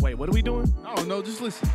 [0.00, 0.72] Wait, what are we doing?
[0.84, 1.68] I don't know, just listen.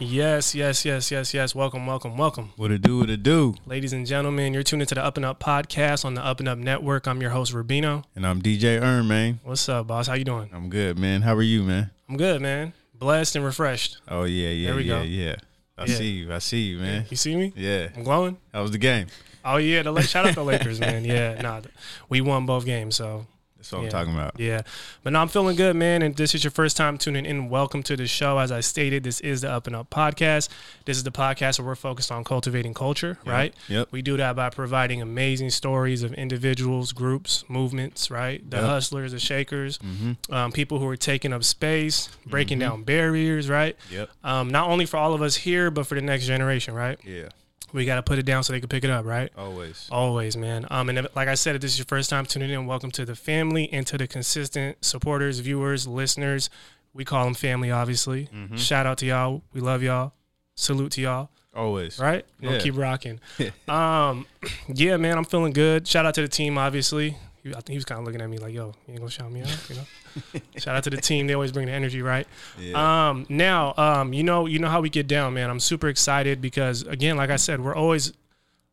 [0.00, 1.54] Yes, yes, yes, yes, yes.
[1.54, 2.52] Welcome, welcome, welcome.
[2.56, 3.54] What it do, what it do.
[3.64, 6.48] Ladies and gentlemen, you're tuning to the Up and Up podcast on the Up and
[6.48, 7.06] Up network.
[7.06, 8.02] I'm your host, Rubino.
[8.16, 9.38] And I'm DJ Erm, man.
[9.44, 10.08] What's up, boss?
[10.08, 10.50] How you doing?
[10.52, 11.22] I'm good, man.
[11.22, 11.90] How are you, man?
[12.08, 12.72] I'm good, man.
[12.98, 13.98] Blessed and refreshed.
[14.08, 15.02] Oh, yeah, yeah, There we yeah, go.
[15.02, 15.36] yeah.
[15.76, 15.94] I Yeah.
[15.96, 16.32] see you.
[16.32, 17.06] I see you, man.
[17.10, 17.52] You see me?
[17.56, 17.88] Yeah.
[17.96, 18.36] I'm glowing.
[18.52, 19.06] That was the game.
[19.44, 21.04] Oh yeah, the shout out to the Lakers, man.
[21.04, 21.60] Yeah, nah,
[22.08, 23.26] we won both games, so
[23.64, 23.84] That's what Yeah.
[23.86, 24.38] I'm talking about.
[24.38, 24.60] Yeah.
[25.02, 26.02] But no, I'm feeling good, man.
[26.02, 27.48] And this is your first time tuning in.
[27.48, 28.38] Welcome to the show.
[28.38, 30.50] As I stated, this is the Up and Up podcast.
[30.84, 33.54] This is the podcast where we're focused on cultivating culture, right?
[33.68, 33.88] Yep.
[33.90, 38.48] We do that by providing amazing stories of individuals, groups, movements, right?
[38.50, 38.66] The Yep.
[38.66, 40.34] hustlers, the shakers, Mm-hmm.
[40.34, 43.76] um, people who are taking up space, breaking down barriers, right?
[43.90, 44.10] Yep.
[44.22, 46.98] Um, not only for all of us here, but for the next generation, right?
[47.02, 47.28] Yeah.
[47.74, 49.30] We got to put it down so they can pick it up, right?
[49.36, 49.88] Always.
[49.90, 50.64] Always, man.
[50.70, 52.90] Um, and if- like I said, if this is your first time tuning in, welcome
[52.92, 56.48] to the family and to the consistent supporters, viewers, listeners.
[56.92, 58.28] We call them family, obviously.
[58.32, 58.56] Mm-hmm.
[58.56, 59.42] Shout out to y'all.
[59.52, 60.12] We love y'all.
[60.54, 61.30] Salute to y'all.
[61.52, 61.98] Always.
[61.98, 62.24] Right?
[62.40, 63.18] We'll keep rocking.
[63.68, 64.26] um,
[64.72, 65.88] yeah, man, I'm feeling good.
[65.88, 67.16] Shout out to the team, obviously.
[67.42, 69.10] He- I think he was kind of looking at me like, "Yo, you ain't gonna
[69.10, 69.82] shout me out," you know.
[70.56, 71.26] Shout out to the team.
[71.26, 72.26] They always bring the energy, right?
[72.58, 73.08] Yeah.
[73.08, 75.50] Um, now, um, you know, you know how we get down, man.
[75.50, 78.12] I'm super excited because, again, like I said, we're always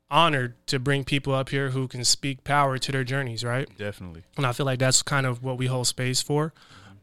[0.09, 3.67] honored to bring people up here who can speak power to their journeys, right?
[3.77, 4.23] Definitely.
[4.37, 6.53] And I feel like that's kind of what we hold space for.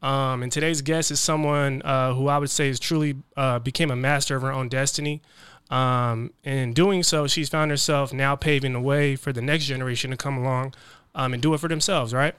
[0.03, 3.91] Um, and today's guest is someone uh, who I would say is truly uh, became
[3.91, 5.23] a master of her own destiny.
[5.71, 9.65] Um, and in doing so, she's found herself now paving the way for the next
[9.65, 10.75] generation to come along
[11.15, 12.35] um, and do it for themselves, right?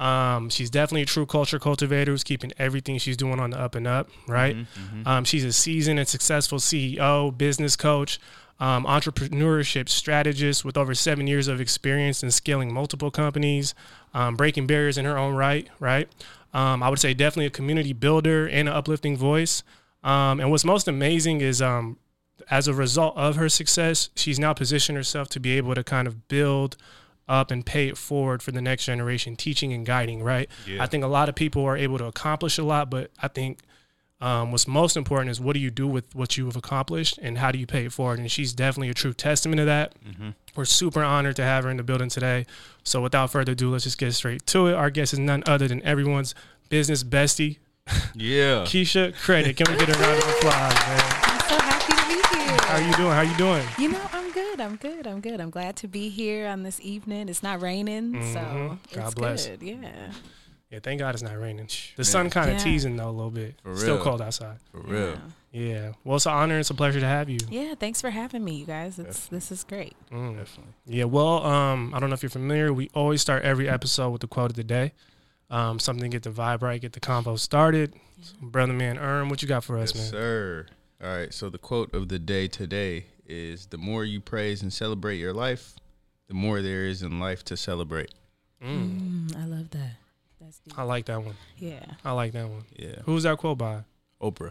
[0.00, 3.74] Um, she's definitely a true culture cultivator who's keeping everything she's doing on the up
[3.74, 4.56] and up, right?
[5.06, 8.18] Um, she's a seasoned and successful CEO, business coach,
[8.58, 13.74] um, entrepreneurship strategist with over seven years of experience in scaling multiple companies,
[14.14, 16.08] um, breaking barriers in her own right, right?
[16.54, 19.62] Um, I would say definitely a community builder and an uplifting voice.
[20.02, 21.98] Um, and what's most amazing is um,
[22.50, 26.08] as a result of her success, she's now positioned herself to be able to kind
[26.08, 26.76] of build
[27.28, 30.48] up and pay it forward for the next generation, teaching and guiding, right?
[30.66, 30.82] Yeah.
[30.82, 33.58] I think a lot of people are able to accomplish a lot, but I think
[34.20, 37.36] um, what's most important is what do you do with what you have accomplished and
[37.36, 38.18] how do you pay it forward?
[38.18, 39.94] And she's definitely a true testament to that.
[40.54, 42.46] We're super honored to have her in the building today.
[42.82, 44.74] So without further ado, let's just get straight to it.
[44.74, 46.34] Our guest is none other than everyone's
[46.70, 47.58] business bestie,
[48.14, 48.64] Yeah.
[48.66, 49.54] Keisha Credit.
[49.56, 51.00] Can we get a round of applause, man?
[51.22, 52.56] I'm so happy to be here.
[52.62, 53.10] How you doing?
[53.10, 53.66] How are you doing?
[53.78, 54.60] You know, I'm good.
[54.60, 55.06] I'm good.
[55.06, 55.40] I'm good.
[55.40, 57.28] I'm glad to be here on this evening.
[57.28, 58.78] It's not raining, so Mhm.
[58.84, 59.46] it's God bless.
[59.46, 59.62] good.
[59.62, 60.12] Yeah.
[60.70, 61.68] Yeah, thank God it's not raining.
[61.96, 62.64] The sun kind of Yeah.
[62.64, 63.54] teasing though a little bit.
[63.62, 64.58] For Still cold outside.
[64.72, 65.18] For real.
[65.52, 65.92] Yeah.
[66.04, 66.58] Well, it's an honor.
[66.58, 67.38] It's a pleasure to have you.
[67.48, 67.74] Yeah.
[67.78, 68.98] Thanks for having me, you guys.
[68.98, 69.94] It's this is great.
[70.10, 70.36] Mm.
[70.36, 70.74] Definitely.
[70.86, 72.72] Yeah, well, um, I don't know if you're familiar.
[72.72, 74.92] We always start every episode with the quote of the day.
[75.48, 77.94] Um, something to get the vibe right, get the combo started.
[78.42, 80.10] Brother man Erm, what you got for us, Yes, man?
[80.10, 80.66] sir.
[81.02, 81.32] All right.
[81.32, 85.32] So the quote of the day today is the more you praise and celebrate your
[85.32, 85.74] life,
[86.28, 88.12] the more there is in life to celebrate.
[88.62, 89.28] Mm.
[89.30, 89.96] Mm, I love that.
[90.40, 90.78] That's deep.
[90.78, 91.34] I like that one.
[91.58, 91.84] Yeah.
[92.04, 92.64] I like that one.
[92.76, 92.96] Yeah.
[93.04, 93.84] Who's that quote by?
[94.20, 94.50] Oprah.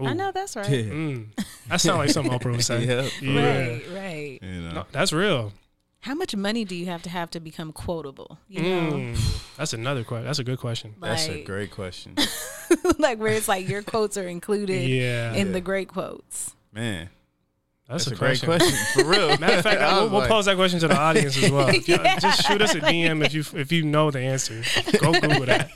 [0.00, 0.06] Ooh.
[0.06, 0.66] I know that's right.
[0.66, 1.26] Mm.
[1.68, 2.84] That sounds like something Oprah would say.
[2.86, 3.08] Yeah.
[3.20, 3.68] Yeah.
[3.68, 3.82] Right.
[3.94, 4.38] Right.
[4.42, 4.70] You know.
[4.72, 5.52] No, that's real.
[6.00, 8.38] How much money do you have to have to become quotable?
[8.48, 9.56] You know, Mm.
[9.56, 10.26] That's another question.
[10.26, 10.94] That's a good question.
[11.00, 12.16] That's a great question.
[12.98, 15.32] like where it's like your quotes are included Yeah.
[15.32, 16.54] in the great quotes.
[16.72, 17.08] Man.
[17.88, 18.70] That's, That's, a, a, great question.
[18.70, 19.04] question.
[19.04, 19.28] For real.
[19.38, 21.70] Matter of fact, I we'll, we'll like, pose that question to the audience as well.
[21.86, 22.18] Yeah.
[22.18, 24.62] Just shoot us a DM if you if you know the answer.
[25.00, 25.70] Go Google that.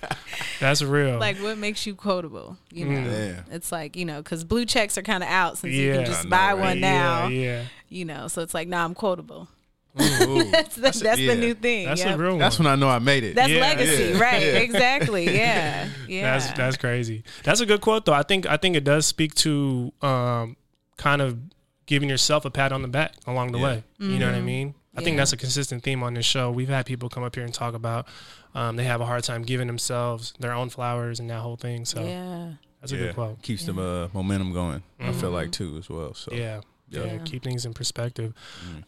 [0.59, 1.19] That's real.
[1.19, 2.57] Like what makes you quotable?
[2.73, 3.05] You know, Mm.
[3.45, 3.45] Damn.
[3.53, 6.25] it's like you know because blue checks are kind of out since you can just
[6.25, 6.59] know, buy right?
[6.59, 7.27] one now.
[7.29, 9.49] Yeah, You know, so it's like, nah, I'm quotable.
[10.01, 10.45] Ooh.
[10.51, 11.35] That's the, that's, That's yeah.
[11.35, 11.87] the new thing.
[11.87, 12.15] that's yep.
[12.15, 12.39] a real one.
[12.39, 13.35] That's when I know I made it.
[13.35, 13.61] That's Yeah.
[13.61, 14.19] legacy, Yeah.
[14.21, 14.43] right?
[14.43, 14.59] Yeah.
[14.59, 15.25] Exactly.
[15.37, 15.89] Yeah.
[16.07, 16.39] Yeah.
[16.39, 17.25] That's that's crazy.
[17.43, 18.13] That's a good quote though.
[18.15, 20.57] I think I think it does speak to um,
[20.97, 21.37] kind of
[21.89, 23.65] giving yourself a pat on the back along the Yeah.
[23.65, 23.85] way.
[23.99, 24.75] You know what I mean?
[24.97, 26.51] I think that's a consistent theme on this show.
[26.51, 28.07] We've had people come up here and talk about
[28.55, 31.85] um, they have a hard time giving themselves their own flowers and that whole thing.
[31.85, 32.53] So yeah.
[32.81, 33.03] that's a Yeah.
[33.07, 33.43] good quote.
[33.43, 34.83] Keeps the uh, momentum going.
[35.01, 36.15] I feel like too as well.
[36.15, 36.61] So Yeah.
[36.91, 37.19] Yeah, Yeah.
[37.25, 38.33] keep things in perspective.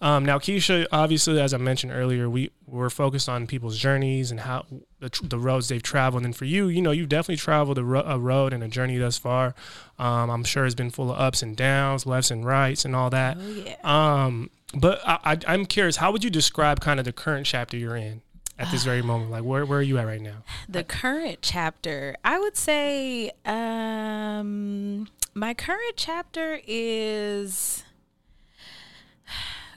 [0.00, 4.40] Um, now, Keisha, obviously, as I mentioned earlier, we we're focused on people's journeys and
[4.40, 4.64] how
[5.00, 6.24] the, tr- the roads they've traveled.
[6.24, 8.96] And for you, you know, you've definitely traveled a, ro- a road and a journey
[8.96, 9.54] thus far.
[9.98, 13.10] Um, I'm sure it's been full of ups and downs, lefts and rights, and all
[13.10, 13.36] that.
[13.40, 13.76] Oh yeah.
[14.24, 17.76] Um, but I, I, I'm curious, how would you describe kind of the current chapter
[17.76, 18.22] you're in
[18.58, 19.30] at this very moment?
[19.30, 20.44] Like, where where are you at right now?
[20.68, 27.84] the current chapter i would say um my current chapter is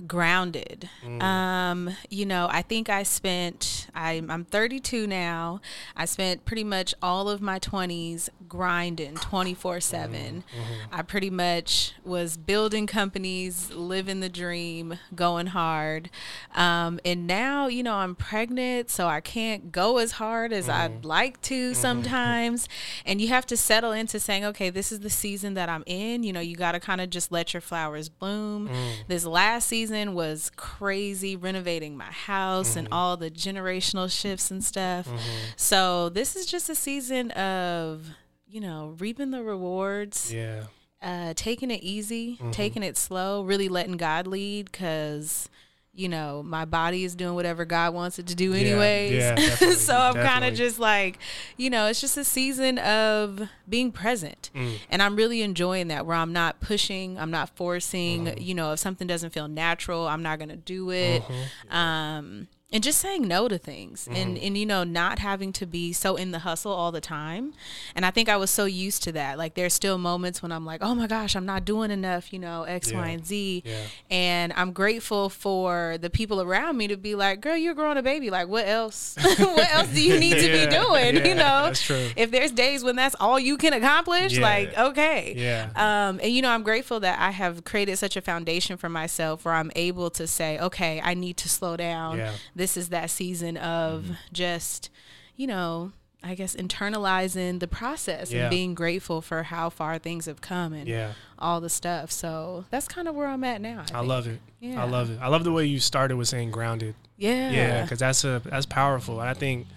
[0.08, 0.90] grounded.
[1.06, 1.22] Mm.
[1.22, 5.62] Um you know i think i spent I'm, I'm 32 now.
[5.96, 10.74] I spent pretty much all of my 20s grinding 24 7 mm, mm-hmm.
[10.92, 16.10] i pretty much was building companies living the dream going hard.
[16.56, 21.00] Um, and now you know i'm pregnant so i can't go as hard as i'd
[21.00, 21.08] mm-hmm.
[21.08, 21.82] like to mm-hmm.
[21.82, 22.68] sometimes.
[23.06, 26.24] And you have to settle into saying okay this is the season that i'm in.
[26.24, 28.70] You know you got to kind of just let your flowers bloom.
[28.70, 28.94] Mm.
[29.08, 35.08] This last season was crazy renovating my house and all the generational shifts and stuff
[35.56, 38.08] so this is just a season of
[38.48, 40.64] you know reaping the rewards Yeah.
[41.02, 42.52] uh, taking it easy, Mm-hmm.
[42.52, 45.50] taking it slow, really letting God lead because,
[45.96, 49.12] you know, my body is doing whatever God wants it to do anyways.
[49.12, 51.20] yeah, definitely, so I'm kind of just like,
[51.56, 54.50] you know, it's just a season of being present.
[54.56, 54.78] Mm.
[54.90, 58.42] And I'm really enjoying that where I'm not pushing, I'm not forcing, Mm-hmm.
[58.42, 61.22] you know, if something doesn't feel natural, I'm not going to do it.
[61.22, 61.76] Mm-hmm.
[61.76, 64.46] Um, and just saying no to things and Mm-hmm.
[64.46, 67.54] and you know not having to be so in the hustle all the time
[67.96, 70.66] and i think i was so used to that like there's still moments when i'm
[70.66, 73.14] like oh my gosh i'm not doing enough you know x y Yeah.
[73.14, 73.76] and z Yeah.
[74.10, 78.04] and i'm grateful for the people around me to be like girl you're growing a
[78.04, 81.66] baby like what else what else do you need to Yeah, be doing you know
[81.68, 82.10] that's true.
[82.18, 85.70] if there's days when that's all you can accomplish like okay Yeah.
[85.76, 89.46] um, and you know, I'm grateful that I have created such a foundation for myself
[89.46, 92.18] where I'm able to say, okay, I need to slow down.
[92.64, 94.14] This is that season of mm-hmm.
[94.32, 94.90] just,
[95.36, 95.92] you know,
[96.24, 98.44] I guess internalizing the process Yeah.
[98.44, 101.12] and being grateful for how far things have come and Yeah.
[101.38, 102.10] all the stuff.
[102.10, 103.84] So that's kind of where I'm at now.
[103.94, 104.40] I, I love it.
[104.62, 104.82] Yeah.
[104.82, 105.20] I love it.
[105.22, 106.96] I love the way you started with saying grounded.
[107.18, 107.52] Yeah.
[107.52, 109.20] Yeah, because that's a that's powerful.
[109.20, 109.68] And I think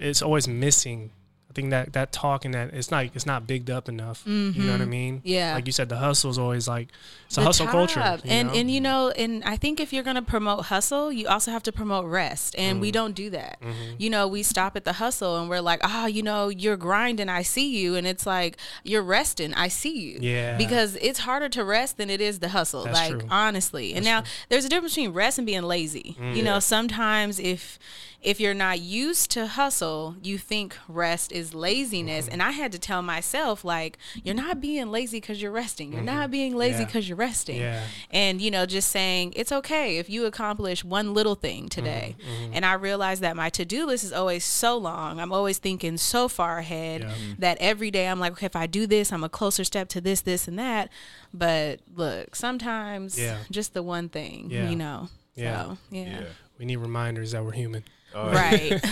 [0.00, 1.12] it's always missing.
[1.54, 4.22] Think that that talk and that it's not it's not bigged up enough.
[4.26, 5.18] You know what I mean?
[5.18, 5.28] Mm-hmm.
[5.28, 5.54] Yeah.
[5.54, 6.88] Like you said, the hustle is always like
[7.26, 8.00] it's a the hustle culture.
[8.00, 8.24] top.
[8.24, 8.54] you and know?
[8.54, 11.62] and you know and i think if you're going to promote hustle you also have
[11.62, 12.80] to promote rest and Mm.
[12.82, 13.94] we don't do that Mm-hmm.
[13.98, 17.28] you know we stop at the hustle and we're like oh you know you're grinding
[17.30, 20.56] i see you and it's like you're resting i see you Yeah.
[20.58, 23.28] because it's harder to rest than it is to hustle That's like true.
[23.30, 26.36] honestly and now there's a difference between rest and being lazy Mm.
[26.36, 27.78] you know sometimes if
[28.24, 32.24] if you're not used to hustle, you think rest is laziness.
[32.24, 32.32] Mm-hmm.
[32.32, 35.92] And I had to tell myself, like, you're not being lazy because you're resting.
[35.92, 36.80] You're not being lazy Mm-hmm.
[36.80, 36.86] Yeah.
[36.86, 37.60] because you're resting.
[37.60, 37.84] Yeah.
[38.10, 42.16] And, you know, just saying, it's okay if you accomplish one little thing today.
[42.18, 45.20] Mm-hmm, And I realized that my to do list is always so long.
[45.20, 47.08] I'm always thinking so far ahead Yeah.
[47.10, 47.32] Mm-hmm.
[47.40, 50.00] that every day I'm like, okay, if I do this, I'm a closer step to
[50.00, 50.88] this, this, and that.
[51.34, 53.36] But look, sometimes Yeah.
[53.50, 54.70] just the one thing, Yeah.
[54.70, 55.08] you know.
[55.36, 55.64] Yeah.
[55.64, 56.20] So, yeah.
[56.58, 57.84] we need reminders that we're human.
[58.14, 58.68] Oh, Right.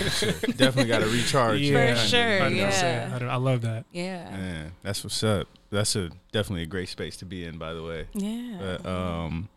[0.57, 1.61] Definitely got to recharge.
[1.61, 1.95] Yeah.
[1.95, 2.57] For sure, 100%.
[2.57, 3.19] yeah.
[3.21, 3.85] I, I love that.
[3.93, 4.31] yeah.
[4.31, 5.49] Man, that's what's up.
[5.71, 8.07] That's a definitely a great space to be in, by the way.
[8.13, 8.57] Yeah.
[8.61, 9.49] But um,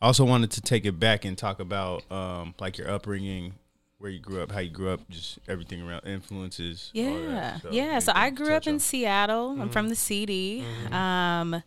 [0.00, 3.54] I also wanted to take it back and talk about um, like your upbringing,
[3.98, 6.90] where you grew up, how you grew up, just everything around influences.
[6.94, 7.62] all Yeah, that.
[7.62, 7.98] So yeah.
[7.98, 8.80] So I grew up in on.
[8.80, 9.60] Seattle.
[9.60, 10.64] I'm from the CD.
[10.90, 11.62] Um,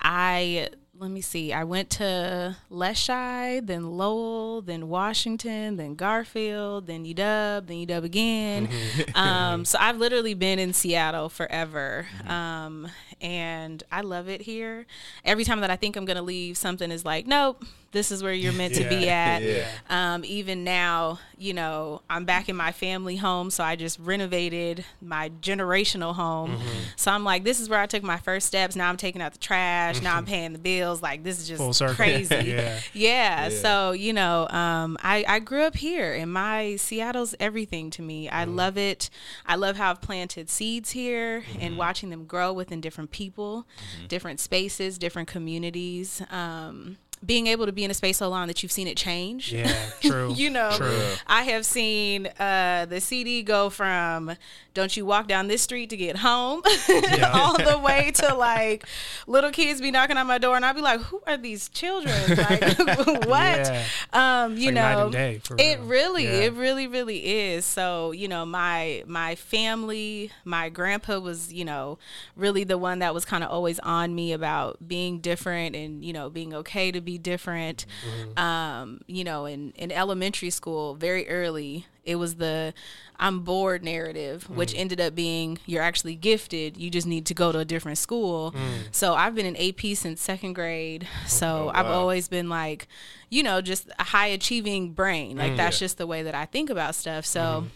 [0.00, 0.68] I
[1.00, 1.52] let me see.
[1.52, 8.68] I went to Leschi, then Lowell, then Washington, then Garfield, then UW, then UW again.
[9.14, 12.88] um, so I've literally been in Seattle forever, um,
[13.20, 14.86] and I love it here.
[15.24, 17.64] Every time that I think I'm gonna leave, something is like, nope.
[17.90, 19.38] This is where you're meant to be at.
[19.48, 19.66] Yeah.
[19.88, 24.84] Um, even now, you know, I'm back in my family home, so I just renovated
[25.00, 26.56] my generational home.
[26.56, 26.78] Mm-hmm.
[26.96, 28.76] So I'm like, this is where I took my first steps.
[28.76, 30.02] Now I'm taking out the trash.
[30.02, 31.00] Now I'm paying the bills.
[31.00, 32.34] Like this is just crazy.
[32.48, 32.78] Yeah.
[32.92, 33.48] yeah.
[33.48, 38.28] So you know, um, I I grew up here, and my Seattle's everything to me.
[38.28, 39.10] I love it.
[39.46, 43.66] I love how I've planted seeds here and watching them grow within different people,
[44.08, 46.22] different spaces, different communities.
[46.30, 49.52] Um, being able to be in a space so long that you've seen it change.
[49.52, 50.32] Yeah, true.
[50.36, 51.00] you know, True.
[51.26, 54.36] I have seen uh, the CD go from
[54.74, 56.62] "Don't you walk down this street to get home"
[57.32, 58.84] all the way to like
[59.26, 62.14] little kids be knocking on my door, and I'd be like, "Who are these children?
[62.38, 62.78] Like,
[63.26, 63.84] what?" Yeah.
[64.12, 65.88] Um, you like know, and day, for it real.
[65.88, 66.30] really, Yeah.
[66.46, 67.64] it really, really is.
[67.64, 71.98] So you know, my my family, my grandpa was, you know,
[72.36, 76.12] really the one that was kind of always on me about being different and you
[76.12, 77.86] know being okay to be different.
[78.06, 78.38] Mm-hmm.
[78.38, 82.74] Um, you know, in in elementary school, very early, it was the
[83.20, 84.78] I'm bored narrative, which Mm.
[84.80, 86.76] ended up being you're actually gifted.
[86.76, 88.52] You just need to go to a different school.
[88.52, 88.88] Mm.
[88.92, 91.08] So I've been in AP since second grade.
[91.26, 92.86] So I've always been like,
[93.30, 95.36] you know, just a high achieving brain.
[95.36, 95.40] Mm.
[95.40, 97.24] Like that's just the way that I think about stuff.
[97.24, 97.40] So.
[97.40, 97.68] Mm-hmm.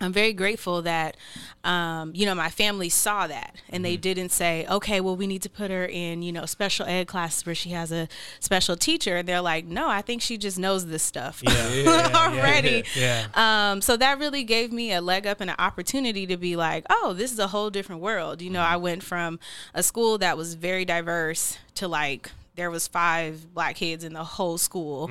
[0.00, 1.16] I'm very grateful that,
[1.64, 5.42] um, you know, my family saw that and they didn't say, okay, well, we need
[5.42, 8.08] to put her in, you know, special ed classes where she has a
[8.40, 9.16] special teacher.
[9.18, 11.42] And they're like, no, I think she just knows this stuff
[11.86, 12.84] already.
[12.96, 13.26] Yeah.
[13.34, 16.84] Um, so that really gave me a leg up and an opportunity to be like,
[16.90, 18.42] oh, this is a whole different world.
[18.42, 19.38] You know, I went from
[19.74, 24.24] a school that was very diverse to like there was five black kids in the
[24.24, 25.10] whole school,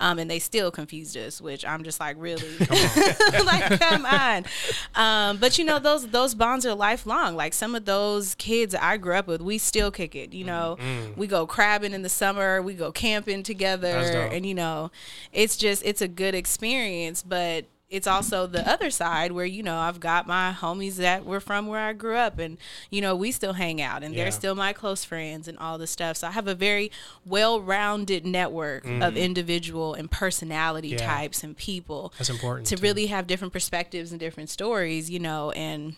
[0.00, 1.40] um, and they still confused us.
[1.40, 2.48] Which I'm just like, really,
[3.44, 4.44] like, come on.
[4.94, 7.36] Um, but you know, those those bonds are lifelong.
[7.36, 10.32] Like some of those kids I grew up with, we still kick it.
[10.32, 10.76] You know,
[11.16, 13.88] we go crabbing in the summer, we go camping together,
[14.32, 14.90] and you know,
[15.32, 19.76] it's just it's a good experience, but it's also the other side where you know
[19.76, 22.56] I've got my homies that were from where I grew up and
[22.88, 24.22] you know we still hang out and Yeah.
[24.22, 26.16] they're still my close friends and all this stuff.
[26.16, 26.92] So I have a very
[27.26, 31.00] well-rounded network of individual and personality Mm.
[31.00, 31.06] Yeah.
[31.06, 32.68] types and people That's important.
[32.68, 32.82] to too.
[32.82, 35.96] really have different perspectives and different stories, you know, and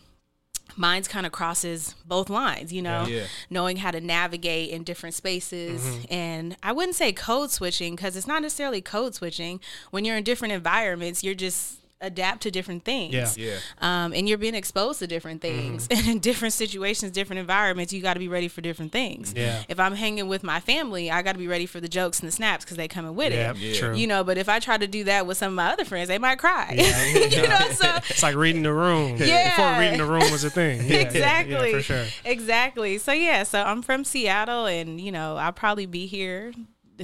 [0.76, 3.24] mine's kind of crosses both lines, you know, Yeah.
[3.50, 5.82] knowing how to navigate in different spaces.
[5.82, 6.04] Mm-hmm.
[6.14, 9.60] And I wouldn't say code switching because it's not necessarily code switching.
[9.90, 13.14] When you're in different environments, you're just adapt to different things.
[13.14, 13.28] Yeah.
[13.36, 13.58] Yeah.
[13.80, 15.88] Um, and you're being exposed to different things.
[15.88, 15.92] Mm-hmm.
[16.02, 19.34] And in different situations, different environments, you got to be ready for different things.
[19.36, 19.62] Yeah.
[19.68, 22.26] If I'm hanging with my family, I got to be ready for the jokes and
[22.26, 23.56] the snaps because they coming with Yeah, it.
[23.58, 23.74] Yeah.
[23.78, 23.94] true.
[23.94, 26.08] You know, but if I try to do that with some of my other friends,
[26.08, 26.74] they might cry.
[26.76, 27.06] Yeah.
[27.42, 29.18] you know, so it's like reading the room.
[29.22, 29.50] Yeah.
[29.50, 30.88] Before reading the room was a thing.
[30.88, 30.96] Yeah.
[30.96, 31.70] exactly.
[31.70, 32.04] Yeah, for sure.
[32.24, 32.98] Exactly.
[32.98, 36.52] So yeah, so I'm from Seattle and you know, I'll probably be here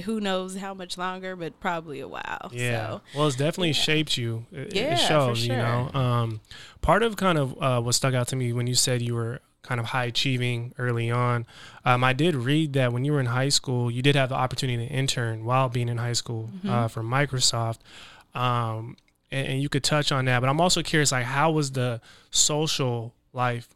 [0.05, 2.49] who knows how much longer, but probably a while.
[2.53, 2.87] Yeah.
[2.87, 4.45] So well, it's definitely shaped you.
[4.51, 5.57] It, Yeah, it for shows, you sure.
[5.57, 5.89] know.
[5.93, 6.41] Um,
[6.81, 9.39] part of kind of uh, what stuck out to me when you said you were
[9.61, 11.45] kind of high achieving early on.
[11.85, 14.35] Um, I did read that when you were in high school, you did have the
[14.35, 16.69] opportunity to intern while being in high school Mm-hmm.
[16.69, 17.79] uh, for Microsoft.
[18.33, 18.95] Um,
[19.31, 21.99] and, and you could touch on that, but I'm also curious, like, how was the
[22.31, 23.67] social life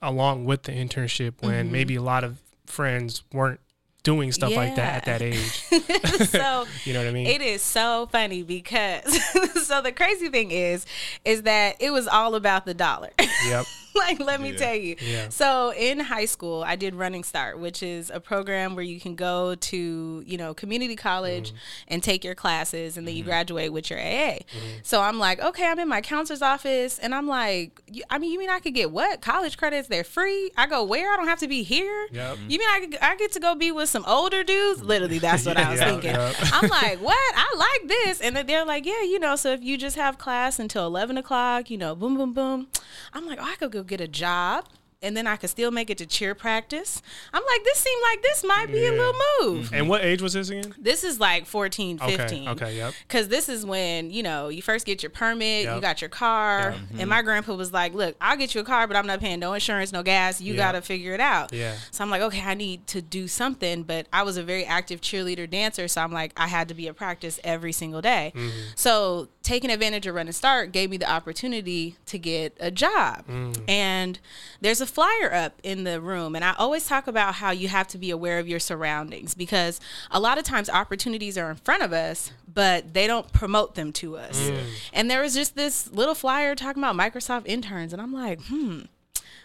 [0.00, 1.72] along with the internship when Mm-hmm.
[1.72, 3.60] maybe a lot of friends weren't
[4.04, 6.28] doing stuff like that at that age?
[6.28, 7.26] so You know what I mean?
[7.26, 9.02] It is so funny because
[9.66, 10.86] so the crazy thing is
[11.24, 13.10] is that it was all about the dollar.
[13.48, 13.64] yep.
[13.96, 14.56] like let me Yeah.
[14.56, 14.96] tell you.
[15.00, 15.28] Yeah.
[15.28, 19.14] So in high school, I did Running Start, which is a program where you can
[19.14, 21.56] go to, you know, community college Mm-hmm.
[21.88, 24.38] and take your classes and then you graduate with your AA.
[24.82, 28.38] So I'm like, okay, I'm in my counselor's office and I'm like, I mean, you
[28.38, 29.20] mean I could get what?
[29.20, 30.50] College credits, they're free?
[30.56, 31.12] I go, where?
[31.12, 32.08] I don't have to be here?
[32.12, 32.38] Yep.
[32.48, 34.82] You mean I, could, I get to go be with some older dudes?
[34.82, 36.10] Literally, that's what I was Yeah, thinking.
[36.10, 36.32] yeah.
[36.52, 37.16] I'm like, what?
[37.36, 38.20] I like this.
[38.20, 41.16] And then they're like, yeah, you know, so if you just have class until 11
[41.18, 42.68] o'clock, you know, boom, boom, boom.
[43.12, 44.66] I'm like, oh, I could go get a job.
[45.02, 47.02] And then I could still make it to cheer practice.
[47.34, 49.12] I'm like, this seemed like this might be a little
[49.42, 49.70] move.
[49.74, 50.74] And what age was this again?
[50.78, 52.48] This is like 14, 15.
[52.48, 52.94] okay, yep.
[53.06, 56.70] Because this is when, you know, you first get your permit, you got your car.
[56.70, 57.00] Yep.
[57.00, 59.40] And my grandpa was like, look, I'll get you a car, but I'm not paying
[59.40, 60.40] no insurance, no gas.
[60.40, 60.56] You Yeah.
[60.58, 61.52] got to figure it out.
[61.52, 61.76] Yeah.
[61.90, 63.82] So I'm like, okay, I need to do something.
[63.82, 65.86] But I was a very active cheerleader dancer.
[65.86, 68.32] So I'm like, I had to be at practice every single day.
[68.34, 68.58] Mm-hmm.
[68.74, 73.26] So taking advantage of Running Start gave me the opportunity to get a job.
[73.28, 73.62] Mm.
[73.68, 74.18] And
[74.60, 76.34] there's a flyer up in the room.
[76.34, 79.80] And I always talk about how you have to be aware of your surroundings because
[80.10, 83.92] a lot of times opportunities are in front of us, but they don't promote them
[83.92, 84.40] to us.
[84.40, 84.64] Mm.
[84.94, 87.92] And there was just this little flyer talking about Microsoft interns.
[87.92, 88.80] And I'm like, hmm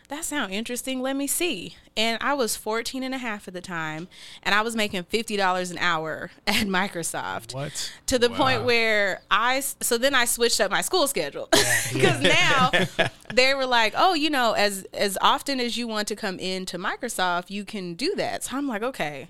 [0.10, 3.62] that sound interesting let me see and i was 14 and a half at the
[3.62, 4.08] time
[4.44, 7.92] and i was making $50 an hour at microsoft What?
[8.08, 12.72] to the point where i so then i switched up my school schedule because now
[13.34, 16.78] they were like oh you know as as often as you want to come into
[16.78, 19.28] microsoft you can do that so i'm like okay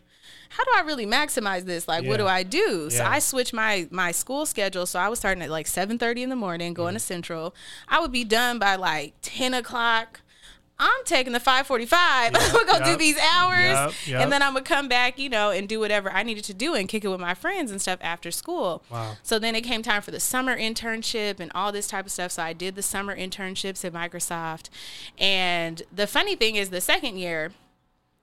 [0.51, 1.87] how do I really maximize this?
[1.87, 2.89] Like, what do I do?
[2.89, 3.09] So Yeah.
[3.11, 4.87] I switched my my school schedule.
[4.87, 6.97] So I was starting at like seven thirty in the morning, going Mm.
[6.97, 7.53] to Central.
[7.87, 10.21] I would be done by like ten o'clock.
[10.79, 12.31] I'm taking the 545.
[12.33, 14.21] I'm gonna go do these hours, yep, yep.
[14.21, 16.73] and then I'm gonna come back, you know, and do whatever I needed to do
[16.73, 18.81] and kick it with my friends and stuff after school.
[18.89, 19.17] Wow.
[19.21, 22.31] So then it came time for the summer internship and all this type of stuff.
[22.31, 24.69] So I did the summer internships at Microsoft,
[25.17, 27.51] and the funny thing is, the second year.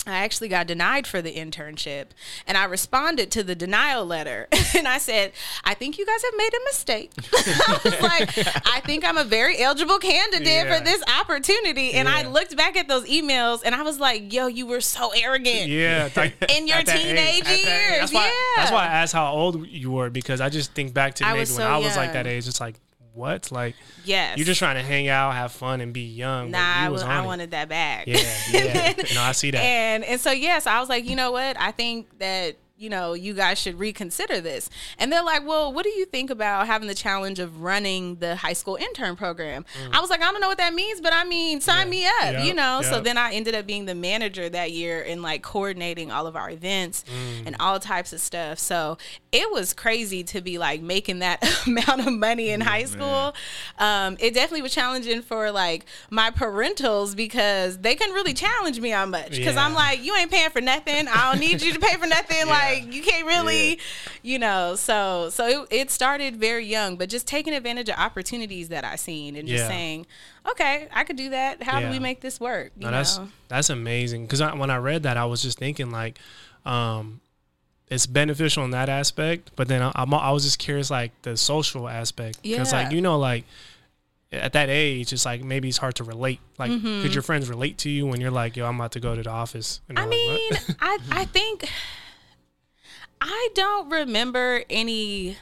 [0.06, 2.06] I actually got denied for the internship
[2.46, 4.46] and I responded to the denial letter
[4.76, 5.32] and I said,
[5.64, 7.12] I think you guys have made a mistake.
[7.34, 10.78] I was like, I think I'm a very eligible candidate Yeah.
[10.78, 11.92] for this opportunity.
[11.94, 15.10] And I looked back at those emails and I was like, yo, you were so
[15.10, 15.68] arrogant.
[15.68, 18.32] Yeah, like In your that teenage that years, That's why, yeah.
[18.62, 21.38] That's why I asked how old you were because I just think back to maybe
[21.38, 22.46] when so I was like that age.
[22.46, 22.76] It's like
[23.16, 23.50] what?
[23.50, 24.36] Like Yes.
[24.38, 26.50] you're just trying to hang out, have fun, and be young.
[26.50, 27.26] Nah, I, you was, I it.
[27.26, 28.06] wanted that back.
[28.06, 28.20] Yeah,
[28.52, 28.92] yeah.
[29.14, 29.58] no, I see that.
[29.60, 31.58] And and so yes, I was like, you know what?
[31.58, 34.68] I think that you know you guys should reconsider this.
[34.98, 38.36] And they're like, well, what do you think about having the challenge of running the
[38.36, 39.64] high school intern program?
[39.92, 42.12] I was like, I don't know what that means, but I mean, sign me up,
[42.16, 42.32] Mm.
[42.32, 42.82] Yep, you know.
[42.82, 46.36] So then I ended up being the manager that year and like coordinating all of
[46.36, 47.46] our events Mm.
[47.46, 48.58] and all types of stuff.
[48.58, 48.98] So
[49.32, 53.34] it was crazy to be like making that amount of money in high school.
[53.78, 58.92] Um, it definitely was challenging for like my parentals because they couldn't really challenge me
[58.92, 61.08] on much because I'm like, you ain't paying for nothing.
[61.08, 62.36] I don't need you to pay for nothing.
[62.46, 63.78] Like you can't really,
[64.22, 64.74] you know.
[64.76, 68.96] So so it, it started very young, but just taking advantage of opportunities that I
[68.96, 69.68] seen and just Yeah.
[69.68, 70.06] saying,
[70.50, 71.62] okay, I could do that.
[71.62, 72.72] How do we make this work?
[72.76, 73.28] You No, that's know?
[73.48, 74.24] that's amazing.
[74.26, 76.18] Because I, when I read that, I was just thinking like,
[76.64, 77.20] um,
[77.88, 79.52] it's beneficial in that aspect.
[79.56, 82.42] But then I, I'm, I was just curious, like the social aspect.
[82.42, 83.44] Because like you know, like
[84.32, 86.40] at that age, it's like maybe it's hard to relate.
[86.58, 87.00] Like, Mm-hmm.
[87.02, 89.22] could your friends relate to you when you're like, yo, I'm about to go to
[89.22, 89.80] the office?
[89.88, 91.70] And I like, mean, I I think
[93.20, 95.36] I don't remember any.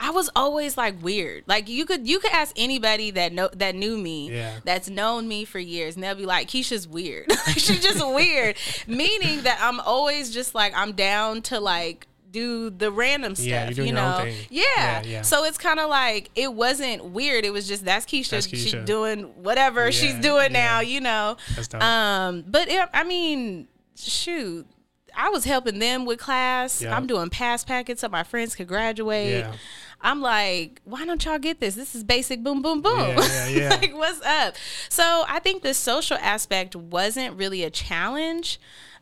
[0.00, 1.44] I was always like weird.
[1.46, 4.58] Like you could you could ask anybody that know that knew me, Yeah.
[4.64, 7.30] that's known me for years, and they'll be like, Keisha's weird.
[7.56, 8.56] She's just weird.
[8.88, 13.46] Meaning that I'm always just like I'm down to like do the random stuff.
[13.46, 14.16] Yeah, you know?
[14.22, 14.34] thing.
[14.50, 14.62] Yeah.
[14.76, 15.22] Yeah, yeah.
[15.22, 17.44] So it's kind of like it wasn't weird.
[17.44, 18.30] It was just that's Keisha.
[18.30, 20.62] That's She's doing whatever she's doing yeah.
[20.64, 20.80] now.
[20.80, 21.36] You know.
[21.74, 24.66] Um, but it, I mean, shoot,
[25.16, 26.82] I was helping them with class.
[26.82, 26.96] Yeah.
[26.96, 29.40] I'm doing pass packets so my friends could graduate.
[29.44, 29.52] Yeah.
[30.00, 31.74] I'm like, why don't y'all get this?
[31.76, 32.98] This is basic boom, boom, boom.
[32.98, 33.68] Yeah, yeah, yeah.
[33.70, 34.54] like, what's up?
[34.88, 38.58] So I think the social aspect wasn't really a challenge.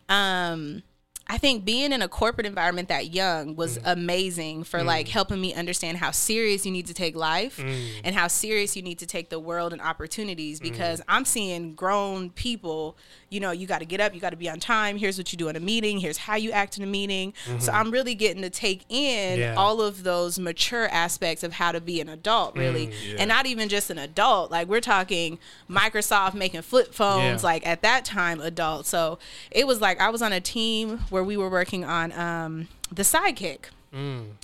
[0.08, 0.82] Um,
[1.26, 3.82] I think being in a corporate environment that young was Mm.
[3.92, 7.84] amazing for like helping me understand how serious you need to take life Mm.
[8.02, 10.64] and how serious you need to take the world and opportunities Mm.
[10.64, 12.98] because I'm seeing grown people,
[13.30, 14.96] you know, you got to get up, you got to be on time.
[14.98, 17.32] Here's what you do in a meeting, here's how you act in a meeting.
[17.60, 19.40] So I'm really getting to take in Mm-hmm.
[19.40, 19.54] Yeah.
[19.56, 22.88] all of those mature aspects of how to be an adult, really.
[22.88, 24.50] Mm, And not even just an adult.
[24.50, 25.38] Like we're talking
[25.70, 27.46] Microsoft making flip phones, Yeah.
[27.48, 28.86] like at that time, adult.
[28.86, 29.18] So
[29.52, 33.02] it was like I was on a team where we were working on um, the
[33.02, 33.66] sidekick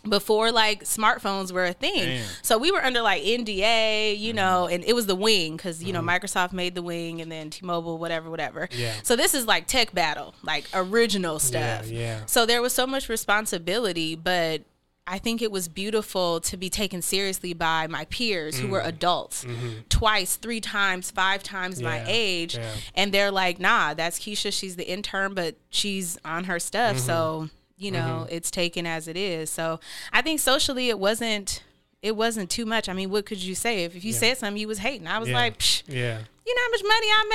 [0.09, 2.05] before like smartphones were a thing.
[2.05, 2.25] Damn.
[2.43, 5.93] So we were under like NDA, you know, and it was the wing because you
[5.93, 8.69] know Microsoft made the wing and then T-Mobile, whatever, whatever.
[8.73, 8.95] Yeah.
[9.03, 11.89] So this is like tech battle, like original stuff.
[11.89, 12.21] yeah.
[12.27, 14.63] So there was so much responsibility, but
[15.09, 18.89] I think it was beautiful to be taken seriously by my peers who were Mm.
[18.89, 19.47] adults,
[19.89, 22.07] twice, three times, five times my Mm-hmm.
[22.09, 22.73] Age, yeah.
[22.97, 24.53] and they're like, "Nah, that's Keisha.
[24.53, 27.07] She's the intern, but she's on her stuff, Mm-hmm.
[27.07, 29.81] so you know it's taken as it is." So
[30.13, 31.63] I think socially, it wasn't.
[32.03, 32.89] It wasn't too much.
[32.89, 35.09] I mean, what could you say if, if you said something you was hating?
[35.09, 35.35] I was yeah.
[35.35, 36.19] like, Psh, yeah.
[36.47, 37.29] you know how much money I'm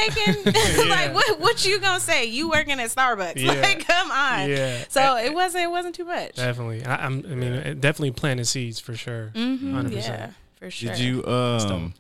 [0.46, 0.88] making?
[0.90, 2.26] like, what what you gonna say?
[2.26, 3.36] You working at Starbucks?
[3.42, 3.54] Yeah.
[3.54, 4.50] Like, come on.
[4.50, 4.84] Yeah.
[4.88, 6.36] So it wasn't it wasn't too much.
[6.36, 6.86] Definitely.
[6.86, 9.32] I, I'm, I mean, it definitely planting seeds for sure.
[9.36, 9.58] 100%.
[9.60, 9.94] Mm-hmm.
[9.94, 10.92] Yeah, for sure.
[10.92, 11.92] Did you, um, dope.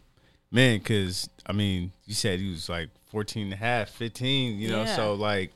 [0.51, 4.69] man, because, I mean, you said he was like 14 and a half, 15, you
[4.69, 4.95] know, Yeah.
[4.95, 5.51] so like,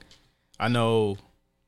[0.59, 1.17] I know,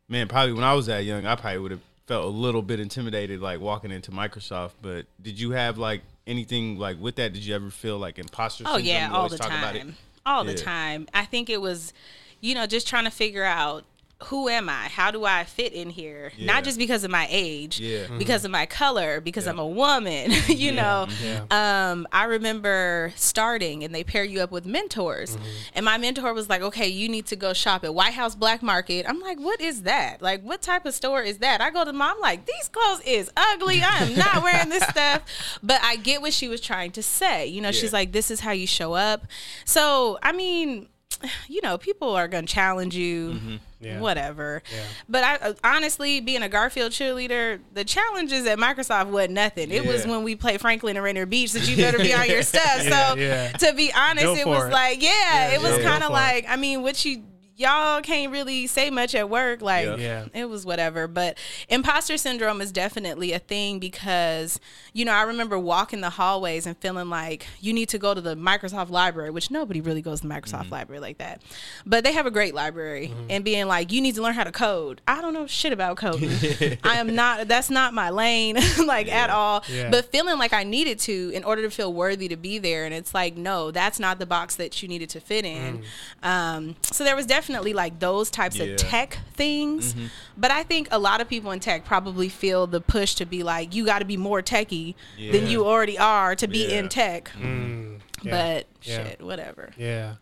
[0.09, 2.79] man, probably when I was that young, I probably would have felt a little bit
[2.79, 4.73] intimidated, like walking into Microsoft.
[4.81, 7.33] But did you have like anything like with that?
[7.33, 8.85] Did you ever feel like imposter Oh syndrome?
[8.87, 9.79] yeah, all the talk about it.
[9.79, 9.95] time.
[10.25, 11.07] All the time.
[11.13, 11.93] I think it was,
[12.41, 13.85] you know, just trying to figure out
[14.25, 14.87] who am I?
[14.87, 16.31] How do I fit in here?
[16.35, 16.47] Yeah.
[16.51, 18.07] Not just because of my age, Yeah.
[18.17, 19.51] because of my color, because Yeah.
[19.51, 21.07] I'm a woman, you know.
[21.23, 21.91] Yeah.
[21.91, 25.35] Um, I remember starting and they pair you up with mentors.
[25.35, 25.45] Mm-hmm.
[25.75, 28.63] And my mentor was like, okay, you need to go shop at White House Black
[28.63, 29.05] Market.
[29.07, 30.19] I'm like, what is that?
[30.21, 31.61] Like, what type of store is that?
[31.61, 33.83] I go to mom, like, these clothes is ugly.
[33.83, 35.21] I am not wearing this stuff.
[35.61, 37.45] But I get what she was trying to say.
[37.45, 39.27] You know, she's like, this is how you show up.
[39.63, 40.87] So, I mean,
[41.47, 43.55] you know, people are gonna challenge you, Mm-hmm.
[43.79, 43.99] Yeah.
[43.99, 44.63] whatever.
[44.73, 44.83] Yeah.
[45.07, 49.71] But I uh, honestly, being a Garfield cheerleader, the challenges at Microsoft wasn't nothing.
[49.71, 52.41] It was when we played Franklin and Rainier Beach that you better be on your
[52.43, 52.81] stuff.
[52.81, 53.51] So yeah.
[53.51, 54.71] to be honest, Go it was it.
[54.71, 57.23] like, yeah, it was yeah, kind of like, I mean, what you
[57.57, 59.61] y'all can't really say much at work.
[59.61, 59.95] Like, Yeah.
[59.97, 60.25] Yeah.
[60.33, 61.07] it was whatever.
[61.07, 61.37] But
[61.69, 64.59] imposter syndrome is definitely a thing because,
[64.93, 68.21] you know, I remember walking the hallways and feeling like you need to go to
[68.21, 70.71] the Microsoft library, which nobody really goes to the Microsoft Mm-hmm.
[70.73, 71.41] library like that.
[71.85, 74.51] But they have a great library and being like, you need to learn how to
[74.51, 75.01] code.
[75.07, 76.29] I don't know shit about coding.
[76.83, 79.63] I am not, that's not my lane, like at all.
[79.67, 79.89] Yeah.
[79.89, 82.85] But feeling like I needed to in order to feel worthy to be there.
[82.85, 85.81] And it's like, no, that's not the box that you needed to fit in.
[86.23, 88.65] Um, so there was definitely like those types Yeah.
[88.65, 89.95] of tech things.
[90.37, 93.43] But I think a lot of people in tech probably feel the push to be
[93.43, 96.79] like, you got to be more techie than you already are to be Yeah.
[96.79, 97.31] in tech.
[97.39, 98.31] Mm, yeah.
[98.31, 99.07] But Yeah.
[99.07, 99.71] shit, whatever.
[99.77, 100.15] Yeah.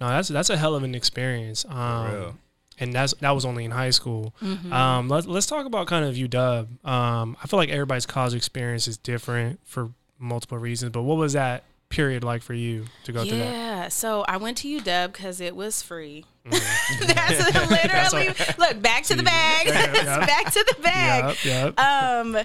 [0.00, 1.64] No, that's that's a hell of an experience.
[1.68, 2.38] Um,
[2.78, 4.34] and that's that was only in high school.
[4.42, 4.72] Mm-hmm.
[4.72, 6.66] Um, let's let's talk about kind of UW.
[6.88, 10.92] Um, I feel like everybody's college experience is different for multiple reasons.
[10.92, 13.52] But what was that period like for you to go through that?
[13.52, 16.24] Yeah, so I went to UW because it was free.
[16.50, 17.06] Mm-hmm.
[17.06, 19.66] That's literally look back to the bag.
[20.26, 21.36] back to the bag.
[21.44, 21.80] Yep, yep.
[21.80, 22.36] Um,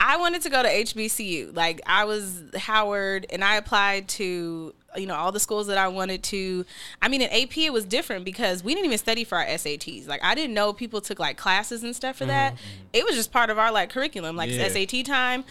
[0.00, 1.54] I wanted to go to HBCU.
[1.56, 5.88] Like I was Howard, and I applied to you know all the schools that I
[5.88, 6.64] wanted to.
[7.00, 10.06] I mean, in AP it was different because we didn't even study for our SATs.
[10.06, 12.56] Like I didn't know people took like classes and stuff for that.
[12.92, 14.68] It was just part of our like curriculum, like Yeah.
[14.68, 15.44] SAT time.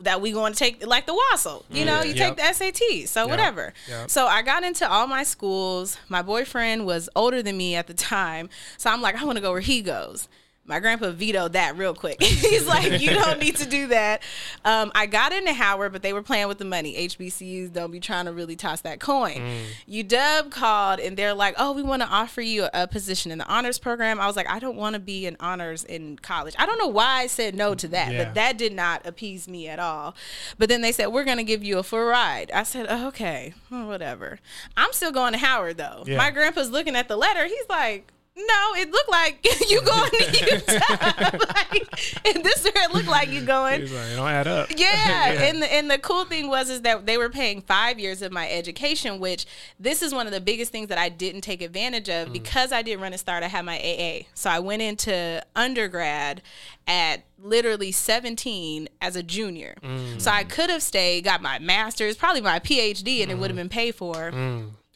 [0.00, 2.36] That we going to take like the WASL, you mm, know, you Yep.
[2.36, 3.72] take the SATs, so whatever.
[3.88, 4.10] Yep.
[4.10, 5.96] So I got into all my schools.
[6.08, 9.42] My boyfriend was older than me at the time, so I'm like, I want to
[9.42, 10.28] go where he goes.
[10.66, 12.22] My grandpa vetoed that real quick.
[12.22, 14.22] He's like, you don't need to do that.
[14.64, 16.94] Um, I got into Howard, but they were playing with the money.
[17.06, 19.42] HBCUs don't be trying to really toss that coin.
[19.88, 23.46] UW called and they're like, oh, we want to offer you a position in the
[23.46, 24.18] honors program.
[24.18, 26.54] I was like, I don't want to be in honors in college.
[26.58, 28.24] I don't know why I said no to that, Yeah.
[28.24, 30.14] but that did not appease me at all.
[30.58, 32.50] But then they said, we're going to give you a full ride.
[32.52, 34.38] I said, oh, okay, well, whatever.
[34.76, 36.04] I'm still going to Howard though.
[36.06, 36.16] Yeah.
[36.16, 37.44] My grandpa's looking at the letter.
[37.46, 41.38] He's like, no, it looked like you going to Utah.
[41.54, 43.82] like, and this is where it looked like you going.
[43.82, 44.70] Like, it don't add up.
[44.76, 45.30] Yeah.
[45.30, 48.32] and the and the cool thing was is that they were paying five years of
[48.32, 49.46] my education, which
[49.78, 52.32] this is one of the biggest things that I didn't take advantage of mm.
[52.32, 53.44] because I did Running Start.
[53.44, 56.42] I had my AA, so I went into undergrad
[56.88, 59.76] at literally 17 as a junior.
[59.80, 60.20] Mm.
[60.20, 63.54] So I could have stayed, got my master's, probably my PhD, and it would have
[63.54, 63.60] mm.
[63.60, 64.32] been paid for.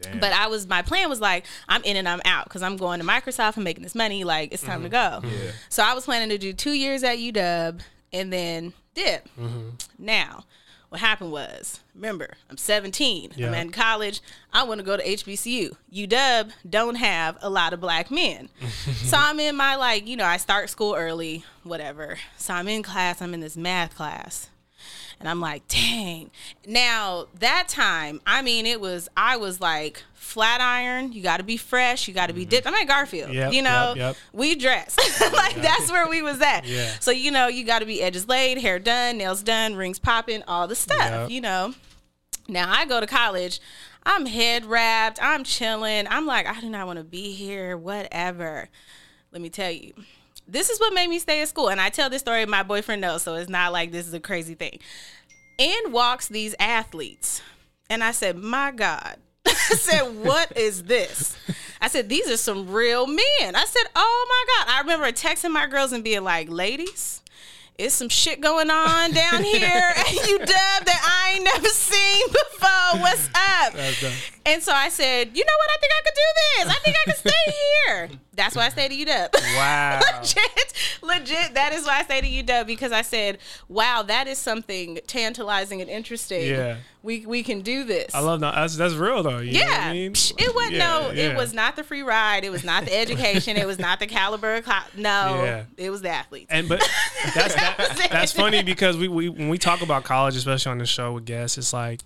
[0.00, 0.20] Damn.
[0.20, 3.00] But I was my plan was like I'm in and I'm out because I'm going
[3.00, 4.24] to Microsoft and making this money.
[4.24, 5.24] Like it's time to mm-hmm.
[5.24, 5.28] go.
[5.28, 5.50] Yeah.
[5.68, 7.80] So I was planning to do two years at UW
[8.12, 9.28] and then dip.
[9.38, 9.70] Mm-hmm.
[9.98, 10.44] Now,
[10.88, 13.32] what happened was, remember, I'm 17.
[13.34, 13.60] I'm Yeah.
[13.60, 14.20] in college.
[14.52, 15.76] I want to go to HBCU.
[15.92, 18.48] UW don't have a lot of black men.
[19.04, 22.18] so I'm in my like, you know, I start school early, whatever.
[22.38, 23.20] So I'm in class.
[23.20, 24.48] I'm in this math class.
[25.20, 26.30] And I'm like, dang.
[26.66, 31.42] Now, that time, I mean, it was, I was like, flat iron, you got to
[31.42, 32.50] be fresh, you got to be mm-hmm.
[32.50, 32.66] dipped.
[32.66, 34.16] I'm at Garfield, Yep, you know, yep, yep.
[34.32, 34.96] we dress.
[35.32, 36.66] like, that's where we was at.
[36.66, 36.92] Yeah.
[37.00, 40.42] So, you know, you got to be edges laid, hair done, nails done, rings popping,
[40.46, 41.74] all the stuff, you know.
[42.48, 43.60] Now, I go to college,
[44.04, 46.06] I'm head wrapped, I'm chilling.
[46.08, 48.68] I'm like, I do not want to be here, whatever.
[49.32, 49.92] Let me tell you
[50.48, 51.68] this is what made me stay at school.
[51.68, 54.20] And I tell this story, my boyfriend knows, so it's not like this is a
[54.20, 54.78] crazy thing.
[55.58, 57.42] In walks these athletes.
[57.90, 59.16] And I said, My God.
[59.46, 61.36] I said, What is this?
[61.80, 63.54] I said, These are some real men.
[63.54, 64.74] I said, Oh my God.
[64.74, 67.22] I remember texting my girls and being like, Ladies,
[67.78, 69.62] it's some shit going on down here
[69.96, 73.00] at UW that I ain't never seen before.
[73.00, 73.74] What's up?
[74.44, 75.70] And so I said, you know what?
[75.70, 76.76] I think I could do this.
[76.76, 77.54] I think I could stay
[77.86, 78.10] here.
[78.38, 79.42] That's why I stayed at UW.
[79.58, 80.00] Wow.
[80.20, 80.72] legit,
[81.02, 81.54] legit.
[81.54, 85.80] That is why I stayed at UW because I said, wow, that is something tantalizing
[85.80, 86.48] and interesting.
[86.48, 86.76] Yeah.
[87.02, 88.14] We we can do this.
[88.14, 88.54] I love that.
[88.54, 89.38] That's, that's real though.
[89.38, 90.12] You know what yeah, I mean?
[90.12, 91.10] It wasn't Yeah, no.
[91.10, 91.30] yeah.
[91.30, 92.44] It was not the free ride.
[92.44, 93.56] It was not the education.
[93.56, 94.54] it was not the caliber.
[94.56, 95.64] Of cl- no, Yeah.
[95.76, 96.46] it was the athletes.
[96.50, 96.80] And but
[97.34, 100.86] that's that, that's funny because we, we when we talk about college, especially on the
[100.86, 102.00] show with guests, it's like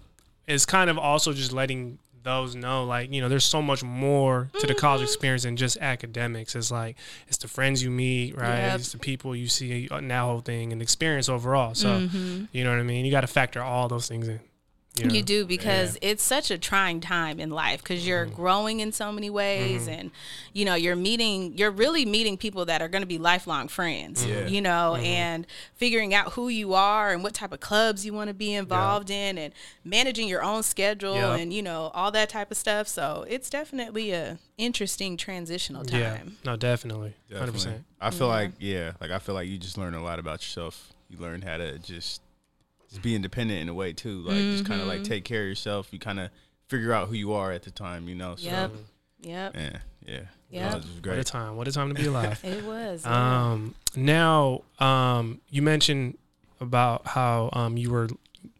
[0.46, 4.48] it's kind of also just letting those know like you know there's so much more
[4.58, 4.80] to the Mm-hmm.
[4.80, 6.96] college experience than just academics it's like
[7.28, 8.78] it's the friends you meet right Yep.
[8.80, 12.44] it's the people you see in that whole thing and experience overall so Mm-hmm.
[12.52, 14.40] you know what i mean you got to factor all those things in
[14.98, 15.14] You, know?
[15.14, 18.34] You do because it's such a trying time in life because you're Mm-hmm.
[18.34, 20.10] growing in so many ways, and
[20.52, 24.22] you know you're meeting, you're really meeting people that are going to be lifelong friends.
[24.22, 24.46] Yeah.
[24.48, 25.04] You know, Mm-hmm.
[25.06, 28.52] and figuring out who you are and what type of clubs you want to be
[28.52, 31.40] involved in, and managing your own schedule, Yep.
[31.40, 32.86] and you know all that type of stuff.
[32.86, 36.00] So it's definitely a interesting transitional time.
[36.00, 37.84] Yeah, no, definitely, hundred percent.
[37.98, 40.92] I feel like yeah, like I feel like you just learn a lot about yourself.
[41.08, 42.20] You learn how to just
[42.92, 44.22] just be independent in a way too.
[44.22, 44.98] Like just kind of Mm-hmm.
[44.98, 45.88] like take care of yourself.
[45.92, 46.30] You kind of
[46.68, 48.08] figure out who you are at the time.
[48.08, 48.36] You know.
[48.36, 48.72] So Yep.
[49.22, 49.54] Yep.
[49.56, 50.62] yeah, yeah, Yep.
[50.72, 51.26] No, What a great.
[51.26, 51.56] time!
[51.56, 52.40] What a time to be alive.
[52.44, 53.04] It was.
[53.04, 53.50] yeah.
[53.52, 56.18] Um, now, um, you mentioned
[56.60, 58.08] about how um, you were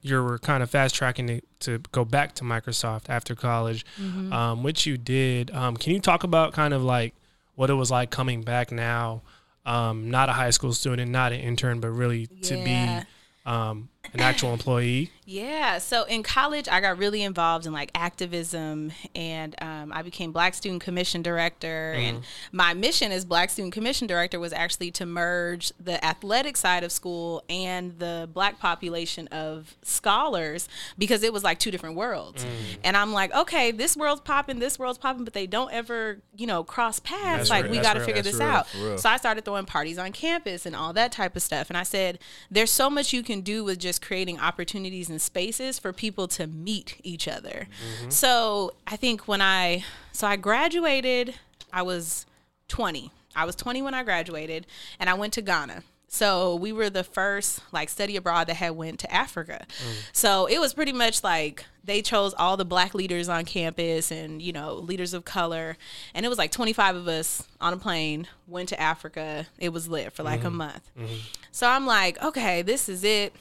[0.01, 4.33] you were kind of fast tracking to, to go back to Microsoft after college, Mm-hmm.
[4.33, 5.51] um, which you did.
[5.53, 7.15] Um, can you talk about kind of like
[7.57, 9.23] what it was like coming back now,
[9.67, 12.99] um, not a high school student, not an intern, but really to be
[13.45, 15.11] um, an actual employee?
[15.25, 15.79] Yeah.
[15.79, 20.55] So in college, I got really involved in like activism, and um, I became Black
[20.55, 21.93] Student Commission Director.
[21.93, 26.83] And my mission as Black Student Commission Director was actually to merge the athletic side
[26.83, 32.45] of school and the Black population of scholars because it was like two different worlds.
[32.83, 36.47] And I'm like, okay, this world's popping, this world's popping, but they don't ever, you
[36.47, 37.49] know, cross paths.
[37.49, 38.67] That's like real, we got to figure this real, out.
[38.99, 41.71] So I started throwing parties on campus and all that type of stuff.
[41.71, 42.19] And I said,
[42.51, 46.47] there's so much you can do with just creating opportunities and spaces for people to
[46.47, 47.69] meet each other.
[48.01, 48.11] Mm-hmm.
[48.11, 51.35] So I think when I, so I graduated,
[51.73, 52.27] I was
[52.69, 53.11] 20.
[53.35, 54.67] I was 20 when I graduated
[55.01, 55.83] and I went to Ghana.
[56.13, 59.65] So we were the first like study abroad that had went to Africa.
[59.67, 60.11] Mm.
[60.13, 64.43] So it was pretty much like they chose all the black leaders on campus and
[64.43, 65.79] you know leaders of color
[66.15, 69.47] and it was like 25 of us on a plane went to Africa.
[69.59, 70.57] It was lit for like a mm-hmm.
[70.57, 70.91] month.
[70.99, 71.15] Mm-hmm.
[71.51, 73.35] So I'm like, okay, this is it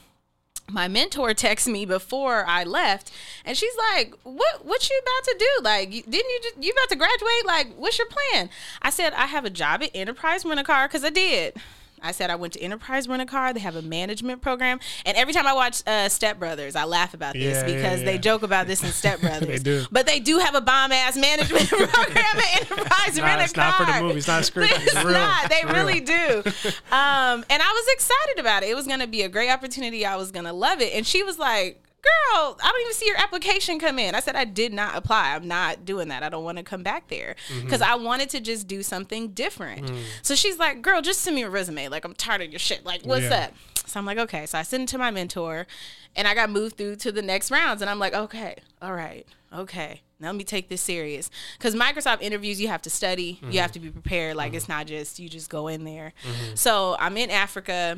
[0.72, 3.12] my mentor texted me before I left,
[3.46, 4.66] and she's like, "What?
[4.66, 5.64] What you about to do?
[5.64, 7.46] Like, didn't you just you about to graduate?
[7.46, 8.50] Like, what's your plan?"
[8.82, 11.56] I said, "I have a job at Enterprise Rent a Car because I did."
[12.04, 13.54] I said I went to Enterprise Rent a Car.
[13.54, 17.14] They have a management program, and every time I watch uh, Step Brothers, I laugh
[17.14, 19.48] about this Yeah, yeah, because they joke about this in Step Brothers.
[19.48, 19.86] They do.
[19.92, 23.44] but they do have a bomb ass management program at Enterprise Nah, Rent a Car.
[23.44, 24.02] it's not for the Car.
[24.02, 24.18] movie.
[24.18, 24.74] It's not a script.
[24.74, 25.50] It's It's not.
[25.50, 25.74] They It's real.
[25.76, 26.44] really do.
[26.92, 28.70] Um, and I was excited about it.
[28.70, 30.06] It was going to be a great opportunity.
[30.06, 30.94] I was going to love it.
[30.94, 34.16] And she was like, Girl, I don't even see your application come in.
[34.16, 35.36] I said, I did not apply.
[35.36, 36.24] I'm not doing that.
[36.24, 37.66] I don't want to come back there Mm-hmm.
[37.66, 39.88] because I wanted to just do something different.
[39.88, 40.00] Mm.
[40.24, 41.88] So she's like, Girl, just send me a resume.
[41.90, 42.86] Like, I'm tired of your shit.
[42.86, 43.46] Like, what's Yeah.
[43.46, 43.54] up?
[43.86, 44.46] So I'm like, Okay.
[44.48, 45.68] So I sent it to my mentor
[46.16, 47.82] and I got moved through to the next rounds.
[47.82, 50.02] And I'm like, Okay, all right, okay.
[50.20, 53.72] Now let me take this serious because Microsoft interviews you have to study, you have
[53.72, 54.36] to be prepared.
[54.36, 56.14] Like it's not just you just go in there.
[56.56, 57.98] So I'm in Africa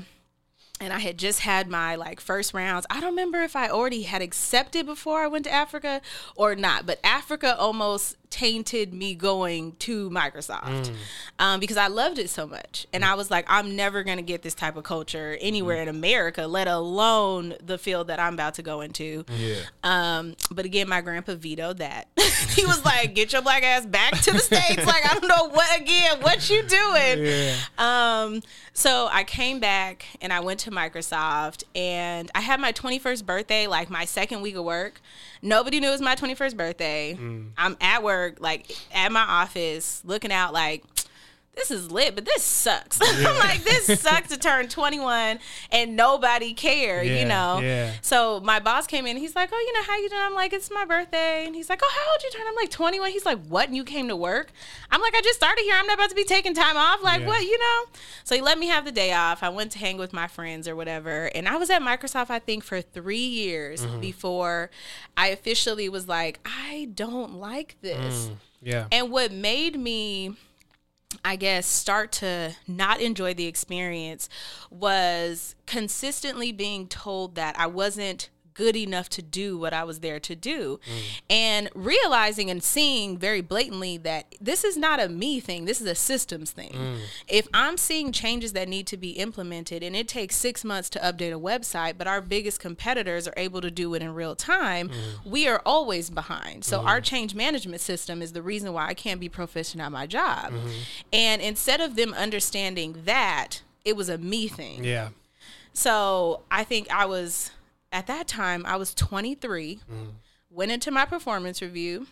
[0.79, 2.85] and I had just had my like first rounds.
[2.89, 6.01] I don't remember if I already had accepted before I went to Africa
[6.35, 10.91] or not, but Africa almost tainted me going to Microsoft
[11.37, 12.87] um, because I loved it so much.
[12.91, 15.87] And I was like, I'm never going to get this type of culture anywhere in
[15.87, 19.23] America, let alone the field that I'm about to go into.
[19.37, 19.57] Yeah.
[19.83, 22.07] Um, but again, my grandpa vetoed that.
[22.55, 25.49] he was like, "Get your black ass back to the states." like, I don't know
[25.49, 27.25] what again, what you doing?
[27.25, 27.55] Yeah.
[27.77, 28.41] Um,
[28.73, 33.67] so I came back and I went to Microsoft and I had my 21st birthday,
[33.67, 35.01] like my second week of work.
[35.43, 37.17] Nobody knew it was my 21st birthday.
[37.19, 37.51] Mm.
[37.57, 40.83] I'm at work, like at my office, looking out like
[41.55, 42.99] this is lit, but this sucks.
[43.03, 45.39] I'm like, this sucks to turn 21
[45.71, 47.59] and nobody care, Yeah, you know?
[47.61, 47.93] yeah.
[48.01, 49.17] So my boss came in.
[49.17, 51.69] He's like, "Oh, you know how you doing?" I'm like, "It's my birthday." And he's
[51.69, 53.67] like, "Oh, how old you turn?" I'm like, "21." He's like, "What?
[53.67, 54.51] And you came to work?"
[54.91, 55.75] I'm like, "I just started here.
[55.77, 57.03] I'm not about to be taking time off.
[57.03, 57.27] Like, Yeah.
[57.27, 57.41] what?
[57.43, 57.83] You know?"
[58.23, 59.43] So he let me have the day off.
[59.43, 62.39] I went to hang with my friends or whatever, and I was at Microsoft I
[62.39, 63.99] think for three years Mm-hmm.
[63.99, 64.69] before
[65.15, 68.29] I officially was like, "I don't like this."
[68.61, 68.85] Yeah.
[68.91, 70.35] And what made me,
[71.23, 74.29] I guess, start to not enjoy the experience
[74.69, 80.19] was consistently being told that I wasn't good enough to do what I was there
[80.19, 80.79] to do.
[80.85, 81.21] Mm.
[81.29, 85.87] And realizing and seeing very blatantly that this is not a me thing, this is
[85.87, 86.73] a systems thing.
[86.73, 86.97] Mm.
[87.27, 90.99] If I'm seeing changes that need to be implemented and it takes six months to
[90.99, 94.89] update a website, but our biggest competitors are able to do it in real time,
[94.89, 94.93] mm.
[95.25, 96.65] we are always behind.
[96.65, 97.03] So our mm-hmm.
[97.03, 100.51] change management system is the reason why I can't be proficient at my job.
[100.51, 100.69] Mm-hmm.
[101.11, 104.83] And instead of them understanding that, it was a me thing.
[104.83, 105.09] Yeah.
[105.73, 107.51] So I think I was
[107.93, 110.09] at that time I was 23, mm-hmm.
[110.49, 112.07] went into my performance review,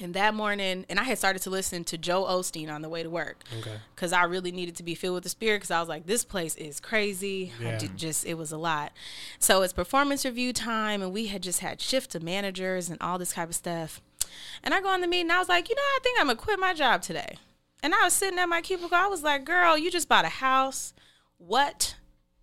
[0.00, 3.04] And that morning, and I had started to listen to Joel Osteen on the way
[3.04, 3.44] to work.
[3.60, 3.76] Okay.
[3.94, 6.24] Because I really needed to be filled with the spirit because I was like, this
[6.24, 7.52] place is crazy.
[7.60, 7.78] I Yeah.
[7.78, 8.92] did just, it was a lot.
[9.38, 13.18] So it's performance review time, and we had just had shift of managers and all
[13.18, 14.00] this type of stuff.
[14.64, 16.26] And I go on the meeting, and I was like, you know, I think I'm
[16.26, 17.38] going to quit my job today.
[17.80, 18.96] And I was sitting at my cubicle.
[18.96, 20.92] I was like, girl, you just bought a house.
[21.38, 21.94] What?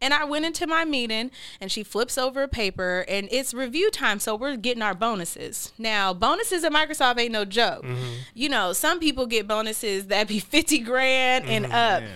[0.02, 3.92] And I went into my meeting and she flips over a paper and it's review
[3.92, 4.20] time.
[4.20, 5.72] So we're getting our bonuses.
[5.78, 7.84] Now, bonuses at Microsoft ain't no joke.
[7.84, 8.14] Mm-hmm.
[8.34, 11.74] You know, some people get bonuses that be 50 grand and mm-hmm.
[11.74, 12.02] up.
[12.02, 12.08] Yeah.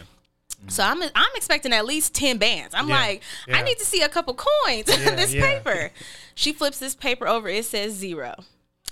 [0.68, 2.74] So I'm I'm expecting at least 10 bands.
[2.74, 3.58] I'm Yeah, like, yeah.
[3.58, 5.92] I need to see a couple coins in this paper.
[6.34, 7.48] She flips this paper over.
[7.48, 8.34] It says zero.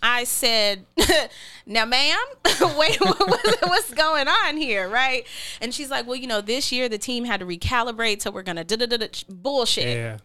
[0.04, 0.86] I said,
[1.66, 2.18] now, ma'am,
[2.78, 5.26] wait, what, what- what's going on here, right?
[5.62, 8.44] And she's like, well, you know, this year the team had to recalibrate, so we're
[8.44, 9.96] gonna da da da da bullshit.
[9.98, 10.18] Yeah.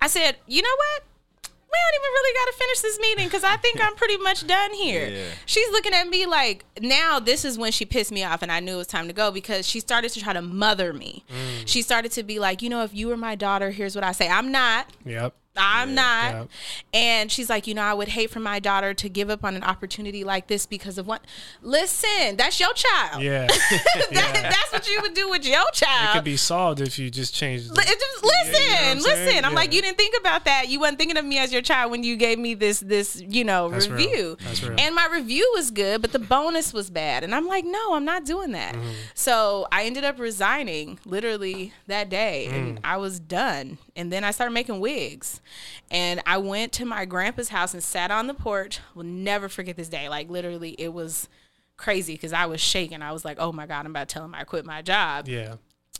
[0.00, 1.02] I said, you know what?
[1.42, 4.46] We don't even really got to finish this meeting because I think I'm pretty much
[4.46, 5.06] done here.
[5.10, 5.24] Yeah.
[5.44, 8.60] She's looking at me like, now this is when she pissed me off, and I
[8.60, 11.26] knew it was time to go because she started to try to mother me.
[11.28, 11.68] Mm.
[11.68, 14.12] She started to be like, you know, if you were my daughter, here's what I
[14.12, 14.30] say.
[14.30, 14.86] I'm not.
[15.04, 15.34] Yep.
[15.58, 16.32] I'm not.
[16.32, 16.44] yeah.
[16.92, 19.54] And she's like, you know, I would hate for my daughter to give up on
[19.56, 21.22] an opportunity like this because of what?
[21.62, 23.22] Listen, that's your child.
[23.22, 23.46] Yeah.
[24.08, 24.42] That- yeah.
[24.42, 26.10] That's what you would do with your child.
[26.10, 27.68] It could be solved if you just change.
[27.68, 29.26] The, it just- you know listen, I'm saying?
[29.26, 29.44] listen.
[29.44, 29.56] I'm Yeah.
[29.58, 30.68] like, you didn't think about that.
[30.68, 33.44] You weren't thinking of me as your child when you gave me this, this, you
[33.44, 33.96] know, That's real.
[34.08, 34.36] review.
[34.44, 34.76] That's real.
[34.78, 37.24] And my review was good, but the bonus was bad.
[37.24, 38.74] And I'm like, no, I'm not doing that.
[38.74, 38.90] Mm-hmm.
[39.14, 42.52] So I ended up resigning literally that day, Mm.
[42.54, 43.78] and I was done.
[43.98, 45.42] And then I started making wigs,
[45.90, 48.80] and I went to my grandpa's house and sat on the porch.
[48.94, 50.08] Will never forget this day.
[50.08, 51.28] Like literally, it was
[51.76, 53.02] crazy because I was shaking.
[53.02, 55.28] I was like, oh my god, I'm about to tell him I quit my job
[55.28, 55.56] yeah.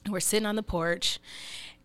[0.09, 1.19] we're sitting on the porch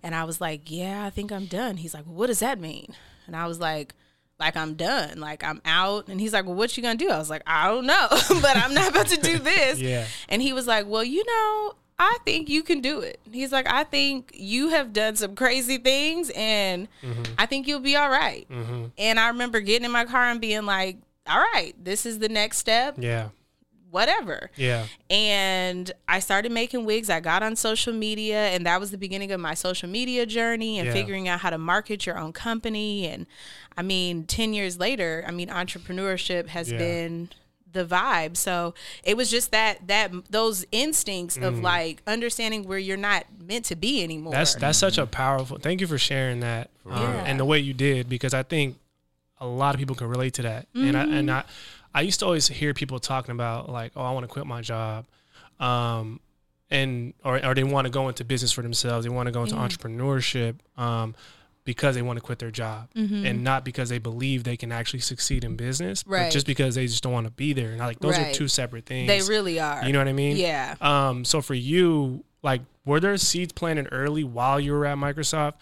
[0.04, 2.60] and I was like, "Yeah, I think I'm done." He's like, well, "What does that
[2.60, 2.94] mean?"
[3.26, 3.96] And I was like,
[4.38, 5.20] "Like I'm done.
[5.20, 7.70] Like I'm out." And he's like, "Well, what you to do?" I was like, "I
[7.70, 8.08] don't know,
[8.42, 10.06] but I'm not about to do this." Yeah.
[10.28, 13.68] And he was like, "Well, you know, I think you can do it." He's like,
[13.72, 17.34] "I think you have done some crazy things and mm-hmm.
[17.38, 18.86] I think you'll be all right." Mm-hmm.
[18.98, 22.30] And I remember getting in my car and being like, "All right, this is the
[22.30, 22.96] next step.
[22.98, 23.30] Yeah.
[23.92, 24.88] Whatever." Yeah.
[25.10, 27.10] and I started making wigs.
[27.12, 30.80] I got on social media, and that was the beginning of my social media journey
[30.80, 30.94] and Yeah.
[30.94, 33.06] figuring out how to market your own company.
[33.08, 33.28] And
[33.78, 36.78] I mean, 10 years later, I mean, entrepreneurship has Yeah.
[36.80, 37.30] been
[37.74, 38.38] the vibe.
[38.38, 43.66] So it was just that, that, those instincts of like understanding where you're not meant
[43.66, 44.34] to be anymore.
[44.34, 44.38] Mm.
[44.38, 45.58] That's that's such a powerful.
[45.58, 47.24] Thank you for sharing that um, Yeah.
[47.26, 48.78] and the way you did because I think
[49.40, 50.68] a lot of people can relate to that.
[50.74, 51.44] And I and I
[51.94, 54.62] I used to always hear people talking about like, oh, I want to quit my
[54.62, 55.06] job,
[55.60, 56.20] um,
[56.70, 59.06] and or or they want to go into business for themselves.
[59.06, 60.56] They want to go into entrepreneurship.
[60.78, 61.14] Um,
[61.66, 65.00] because they want to quit their job and not because they believe they can actually
[65.00, 66.32] succeed in business, but Right.
[66.32, 67.72] just because they just don't want to be there.
[67.72, 68.28] And I like those Right.
[68.28, 69.08] are two separate things.
[69.08, 69.86] they really are.
[69.86, 70.36] You know what I mean?
[70.38, 70.76] Yeah.
[70.82, 75.54] Um, so for you, like, were there seeds planted early while you were at Microsoft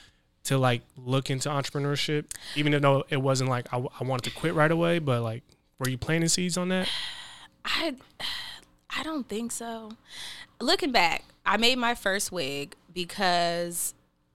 [0.46, 4.56] to like look into entrepreneurship, even though it wasn't like I, I wanted to quit
[4.56, 5.44] right away, but like,
[5.78, 6.90] were you planting seeds on that?
[7.66, 7.94] I
[8.90, 9.92] I don't think so.
[10.60, 13.94] Looking back, I made my first wig because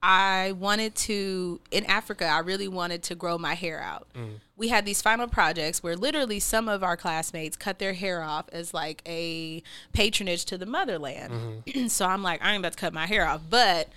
[0.09, 4.07] I wanted to in Africa, I really wanted to grow my hair out.
[4.15, 4.35] Mm.
[4.57, 8.47] We had these final projects where literally some of our classmates cut their hair off
[8.53, 11.33] as like a patronage to the motherland.
[11.67, 11.87] Mm-hmm.
[11.89, 13.89] so I'm like, I ain't about to cut my hair off, but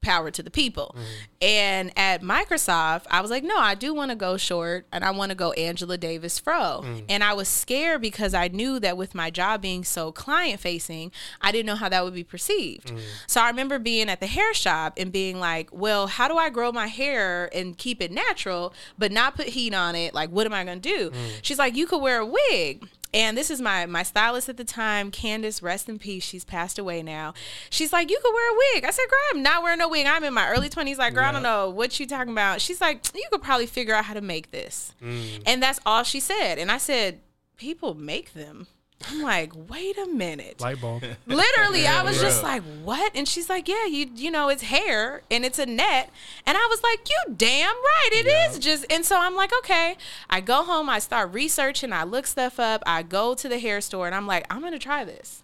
[0.00, 0.94] power to the people.
[0.94, 1.04] Mm-hmm.
[1.42, 5.10] And at Microsoft, I was like, no, I do want to go short and I
[5.10, 6.82] want to go Angela Davis Fro.
[6.84, 7.04] Mm.
[7.08, 11.12] And I was scared because I knew that with my job being so client facing,
[11.40, 12.88] I didn't know how that would be perceived.
[12.88, 13.00] Mm.
[13.26, 16.50] So I remember being at the hair shop and being like, well, how do I
[16.50, 20.14] grow my hair and keep it natural, but not put heat on it?
[20.14, 21.10] Like, what am I going to do?
[21.10, 21.30] Mm.
[21.42, 22.88] She's like, you could wear a wig.
[23.14, 26.24] And this is my my stylist at the time, Candace, rest in peace.
[26.24, 27.32] She's passed away now.
[27.70, 28.84] She's like, You could wear a wig.
[28.84, 30.06] I said, Girl, I'm not wearing no wig.
[30.06, 30.98] I'm in my early 20s.
[30.98, 32.60] Like, girl, I don't know what you talking about.
[32.60, 34.94] She's like, You could probably figure out how to make this.
[35.02, 35.42] Mm.
[35.46, 36.58] And that's all she said.
[36.58, 37.20] And I said,
[37.56, 38.66] People make them.
[39.06, 40.60] I'm like, wait a minute.
[40.60, 41.02] Light bulb.
[41.26, 42.50] Literally, I was just real.
[42.50, 46.10] like, "What?" And she's like, "Yeah, you you know, it's hair and it's a net."
[46.44, 49.96] And I was like, "You damn right, it is just." And so I'm like, "Okay."
[50.28, 53.80] I go home, I start researching, I look stuff up, I go to the hair
[53.80, 55.42] store, and I'm like, "I'm gonna try this."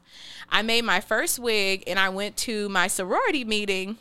[0.50, 3.98] I made my first wig, and I went to my sorority meeting.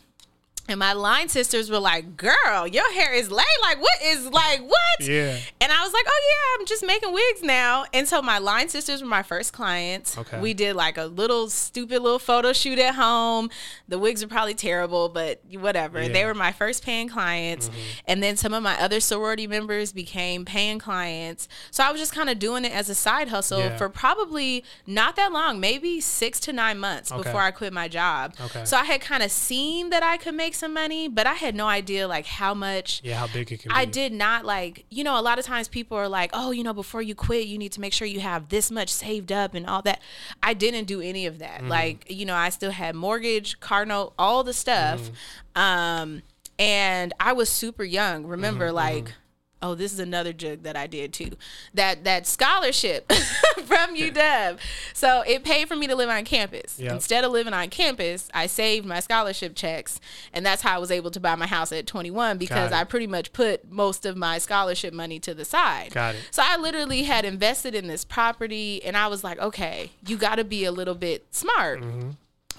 [0.66, 3.44] And my line sisters were like, "Girl, your hair is laid.
[3.60, 5.36] Like, what is like what?" Yeah.
[5.60, 8.70] And I was like, "Oh yeah, I'm just making wigs now." And so my line
[8.70, 10.16] sisters were my first clients.
[10.16, 10.40] Okay.
[10.40, 13.50] We did like a little stupid little photo shoot at home.
[13.88, 16.00] The wigs were probably terrible, but whatever.
[16.00, 16.08] Yeah.
[16.08, 17.68] They were my first paying clients.
[17.68, 17.78] Mm-hmm.
[18.06, 21.46] And then some of my other sorority members became paying clients.
[21.70, 23.76] So I was just kind of doing it as a side hustle Yeah.
[23.76, 27.22] for probably not that long, maybe 6 to 9 months Okay.
[27.22, 28.34] before I quit my job.
[28.40, 28.64] Okay.
[28.64, 31.54] So I had kind of seen that I could make some money, but I had
[31.54, 33.74] no idea like how much Yeah, how big it can be.
[33.74, 36.62] I did not like, you know, a lot of times people are like, oh, you
[36.62, 39.54] know, before you quit, you need to make sure you have this much saved up
[39.54, 40.00] and all that.
[40.42, 41.60] I didn't do any of that.
[41.60, 41.68] Mm-hmm.
[41.68, 45.00] Like, you know, I still had mortgage, car note, all the stuff.
[45.56, 45.60] Mm-hmm.
[45.60, 46.22] Um,
[46.58, 48.26] and I was super young.
[48.26, 49.12] Remember, mm-hmm, like,
[49.64, 51.32] oh, this is another jug that I did too.
[51.72, 53.10] That that scholarship
[53.64, 54.58] from UW.
[54.92, 56.78] So it paid for me to live on campus.
[56.78, 56.92] Yep.
[56.92, 60.00] Instead of living on campus, I saved my scholarship checks,
[60.32, 63.06] and that's how I was able to buy my house at 21 because I pretty
[63.06, 65.92] much put most of my scholarship money to the side.
[65.92, 66.28] Got it.
[66.30, 70.36] So I literally had invested in this property, and I was like, okay, you got
[70.36, 72.10] to be a little bit smart Mm-hmm.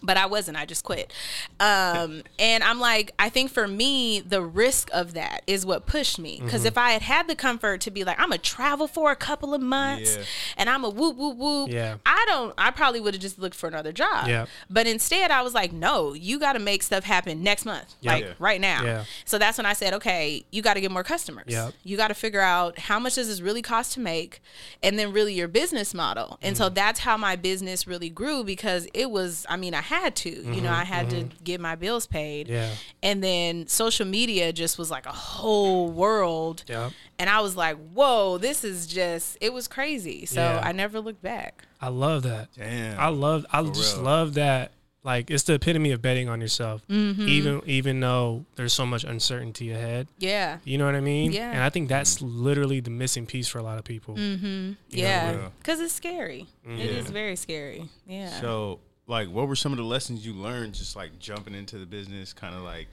[0.04, 0.58] But I wasn't.
[0.58, 1.12] I just quit.
[1.60, 6.20] Um, and I'm like, I think for me, the risk of that is what pushed
[6.20, 6.40] me.
[6.44, 6.68] Because Mm-hmm.
[6.68, 9.54] if I had had the comfort to be like, I'm gonna travel for a couple
[9.54, 10.24] of months, Yeah.
[10.58, 11.70] and I'm a whoop whoop whoop.
[11.70, 11.96] Yeah.
[12.06, 12.54] I don't.
[12.58, 14.28] I probably would have just looked for another job.
[14.28, 14.46] Yeah.
[14.70, 18.14] But instead, I was like, no, you got to make stuff happen next month, Yeah.
[18.14, 18.34] like Yeah.
[18.40, 19.04] right now.
[19.26, 21.46] So that's when I said, okay, you got to get more customers.
[21.48, 21.74] Yep.
[21.84, 24.42] You got to figure out how much does this really cost to make,
[24.84, 26.38] and then really your business model.
[26.42, 26.64] And Mm-hmm.
[26.64, 29.46] so that's how my business really grew because it was.
[29.50, 30.30] I mean, I had to.
[30.30, 32.48] You know, I had to get my bills paid.
[32.48, 32.56] Mm-hmm.
[32.56, 32.72] Yeah.
[33.04, 36.64] And then social media just was like a whole world.
[36.68, 36.92] Yep.
[37.20, 39.38] And I was like, whoa, this is just.
[39.42, 40.26] It was crazy.
[40.26, 40.62] So Yeah.
[40.64, 41.64] I never looked back.
[41.82, 42.50] I love that.
[42.58, 43.00] Damn.
[43.00, 44.06] I love I just real.
[44.06, 44.72] love that
[45.04, 46.82] like it's the epitome of betting on yourself.
[46.90, 47.28] Mm-hmm.
[47.28, 50.08] Even even though there's so much uncertainty ahead.
[50.18, 50.58] Yeah.
[50.64, 51.32] You know what I mean?
[51.32, 51.52] Yeah.
[51.52, 54.16] And I think that's literally the missing piece for a lot of people.
[54.16, 54.72] Mm-hmm.
[54.90, 55.32] Yeah.
[55.32, 55.50] Yeah.
[55.60, 56.48] Because it's scary.
[56.68, 56.86] It Yeah.
[57.00, 57.88] is very scary.
[58.08, 58.32] Yeah.
[58.42, 61.86] So, like, what were some of the lessons you learned just like jumping into the
[61.86, 62.34] business?
[62.34, 62.88] Kind of like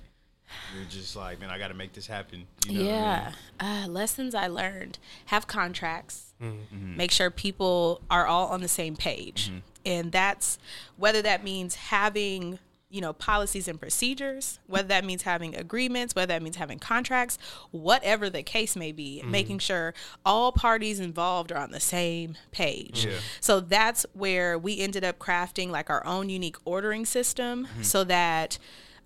[0.75, 2.47] you're just like, man, I got to make this happen.
[2.67, 3.33] You know what I yeah.
[3.61, 3.71] mean?
[3.71, 6.35] Uh, lessons I learned have contracts.
[6.43, 6.97] Mm-hmm.
[6.97, 9.49] Make sure people are all on the same page.
[9.49, 9.59] Mm-hmm.
[9.85, 10.59] And that's
[10.97, 12.59] whether that means having
[12.93, 17.38] you know policies and procedures whether that means having agreements whether that means having contracts
[17.70, 19.30] whatever the case may be Mm-hmm.
[19.30, 23.18] making sure all parties involved are on the same page Yeah.
[23.40, 27.82] so that's where we ended up crafting like our own unique ordering system Mm-hmm.
[27.82, 28.59] so that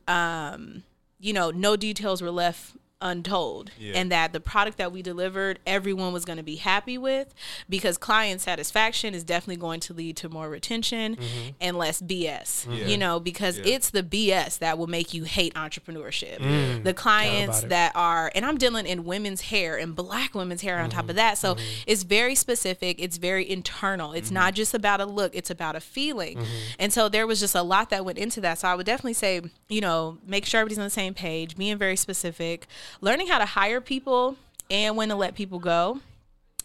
[0.09, 0.83] um,
[1.19, 3.93] you know, no details were left untold Yeah.
[3.97, 7.35] and that the product that we delivered everyone was going to be happy with
[7.69, 11.19] because client satisfaction is definitely going to lead to more retention
[11.61, 12.87] and less BS Yeah.
[12.87, 13.75] you know because Yeah.
[13.75, 16.85] it's the BS that will make you hate entrepreneurship Mm.
[16.85, 20.89] the clients that are and I'm dealing in women's hair and black women's hair on
[20.89, 20.97] Mm-hmm.
[20.99, 24.55] top of that so it's very specific it's very internal it's not Mm-hmm.
[24.57, 26.39] just about a look it's about a feeling
[26.79, 29.13] and so there was just a lot that went into that so I would definitely
[29.15, 32.67] say you know make sure everybody's on the same page being very specific
[33.01, 34.37] learning how to hire people
[34.71, 36.01] and when to let people go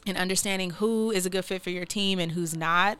[0.07, 2.97] and understanding who is a good fit for your team and who's not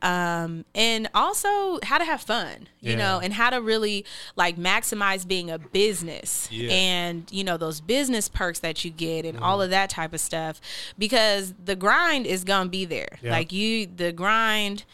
[0.00, 2.96] um, and also how to have fun you Yeah.
[2.98, 4.06] know and how to really
[4.36, 6.70] like maximize being a business Yeah.
[6.72, 10.20] and you know those business perks that you get and all of that type of
[10.20, 10.60] stuff
[10.96, 13.32] because the grind is gonna be there Yeah.
[13.32, 14.84] like you the grind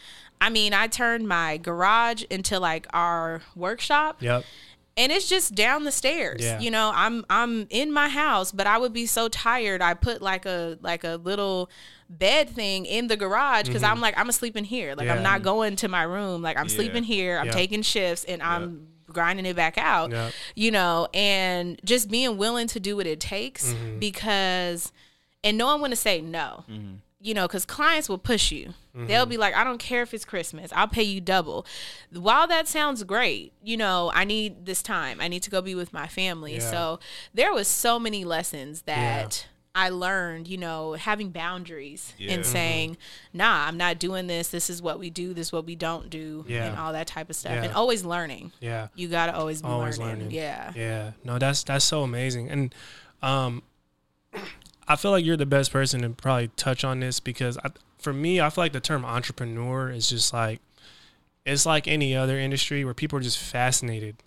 [0.41, 4.43] i mean i turned my garage into like our workshop Yep.
[4.97, 6.59] And it's just down the stairs Yeah.
[6.59, 10.21] you know i'm i'm in my house but i would be so tired i put
[10.21, 11.69] like a like a little
[12.09, 15.07] bed thing in the garage because i'm like i'm sleeping here like Mm-hmm.
[15.07, 15.15] Yeah.
[15.17, 16.75] i'm not going to my room like i'm Yeah.
[16.75, 17.51] sleeping here i'm Yeah.
[17.51, 20.31] taking shifts and i'm grinding it back out Yeah.
[20.55, 23.99] you know and just being willing to do what it takes Mm-hmm.
[23.99, 24.91] because
[25.43, 26.63] and knowing when to say no
[27.25, 28.73] you know, because clients will push you.
[28.95, 29.07] Mm-hmm.
[29.07, 31.65] They'll be like, I don't care if it's Christmas, I'll pay you double.
[32.13, 35.19] While that sounds great, you know, I need this time.
[35.19, 36.53] I need to go be with my family.
[36.55, 36.71] Yeah.
[36.71, 36.99] So
[37.33, 42.33] there was so many lessons that I learned, you know, having boundaries Yeah.
[42.35, 42.95] and saying,
[43.33, 44.47] nah, I'm not doing this.
[44.47, 45.33] This is what we do.
[45.33, 46.45] This is what we don't do.
[46.47, 46.67] Yeah.
[46.67, 47.51] And all that type of stuff.
[47.53, 47.63] Yeah.
[47.63, 48.53] And always learning.
[48.61, 48.87] Yeah.
[48.95, 50.15] You got to always be Always learning.
[50.25, 50.31] learning.
[50.31, 50.71] Yeah.
[50.75, 51.11] Yeah.
[51.25, 52.49] No, that's that's so amazing.
[52.49, 52.73] And
[53.21, 53.63] um
[54.87, 58.13] I feel like you're the best person to probably touch on this because I, for
[58.13, 60.59] me, I feel like the term entrepreneur is just like
[61.45, 64.17] it's like any other industry where people are just fascinated.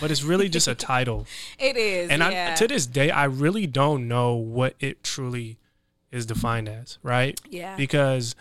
[0.00, 1.26] But it's really just a title.
[1.58, 2.10] It is.
[2.10, 2.50] And yeah.
[2.52, 5.58] I to this day I really don't know what it truly
[6.10, 7.40] is defined as, right?
[7.48, 7.76] Yeah.
[7.76, 8.34] Because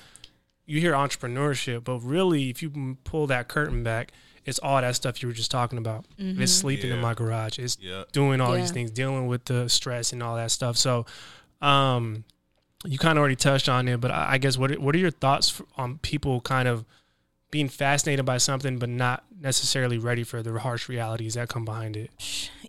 [0.65, 4.11] you hear entrepreneurship, but really, if you pull that curtain back,
[4.45, 6.05] it's all that stuff you were just talking about.
[6.17, 6.45] It's mm-hmm.
[6.45, 7.59] sleeping in my garage.
[7.59, 8.03] It's Yeah.
[8.11, 10.77] doing all these things, dealing with the stress and all that stuff.
[10.77, 11.05] So,
[11.61, 12.23] um,
[12.85, 15.11] you kind of already touched on it, but I guess what are- what are your
[15.11, 16.83] thoughts on people kind of
[17.51, 21.95] being fascinated by something, but not necessarily ready for the harsh realities that come behind
[21.97, 22.09] it?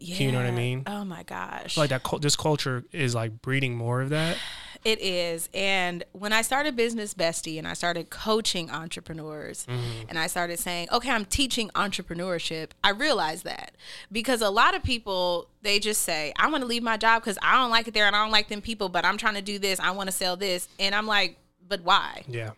[0.01, 0.16] Yeah.
[0.16, 0.82] you know what I mean?
[0.86, 1.76] Oh my gosh.
[1.76, 4.36] Like that this culture is like breeding more of that.
[4.85, 5.49] It is.
[5.55, 10.09] And when I started Business Bestie and I started coaching entrepreneurs Mm-hmm.
[10.09, 13.72] and I started saying, okay, I'm teaching entrepreneurship, I realized that
[14.11, 17.39] because a lot of people, they just say, I want to leave my job because
[17.43, 19.43] I don't like it there and I don't like them people, but I'm trying to
[19.43, 19.78] do this.
[19.78, 20.68] I want to sell this.
[20.80, 21.37] And I'm like,
[21.68, 22.24] but why?
[22.26, 22.51] Yeah.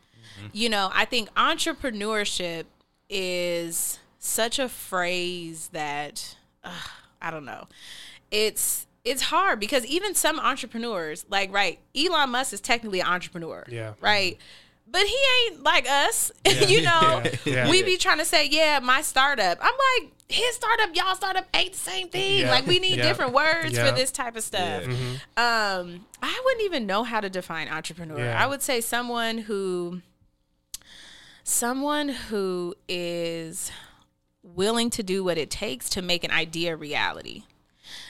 [0.53, 2.65] you know, I think entrepreneurship
[3.11, 6.89] is such a phrase that ugh,
[7.21, 7.67] I don't know.
[8.31, 13.65] It's it's hard because even some entrepreneurs, like right, Elon Musk is technically an entrepreneur.
[13.69, 13.95] Yeah.
[14.01, 14.39] Right.
[14.87, 16.31] But he ain't like us.
[16.69, 17.31] you know, Yeah.
[17.45, 17.71] Yeah.
[17.71, 19.59] we be trying to say, yeah, my startup.
[19.61, 22.41] I'm like, his startup, y'all startup ain't the same thing.
[22.41, 22.51] Yeah.
[22.51, 23.09] Like we need Yeah.
[23.09, 23.89] different words Yeah.
[23.91, 24.85] for this type of stuff.
[24.87, 24.97] Yeah.
[25.37, 28.19] Um, I wouldn't even know how to define entrepreneur.
[28.19, 28.43] Yeah.
[28.43, 30.01] I would say someone who
[31.43, 33.71] someone who is
[34.43, 37.43] willing to do what it takes to make an idea reality.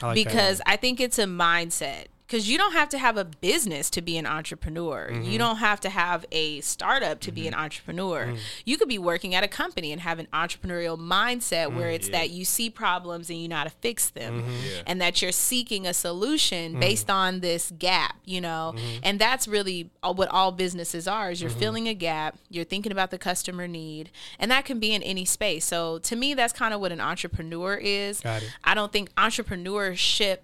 [0.02, 2.06] I like because I think it's a mindset.
[2.26, 5.10] Because you don't have to have a business to be an entrepreneur.
[5.12, 5.24] Mm-hmm.
[5.30, 8.28] You don't have to have a startup to be an entrepreneur.
[8.28, 8.38] Mm.
[8.64, 12.08] You could be working at a company and have an entrepreneurial mindset Mm, where it's
[12.08, 14.50] that you see problems and you know how to fix them, Mm-hmm.
[14.50, 14.82] Yeah.
[14.86, 16.80] and that you're seeking a solution Mm.
[16.80, 18.16] based on this gap.
[18.24, 19.00] You know, Mm-hmm.
[19.02, 22.90] and that's really all- what all businesses are: is you're filling a gap, you're thinking
[22.90, 25.66] about the customer need, and that can be in any space.
[25.66, 28.20] So to me, that's kind of what an entrepreneur is.
[28.20, 28.50] Got it.
[28.64, 30.38] I don't think entrepreneurship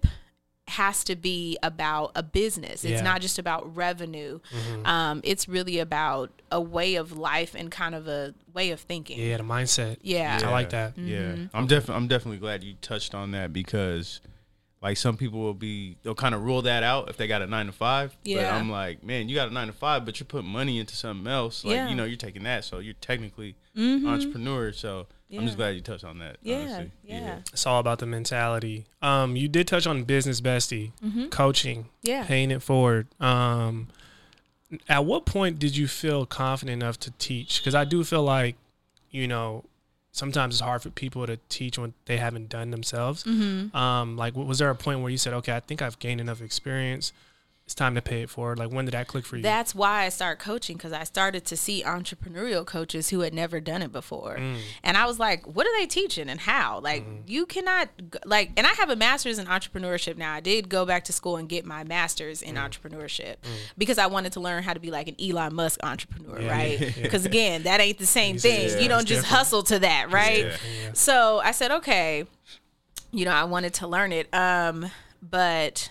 [0.71, 2.83] has to be about a business.
[2.83, 2.95] It's Yeah.
[2.97, 3.05] Mm-hmm.
[3.05, 4.39] not just about revenue.
[4.85, 9.19] Um, it's really about a way of life and kind of a way of thinking.
[9.19, 9.97] yeah, the mindset.
[10.01, 10.39] Yeah.
[10.43, 10.95] I like that.
[10.95, 11.07] Mm-hmm.
[11.07, 14.21] Yeah, I'm definitely I'm definitely glad you touched on that because
[14.81, 17.47] like some people will be they'll kind of rule that out if they got a
[17.47, 18.17] nine to five.
[18.23, 18.37] Yeah.
[18.51, 20.95] But I'm like, man, you got a nine to five, but you're putting money into
[20.95, 21.63] something else.
[21.63, 21.89] Like Yeah.
[21.89, 24.71] you know, you're taking that, so you're technically entrepreneur.
[24.73, 25.07] So
[25.39, 26.37] I'm just glad you touched on that.
[26.41, 26.91] Yeah, honestly.
[27.05, 27.39] yeah.
[27.53, 28.85] It's all about the mentality.
[29.01, 30.91] Um, you did touch on business bestie,
[31.29, 31.87] coaching, Mm-hmm.
[32.03, 32.25] Yeah.
[32.25, 33.07] paying it forward.
[33.19, 33.87] Um,
[34.87, 37.59] at what point did you feel confident enough to teach?
[37.61, 38.55] Because I do feel like,
[39.09, 39.65] you know,
[40.13, 43.23] sometimes it's hard for people to teach when they haven't done themselves.
[43.23, 43.75] Mm-hmm.
[43.75, 46.41] Um, like, was there a point where you said, okay, I think I've gained enough
[46.41, 47.11] experience.
[47.71, 48.59] It's time to pay it forward.
[48.59, 49.43] Like, when did that click for you?
[49.43, 53.61] That's why I started coaching because I started to see entrepreneurial coaches who had never
[53.61, 54.35] done it before.
[54.35, 54.57] Mm.
[54.83, 56.81] And I was like, what are they teaching and how?
[56.81, 57.21] Like, Mm-hmm.
[57.27, 57.87] you cannot,
[58.25, 60.33] like, and I have a master's in entrepreneurship now.
[60.33, 62.47] I did go back to school and get my master's Mm.
[62.49, 63.37] in entrepreneurship
[63.77, 66.51] because I wanted to learn how to be like an Elon Musk entrepreneur, Yeah.
[66.51, 66.93] right?
[67.01, 68.67] Because again, that ain't the same thing.
[68.67, 69.27] Yeah, you don't just different.
[69.37, 70.51] hustle to that, right?
[70.91, 72.25] So I said, okay,
[73.13, 74.27] you know, I wanted to learn it.
[74.33, 74.91] Um,
[75.21, 75.89] but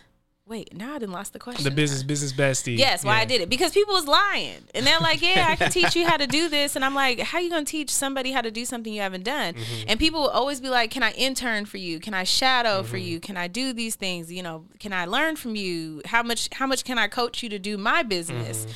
[0.50, 1.64] wait, now I didn't lost the question.
[1.64, 2.76] the business, business bestie.
[2.76, 5.70] Yes, why I did it because people was lying, and they're like, "Yeah, I can
[5.70, 8.40] teach you how to do this," and I'm like, "How you gonna teach somebody how
[8.42, 9.84] to do something you haven't done?" Mm-hmm.
[9.88, 12.00] And people will always be like, "Can I intern for you?
[12.00, 13.06] Can I shadow for Mm-hmm.
[13.06, 13.20] you?
[13.20, 14.30] Can I do these things?
[14.32, 16.02] You know, can I learn from you?
[16.04, 16.48] How much?
[16.52, 18.72] How much can I coach you to do my business?" Mm-hmm.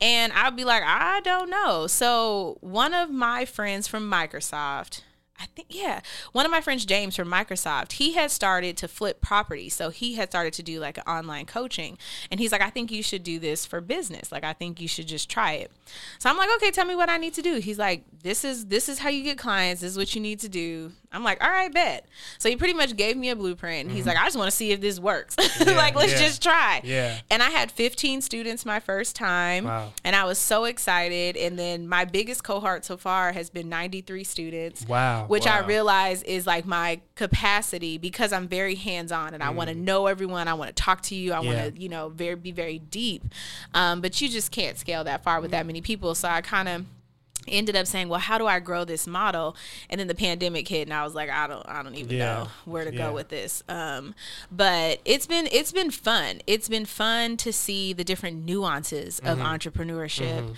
[0.00, 5.02] And I'll be like, "I don't know." So one of my friends from Microsoft.
[5.40, 6.00] I think yeah,
[6.32, 9.68] one of my friends James from Microsoft, he had started to flip property.
[9.68, 11.96] So he had started to do like an online coaching.
[12.30, 14.32] And he's like, "I think you should do this for business.
[14.32, 15.70] Like I think you should just try it."
[16.18, 18.66] So I'm like, "Okay, tell me what I need to do." He's like, "This is
[18.66, 19.80] this is how you get clients.
[19.80, 22.06] This is what you need to do." I'm like, "All right, bet."
[22.38, 23.86] So he pretty much gave me a blueprint.
[23.86, 24.08] And he's mm-hmm.
[24.08, 25.36] like, "I just want to see if this works.
[25.60, 26.18] like let's yeah.
[26.18, 27.18] just try." Yeah.
[27.30, 29.64] And I had 15 students my first time.
[29.64, 29.92] Wow.
[30.04, 31.36] And I was so excited.
[31.36, 35.26] And then my biggest cohort so far has been 93 students Wow.
[35.28, 39.68] Which I realize is like my capacity because I'm very hands on and I want
[39.70, 40.48] to know everyone.
[40.48, 41.32] I want to talk to you.
[41.32, 41.44] I Mm.
[41.44, 41.62] Yeah.
[41.62, 43.24] want to, you know, very be very deep.
[43.74, 46.14] Um, but you just can't scale that far with that many people.
[46.14, 46.84] So I kind of
[47.46, 49.56] ended up saying, well, how do I grow this model?
[49.88, 52.26] And then the pandemic hit, and I was like, I don't, I don't even Yeah.
[52.34, 53.06] know where to Yeah.
[53.08, 53.62] go with this.
[53.70, 54.14] Um,
[54.52, 56.40] but it's been, it's been fun.
[56.46, 60.52] It's been fun to see the different nuances of Mm-hmm.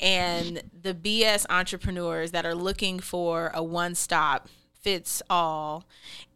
[0.00, 4.48] And the BS entrepreneurs that are looking for a one stop
[4.80, 5.84] fits all.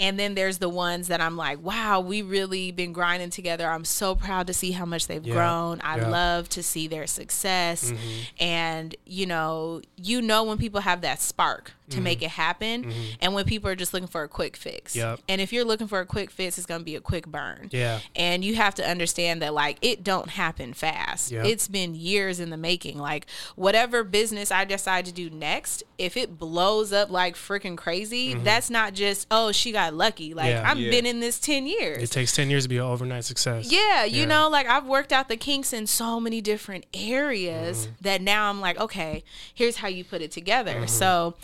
[0.01, 3.69] And then there's the ones that I'm like, wow, we really been grinding together.
[3.71, 5.35] I'm so proud to see how much they've Yeah.
[5.35, 5.81] grown.
[5.83, 6.09] I Yeah.
[6.09, 7.85] love to see their success.
[7.93, 8.21] Mm-hmm.
[8.43, 12.05] And you know, you know when people have that spark to Mm-hmm.
[12.05, 14.97] make it happen and when people are just looking for a quick fix.
[14.97, 15.21] Yep.
[15.29, 17.69] And if you're looking for a quick fix, it's going to be a quick burn.
[17.73, 18.01] Yeah.
[18.17, 21.31] And you have to understand that like it don't happen fast.
[21.31, 21.45] Yep.
[21.47, 22.99] It's been years in the making.
[22.99, 23.27] Like
[23.57, 28.71] whatever business I decide to do next, if it blows up like freaking crazy, that's
[28.71, 30.33] not just oh she got lucky.
[30.35, 30.65] Like Mm-hmm.
[30.65, 30.71] Yeah.
[30.71, 30.91] I've Yeah.
[30.91, 32.03] been in this 10 years.
[32.03, 33.71] It takes 10 years to be an overnight success.
[33.71, 34.25] Yeah, you Yeah.
[34.27, 37.93] know, like I've worked out the kinks in so many different areas Mm-hmm.
[38.03, 39.23] that now I'm like, okay,
[39.55, 40.75] here's how you put it together.
[40.75, 40.87] Mm-hmm.
[40.87, 41.35] So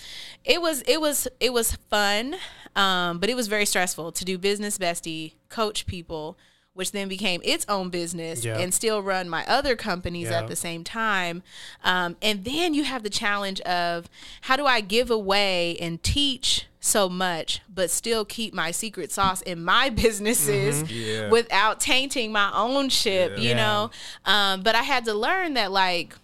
[0.47, 2.37] it was it was it was fun,
[2.75, 6.39] um, but it was very stressful to do business bestie, coach people,
[6.73, 10.85] which then became its own business and still run my other companies at the same
[10.85, 11.43] time.
[11.85, 14.09] Um, and then you have the challenge of
[14.43, 19.41] how do I give away and teach so much, but still keep my secret sauce
[19.43, 21.31] in my businesses Yeah.
[21.31, 23.49] without tainting my own ship, Yeah.
[23.49, 23.91] you know?
[24.25, 26.15] Um, but I had to learn that, like,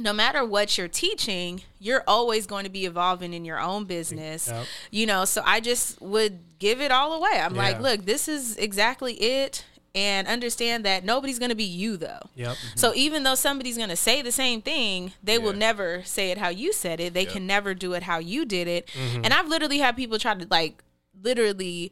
[0.00, 4.48] no matter what you're teaching, you're always going to be evolving in your own business.
[4.48, 4.66] Yep.
[4.90, 7.40] You know, so I just would give it all away.
[7.40, 9.64] I'm like, look, this is exactly it.
[9.92, 12.20] And understand that nobody's going to be you, though.
[12.36, 12.56] Yep.
[12.76, 16.38] So even though somebody's going to say the same thing, they will never say it
[16.38, 17.12] how you said it.
[17.12, 17.32] They Yep.
[17.32, 18.86] can never do it how you did it.
[18.86, 19.24] Mm-hmm.
[19.24, 20.84] And I've literally had people try to like
[21.20, 21.90] literally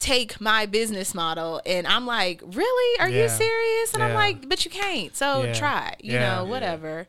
[0.00, 3.00] take my business model and I'm like, "Really?
[3.00, 5.52] Are you serious?" And I'm like, "But you can't." So Yeah.
[5.54, 6.20] try, you Yeah.
[6.20, 6.50] know, Yeah.
[6.50, 7.06] whatever.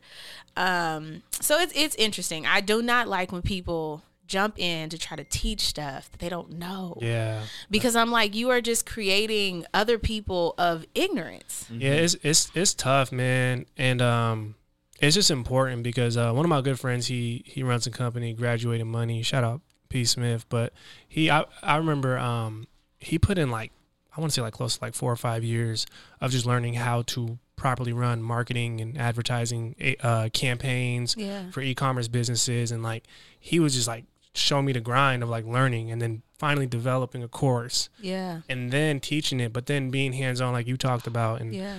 [0.58, 2.46] Um so it's it's interesting.
[2.46, 6.30] I do not like when people jump in to try to teach stuff that they
[6.30, 6.98] don't know.
[7.02, 7.42] Yeah.
[7.70, 11.66] Because I'm like, you are just creating other people of ignorance.
[11.70, 14.56] Yeah, it's it's it's tough, man, and um,
[15.00, 18.34] it's just important because uh, one of my good friends, he he runs a company,
[18.34, 19.22] graduated money.
[19.24, 20.74] Shout out P Smith, but
[21.08, 22.68] he I I remember um
[23.02, 23.72] he put in like
[24.16, 25.86] I want to say like close to like four or five years
[26.20, 31.50] of just learning how to properly run marketing and advertising uh, campaigns Yeah.
[31.52, 33.04] for e-commerce businesses, and like
[33.40, 37.22] he was just like showing me the grind of like learning and then finally developing
[37.24, 38.42] a course Yeah.
[38.50, 41.78] and then teaching it, but then being hands on like you talked about and Yeah.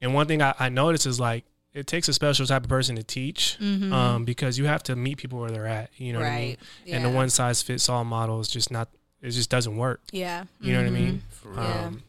[0.00, 2.94] and one thing I, I noticed is like it takes a special type of person
[2.96, 5.90] to teach um, because you have to meet people where they're at.
[5.96, 6.52] You know what I mean?
[6.52, 6.90] Mm-hmm.
[6.92, 6.94] Right.
[6.96, 8.88] And the one size fits all model is just not.
[9.24, 10.00] It just doesn't work.
[10.12, 10.44] Yeah.
[10.60, 11.22] You know what I mean?
[11.56, 11.84] Yeah.
[11.86, 12.02] Um,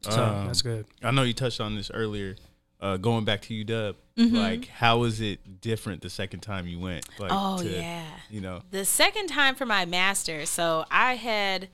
[0.00, 0.86] so Um, that's good.
[1.02, 2.36] I know you touched on this earlier.
[2.80, 4.36] Uh, going back to UW, Mm-hmm.
[4.36, 7.06] like how was it different the second time you went?
[7.18, 8.04] Like, Oh to, yeah.
[8.30, 11.68] you know, The second time for my master, so I had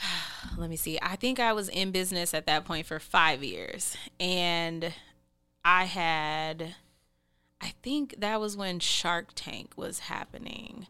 [0.58, 0.98] let me see.
[1.00, 4.92] I think I was in business at that point for 5 years and
[5.64, 6.74] I had
[7.62, 10.86] I think that was when Shark Tank was happening.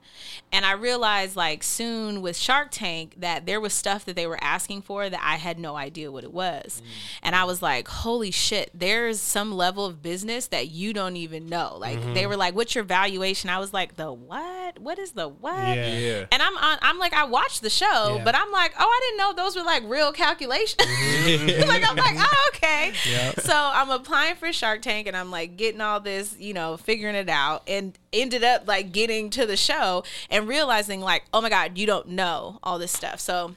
[0.52, 4.38] And I realized like soon with Shark Tank that there was stuff that they were
[4.40, 6.80] asking for that I had no idea what it was.
[6.80, 6.88] Mm.
[7.24, 11.48] And I was like, "Holy shit, there's some level of business that you don't even
[11.48, 12.28] know." Like they mm-hmm.
[12.28, 14.78] were like, "What's your valuation?" I was like, "The what?
[14.78, 15.98] What is the what?" Yeah.
[15.98, 18.24] yeah, And I'm on, I'm like I watched the show, Yeah.
[18.24, 21.68] but I'm like, "Oh, I didn't know those were like real calculations." Mm-hmm.
[21.68, 23.40] like I'm like, "Oh, okay." Yep.
[23.40, 27.14] So I'm applying for Shark Tank and I'm like getting all this, you know, figuring
[27.14, 31.48] it out and ended up like getting to the show and realizing like, oh my
[31.48, 33.20] God, you don't know all this stuff.
[33.20, 33.54] So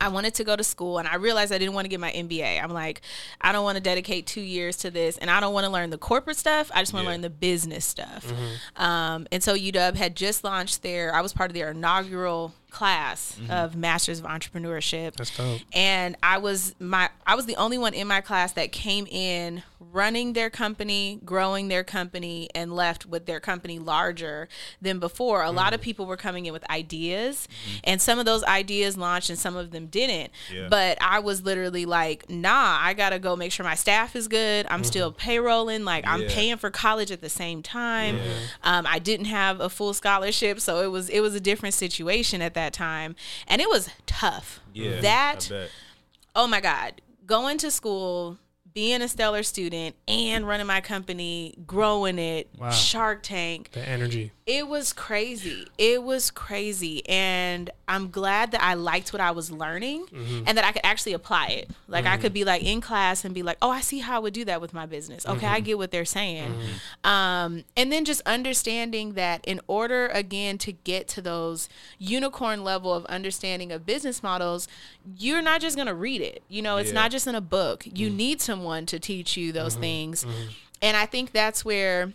[0.00, 2.12] I wanted to go to school and I realized I didn't want to get my
[2.12, 2.62] MBA.
[2.62, 3.00] I'm like,
[3.40, 5.90] I don't want to dedicate two years to this and I don't want to learn
[5.90, 6.70] the corporate stuff.
[6.74, 8.30] I just want to learn the business stuff.
[8.76, 13.38] Um, and so UW had just launched their, I was part of their inaugural class
[13.40, 13.50] mm-hmm.
[13.50, 15.60] of Masters of Entrepreneurship That's dope.
[15.72, 19.62] and I was my I was the only one in my class that came in
[19.80, 24.48] running their company, growing their company, and left with their company larger
[24.82, 25.42] than before.
[25.42, 25.84] A lot of mm.
[25.84, 27.78] people were coming in with ideas, mm-hmm.
[27.84, 30.30] and some of those ideas launched and some of them didn't.
[30.52, 30.68] Yeah.
[30.68, 34.66] But I was literally like, nah, I gotta go make sure my staff is good.
[34.66, 34.84] I'm mm-hmm.
[34.84, 38.18] still payrolling, like I'm paying for college at the same time.
[38.62, 42.42] Um, I didn't have a full scholarship, so it was it was a different situation
[42.42, 44.60] at that time, and it was tough.
[44.72, 45.00] yeah.
[45.00, 45.50] that
[46.34, 48.38] oh my god going to school
[48.74, 52.70] being a stellar student and running my company growing it Wow.
[52.70, 53.70] shark tank.
[53.72, 54.32] The energy.
[54.46, 55.66] it was crazy.
[55.78, 57.06] It was crazy.
[57.08, 60.44] And i'm glad that i liked what i was learning Mm-hmm.
[60.46, 61.70] and that i could actually apply it.
[61.88, 64.18] Like i could be like in class and be like oh i see how i
[64.18, 65.26] would do that with my business.
[65.26, 65.54] Okay Mm-hmm.
[65.54, 66.54] i get what they're saying.
[67.04, 72.92] Um, and then just understanding that in order again to get to those unicorn level
[72.92, 74.68] of understanding of business models
[75.16, 76.42] you're not just going to read it.
[76.48, 76.94] You know it's Yeah.
[76.96, 77.84] not just in a book.
[77.86, 79.82] You need someone to teach you those mm-hmm.
[79.82, 80.24] things.
[80.24, 80.48] Mm-hmm.
[80.80, 82.12] And i think that's where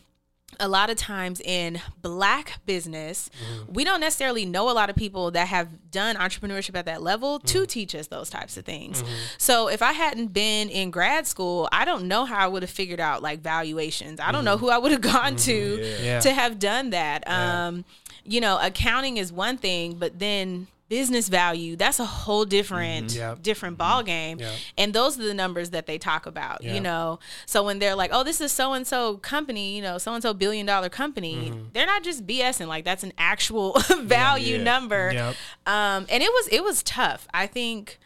[0.60, 3.74] a lot of times in black business, mm-hmm.
[3.74, 7.40] we don't necessarily know a lot of people that have done entrepreneurship at that level
[7.40, 9.04] to teach us those types of things.
[9.40, 12.70] So if I hadn't been in grad school, I don't know how I would have
[12.70, 14.20] figured out like valuations.
[14.20, 16.20] I don't know who I would have gone to Yeah.
[16.20, 17.28] to have done that.
[17.28, 17.84] Um,
[18.24, 23.20] you know, accounting is one thing, but then business value that's a whole different mm-hmm.
[23.20, 23.42] Yep.
[23.42, 23.90] different mm-hmm.
[23.90, 24.54] ball game Yep.
[24.78, 28.12] and those are the numbers that they talk about you know so when they're like
[28.14, 31.50] oh this is so and so company you know so and so billion dollar company
[31.50, 31.64] mm-hmm.
[31.74, 34.64] they're not just bsing like that's an actual value Yeah.
[34.64, 35.36] number Yep.
[35.66, 38.00] um and it was it was tough i think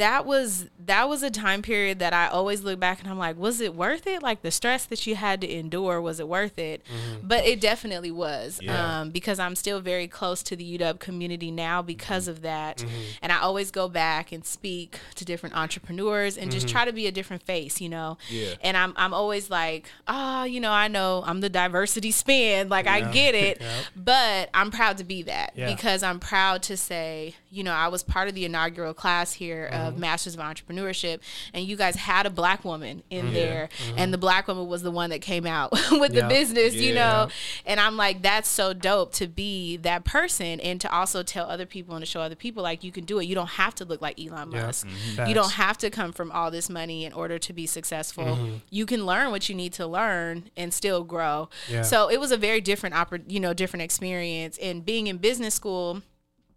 [0.00, 3.38] that was that was a time period that I always look back and I'm like,
[3.38, 4.22] was it worth it?
[4.22, 6.84] Like the stress that you had to endure, was it worth it?
[7.22, 9.00] But it definitely was, Yeah.
[9.02, 12.84] um, because I'm still very close to the UW community now because of that,
[13.22, 17.06] and I always go back and speak to different entrepreneurs and just try to be
[17.06, 18.18] a different face, you know.
[18.28, 18.54] Yeah.
[18.62, 22.86] And I'm I'm always like, ah, you know, I know I'm the diversity spin, like
[22.88, 23.84] I get it, Yep.
[23.96, 25.72] but I'm proud to be that Yeah.
[25.72, 29.66] because I'm proud to say, you know, I was part of the inaugural class here
[29.66, 30.00] of Mm-hmm.
[30.00, 31.20] Masters of Entrepreneurship,
[31.52, 33.34] and you guys had a black woman in Mm-hmm.
[33.34, 36.28] there, and the black woman was the one that came out with the Yeah.
[36.28, 37.28] business, you know.
[37.66, 41.66] And I'm like, that's so dope to be that person and to also tell other
[41.66, 43.24] people and to show other people like you can do it.
[43.24, 44.66] You don't have to look like Elon Yeah.
[44.66, 44.86] Musk.
[44.86, 45.28] Mhm.
[45.28, 48.24] You don't have to come from all this money in order to be successful.
[48.24, 48.54] Mm-hmm.
[48.70, 51.48] You can learn what you need to learn and still grow.
[51.68, 51.82] Yeah.
[51.82, 54.56] So it was a very different oppor- you know, different experience.
[54.58, 56.02] And being in business school,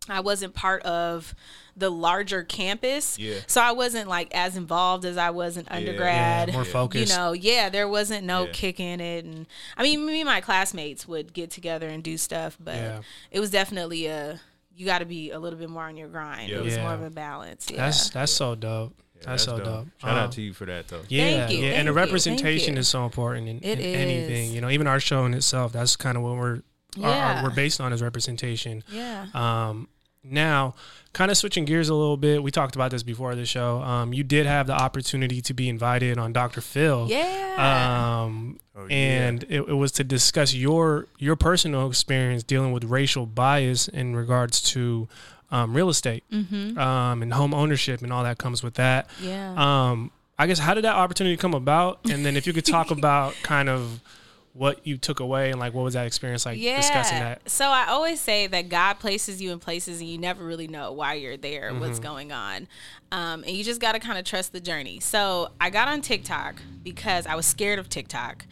[0.09, 1.33] I wasn't part of
[1.75, 3.17] the larger campus.
[3.17, 3.35] Yeah.
[3.47, 6.49] So I wasn't like as involved as I was in undergrad.
[6.49, 7.11] Yeah, more focused.
[7.11, 8.51] You know, yeah, there wasn't no Yeah.
[8.51, 9.47] kicking it and
[9.77, 12.99] I mean me and my classmates would get together and do stuff, but Yeah.
[13.31, 14.39] it was definitely a
[14.75, 16.49] you gotta be a little bit more on your grind.
[16.49, 16.57] Yeah.
[16.57, 16.83] It was Yeah.
[16.83, 17.67] more of a balance.
[17.71, 17.77] Yeah.
[17.77, 18.93] That's that's so dope.
[19.23, 19.87] that's, so dope.
[20.01, 21.01] Shout Um, out to you for that though.
[21.07, 24.47] Yeah, Thank you, yeah, thank and the representation is so important in, It in anything.
[24.49, 24.53] is.
[24.53, 26.61] You know, even our show in itself, that's kind of what we're
[27.01, 27.43] our- our- Yeah.
[27.43, 28.83] we're based on is representation.
[28.91, 29.25] yeah.
[29.33, 29.87] Um,
[30.25, 30.73] now,
[31.11, 33.81] kind of switching gears a little bit, we talked about this before the show.
[33.81, 36.61] Um, you did have the opportunity to be invited on Dr.
[36.61, 37.07] Phil.
[37.09, 38.21] yeah.
[38.23, 38.95] Um, Oh, yeah.
[38.95, 44.15] and it, it was to discuss your your personal experience dealing with racial bias in
[44.15, 45.07] regards to
[45.51, 46.75] um, real estate mm-hmm.
[46.79, 49.07] um, and home ownership and all that comes with that.
[49.21, 49.53] Yeah.
[49.57, 51.99] Um, I guess how did that opportunity come about?
[52.09, 53.99] And then if you could talk about kind of
[54.53, 57.49] what you took away and like what was that experience like discussing that.
[57.49, 60.91] So I always say that God places you in places and you never really know
[60.91, 62.03] why you're there, what's Mm-hmm.
[62.03, 62.67] going on.
[63.11, 64.99] Um, and you just got to kind of trust the journey.
[64.99, 68.45] So I got on TikTok because I was scared of TikTok.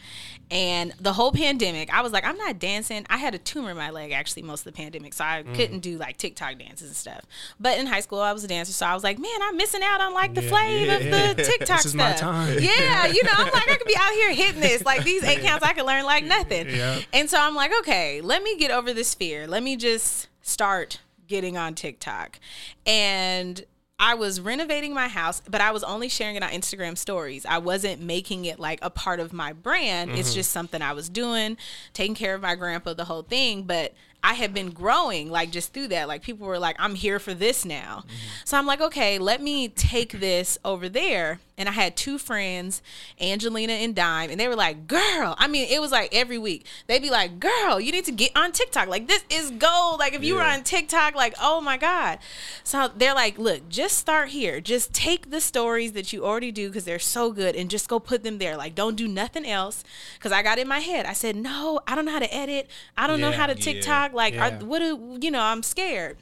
[0.52, 3.06] And the whole pandemic, I was like, I'm not dancing.
[3.08, 5.14] I had a tumor in my leg actually most of the pandemic.
[5.14, 5.54] So I Mm.
[5.54, 7.22] couldn't do like TikTok dances and stuff.
[7.58, 8.72] But in high school, I was a dancer.
[8.74, 10.48] So I was like, man, I'm missing out on like the Yeah.
[10.50, 11.32] flavor of Yeah.
[11.32, 12.10] the TikTok This is stuff.
[12.10, 12.58] my time.
[12.60, 13.06] Yeah.
[13.06, 14.84] You know, I'm like, I could be out here hitting this.
[14.84, 16.68] Like these eight counts, I could learn like nothing.
[16.68, 17.00] Yeah.
[17.14, 19.46] And so I'm like, okay, let me get over this fear.
[19.46, 22.38] Let me just start getting on TikTok.
[22.86, 23.64] And
[24.02, 27.46] I was renovating my house, but I was only sharing it on Instagram stories.
[27.46, 30.10] I wasn't making it like a part of my brand.
[30.10, 30.34] It's mm-hmm.
[30.34, 31.56] just something I was doing,
[31.94, 33.62] taking care of my grandpa, the whole thing.
[33.62, 33.94] But
[34.24, 36.08] I had been growing like just through that.
[36.08, 37.98] Like people were like, I'm here for this now.
[37.98, 38.16] Mm-hmm.
[38.44, 41.38] So I'm like, okay, let me take this over there.
[41.62, 42.82] And I had two friends,
[43.20, 46.66] Angelina and Dime, and they were like, girl, I mean, it was like every week.
[46.88, 48.88] They'd be like, girl, you need to get on TikTok.
[48.88, 50.00] Like, this is gold.
[50.00, 52.18] Like, if you were on TikTok, like, oh my God.
[52.64, 54.60] So they're like, look, just start here.
[54.60, 58.00] Just take the stories that you already do because they're so good and just go
[58.00, 58.56] put them there.
[58.56, 59.84] Like, don't do nothing else.
[60.14, 62.68] Because I got in my head, I said, no, I don't know how to edit.
[62.96, 64.14] I don't know how to yeah, TikTok.
[64.14, 64.58] Like, yeah.
[64.58, 66.16] are, what do, you know, I'm scared.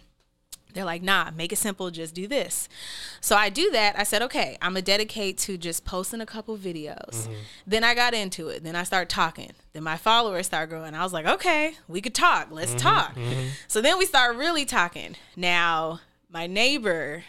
[0.75, 2.69] They're like, nah, make it simple, just do this.
[3.21, 3.99] So I do that.
[3.99, 6.97] I said, okay, I'm gonna dedicate to just posting a couple videos.
[7.11, 7.33] Mm-hmm.
[7.67, 8.63] Then I got into it.
[8.63, 9.53] Then I start talking.
[9.73, 10.95] Then my followers start growing.
[10.95, 12.49] I was like, okay, we could talk.
[12.51, 12.79] Let's mm-hmm.
[12.79, 13.15] talk.
[13.15, 13.49] Mm-hmm.
[13.69, 15.17] So then we start really talking.
[15.37, 16.01] Now,
[16.31, 17.25] my neighbor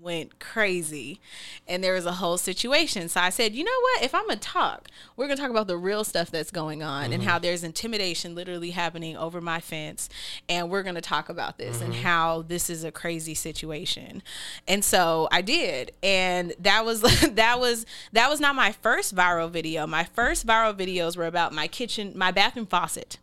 [0.00, 1.20] went crazy
[1.66, 3.08] and there was a whole situation.
[3.08, 4.04] So I said, you know what?
[4.04, 6.82] If I'm going to talk, we're going to talk about the real stuff that's going
[6.82, 7.28] on and mm-hmm.
[7.28, 10.08] how there's intimidation literally happening over my fence.
[10.48, 12.02] And we're going to talk about this and mm-hmm.
[12.02, 14.22] how this is a crazy situation.
[14.66, 15.92] And so I did.
[16.02, 17.00] And that was,
[17.34, 19.86] that was, that was not my first viral video.
[19.86, 23.18] My first viral videos were about my kitchen, my bathroom faucet.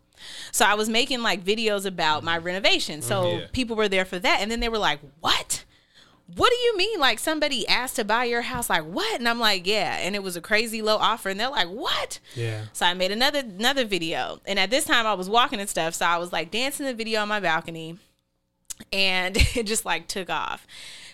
[0.50, 2.46] So I was making like videos about my mm-hmm.
[2.46, 3.02] renovation.
[3.02, 3.46] So Yeah.
[3.52, 4.40] people were there for that.
[4.40, 5.64] And then they were like, what?
[6.34, 6.98] What do you mean?
[6.98, 8.68] Like somebody asked to buy your house?
[8.68, 9.18] Like what?
[9.18, 9.98] And I'm like, yeah.
[9.98, 11.28] And it was a crazy low offer.
[11.28, 12.18] And they're like, what?
[12.34, 12.64] Yeah.
[12.72, 14.40] So I made another another video.
[14.44, 15.94] And at this time I was walking and stuff.
[15.94, 17.98] So I was like dancing the video on my balcony.
[18.92, 20.66] And it just like took off.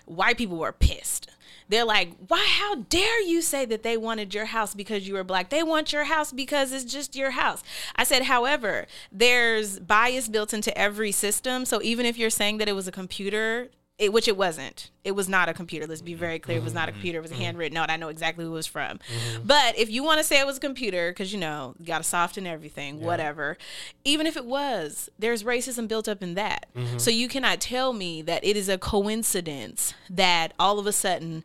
[0.07, 1.31] White people were pissed.
[1.69, 5.25] they're like, why, how dare you say that they wanted your house because you were
[5.25, 5.51] black?
[5.51, 7.63] They want your house because it's just your house.
[7.97, 11.65] I said, however, there's bias built into every system.
[11.67, 13.69] So even if you're saying that it was a computer,
[14.03, 14.91] it, which it wasn't.
[15.05, 15.87] It was not a computer.
[15.87, 16.21] Let's be mm-hmm.
[16.21, 16.59] very clear.
[16.59, 16.99] It was not a mm-hmm.
[17.01, 17.19] computer.
[17.19, 17.89] It was a handwritten note.
[17.89, 18.99] I know exactly who it was from.
[19.45, 21.99] But if you want to say it was a computer, because you know, you got
[21.99, 23.57] to soften everything, whatever.
[24.05, 26.67] Even if it was, there's racism built up in that.
[26.97, 31.45] So you cannot tell me that it is a coincidence that all of a sudden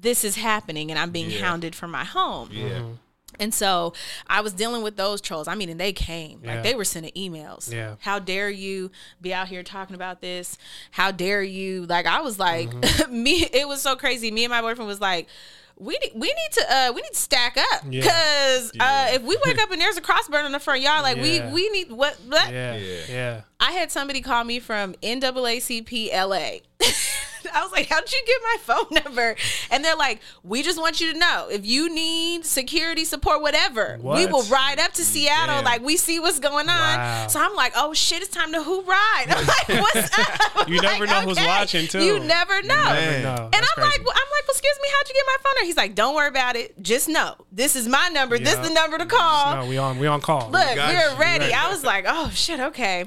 [0.00, 1.40] this is happening and I'm being Yeah.
[1.40, 2.50] hounded from my home.
[2.52, 2.82] Yeah.
[3.40, 3.92] And so
[4.26, 5.48] I was dealing with those trolls.
[5.48, 6.40] I mean, and they came.
[6.42, 6.54] Yeah.
[6.54, 7.72] Like they were sending emails.
[7.72, 7.94] Yeah.
[8.00, 10.58] How dare you be out here talking about this?
[10.90, 11.86] How dare you?
[11.86, 13.22] Like I was like Mm-hmm.
[13.22, 14.30] me it was so crazy.
[14.30, 15.28] Me and my boyfriend was like
[15.80, 19.06] we need, we need to uh we need to stack up because Yeah.
[19.10, 21.18] uh if we wake up and there's a cross burn in the front yard like
[21.18, 21.48] Yeah.
[21.48, 22.50] we we need what, what?
[22.52, 22.74] Yeah.
[22.76, 22.96] Yeah.
[23.08, 23.40] Yeah.
[23.60, 26.58] I had somebody call me from NAACP LA.
[27.54, 29.36] I was like, how'd you get my phone number?
[29.70, 33.98] And they're like, we just want you to know if you need security support, whatever,
[34.02, 35.56] we will ride up to mm, Seattle.
[35.56, 35.64] Damn.
[35.64, 36.98] Like, we see what's going on.
[36.98, 37.26] Wow.
[37.28, 39.26] So I'm like, oh shit, it's time to who ride.
[39.30, 40.68] I'm like, what's up?
[40.68, 42.02] You never Like, know who's watching, too.
[42.02, 42.74] You never know.
[42.84, 43.22] Man.
[43.22, 45.36] No, And that's I'm like, well, I'm like, well, excuse me, how'd you get my
[45.42, 45.66] phone number?
[45.66, 46.80] He's like, don't worry about it.
[46.82, 48.38] Just know this is my number.
[48.38, 49.56] This is the number to call.
[49.56, 50.50] no, we on we on call.
[50.50, 51.20] Look, got we're you.
[51.20, 51.52] ready.
[51.52, 53.04] I was like, oh shit, okay.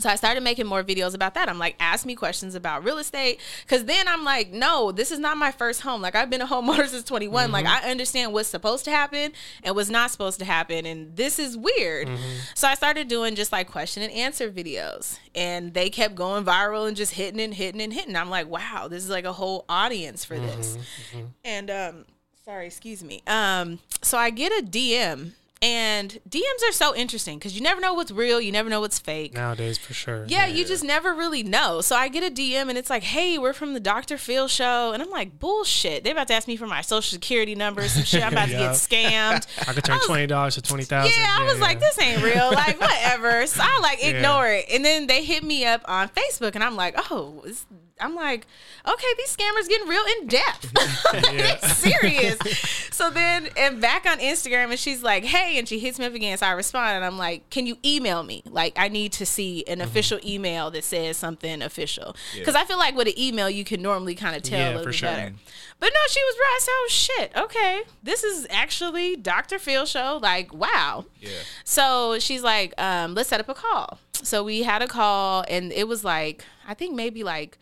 [0.00, 1.48] So I started making more videos about that.
[1.48, 3.40] I'm like, ask me questions about real estate.
[3.68, 6.02] Cause then I'm like, no, this is not my first home.
[6.02, 7.52] Like I've been a homeowner since 21.
[7.52, 7.86] Like Mm-hmm.
[7.86, 9.32] I understand what's supposed to happen
[9.62, 10.86] and what's not supposed to happen.
[10.86, 12.08] And this is weird.
[12.08, 12.38] Mm-hmm.
[12.54, 15.18] So I started doing just like question and answer videos.
[15.34, 18.16] And they kept going viral and just hitting and hitting and hitting.
[18.16, 20.76] I'm like, wow, this is like a whole audience for this.
[21.12, 21.26] Mm-hmm.
[21.44, 22.04] And um,
[22.44, 23.22] sorry, excuse me.
[23.26, 25.32] Um, so I get a DM,
[25.62, 28.98] and DMs are so interesting because you never know what's real, you never know what's
[28.98, 29.34] fake.
[29.34, 30.24] Nowadays, for sure.
[30.26, 31.80] Yeah, you just never really know.
[31.82, 34.16] So I get a DM and it's like, "Hey, we're from the Dr.
[34.16, 37.54] Phil show," and I'm like, "Bullshit!" They about to ask me for my social security
[37.54, 38.24] number, some shit.
[38.24, 39.46] I'm about to get scammed.
[39.68, 41.12] I could turn was- twenty dollars to twenty thousand.
[41.20, 42.50] Yeah, I was like, this ain't real.
[42.60, 43.46] Like, whatever.
[43.46, 44.66] So I like ignore it.
[44.70, 47.64] And then they hit me up on Facebook, and I'm like, oh, it's,
[48.00, 48.46] I'm like,
[48.86, 50.72] okay, these scammers getting real in depth.
[51.32, 51.56] Yeah.
[51.68, 52.38] serious.
[52.90, 56.14] so then, and back on Instagram, and she's like, hey, and she hits me up
[56.14, 56.36] again.
[56.38, 58.42] So I respond, and I'm like, can you email me?
[58.46, 59.72] Like, I need to see Mm-hmm.
[59.72, 62.14] an official email that says something official.
[62.36, 64.70] Because I feel like with an email, you can normally kind of tell Yeah, a
[64.70, 65.08] little for bit sure.
[65.08, 65.32] better.
[65.78, 66.58] But no, she was right.
[66.60, 67.32] So oh, shit.
[67.36, 69.58] Okay, this is actually Dr.
[69.58, 70.18] Phil show.
[70.22, 71.06] Like, wow.
[71.20, 71.30] Yeah.
[71.64, 73.98] So she's like, um, let's set up a call.
[74.12, 77.58] So we had a call, and it was like, I think maybe like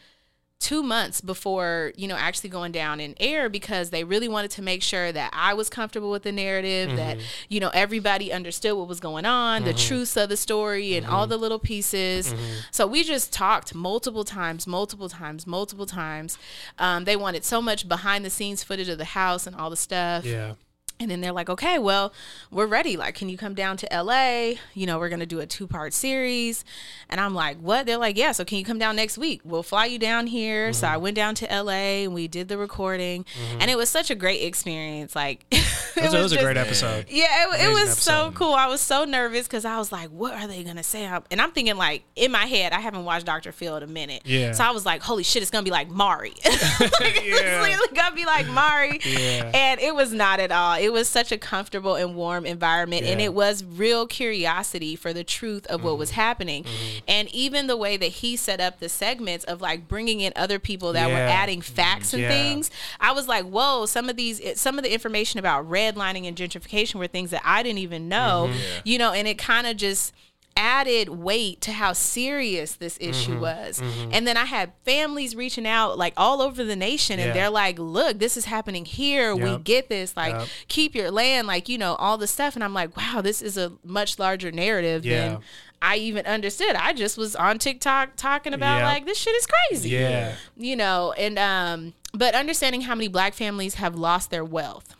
[0.61, 4.63] two months before, you know, actually going down in air because they really wanted to
[4.63, 7.27] make sure that I was comfortable with the narrative, that, mm-hmm.
[7.49, 9.89] you know, everybody understood what was going on, the mm-hmm.
[9.89, 11.31] truths of the story, and all mm-hmm.
[11.31, 12.35] the little pieces.
[12.73, 16.39] So we just talked multiple times, multiple times, multiple times.
[16.79, 19.77] Um, they wanted so much behind the scenes footage of the house and all the
[19.77, 20.25] stuff.
[20.25, 20.55] Yeah.
[21.01, 22.13] And then they're like, okay, well,
[22.51, 22.97] we're ready.
[22.97, 24.55] Like, can you come down to LA?
[24.75, 26.65] You know, we're going to do a two part series.
[27.09, 27.87] And I'm like, what?
[27.87, 29.41] They're like, yeah, so can you come down next week?
[29.45, 30.73] We'll fly you down here.
[30.73, 31.03] So I Mm-hmm.
[31.03, 33.25] went down to LA and we did the recording.
[33.61, 35.15] And it was such a great experience.
[35.15, 35.45] Like,
[35.97, 37.07] It was, it was a great episode.
[37.09, 38.53] yeah, it, it was so cool.
[38.55, 41.05] I was so nervous because I was like, what are they going to say?
[41.31, 43.51] And I'm thinking, like, in my head, I haven't watched Dr.
[43.51, 44.23] Phil in a minute.
[44.25, 44.53] Yeah.
[44.53, 46.35] So I was like, holy shit, it's going to be like Maury.
[46.45, 47.61] like, It's Yeah.
[47.63, 49.01] literally going to be like Maury.
[49.05, 49.51] Yeah.
[49.53, 50.75] And it was not at all.
[50.79, 53.05] It was such a comfortable and warm environment.
[53.05, 55.99] And it was real curiosity for the truth of what Mm-hmm.
[56.01, 56.65] was happening.
[57.07, 60.59] And even the way that he set up the segments of like bringing in other
[60.59, 62.29] people that were adding facts and Yeah.
[62.29, 62.71] things,
[63.01, 66.97] I was like, whoa, some of these, some of the information about redlining and gentrification
[66.97, 68.59] were things that I didn't even know, Mm-hmm.
[68.59, 68.81] Yeah.
[68.85, 70.13] you know, and it kind of just
[70.59, 73.41] added weight to how serious this issue Mm-hmm.
[73.41, 73.81] was.
[74.13, 77.33] And then I had families reaching out like all over the nation and Yeah.
[77.35, 79.35] they're like, look, this is happening here.
[79.37, 80.17] We get this.
[80.17, 80.49] Like, Yep.
[80.69, 82.55] keep your land, like, you know, all the stuff.
[82.57, 85.29] And I'm like, wow, this is a much larger narrative Yeah.
[85.29, 85.39] than
[85.81, 86.75] I even understood.
[86.75, 88.85] I just was on TikTok talking about Yep.
[88.85, 89.91] like this shit is crazy.
[89.91, 90.35] Yeah.
[90.57, 94.97] You know, and um but understanding how many black families have lost their wealth.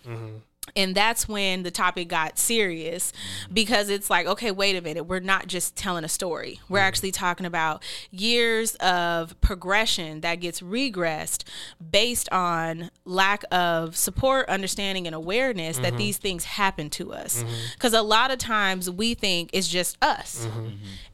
[0.77, 3.13] And that's when the topic got serious
[3.53, 5.05] because it's like, okay, wait a minute.
[5.05, 6.61] We're not just telling a story.
[6.69, 6.87] We're mm-hmm.
[6.87, 11.45] actually talking about years of progression that gets regressed
[11.91, 15.99] based on lack of support, understanding, and awareness that mm-hmm.
[15.99, 17.43] these things happen to us.
[17.43, 17.55] Mm-hmm.
[17.75, 20.47] Because a lot of times we think it's just us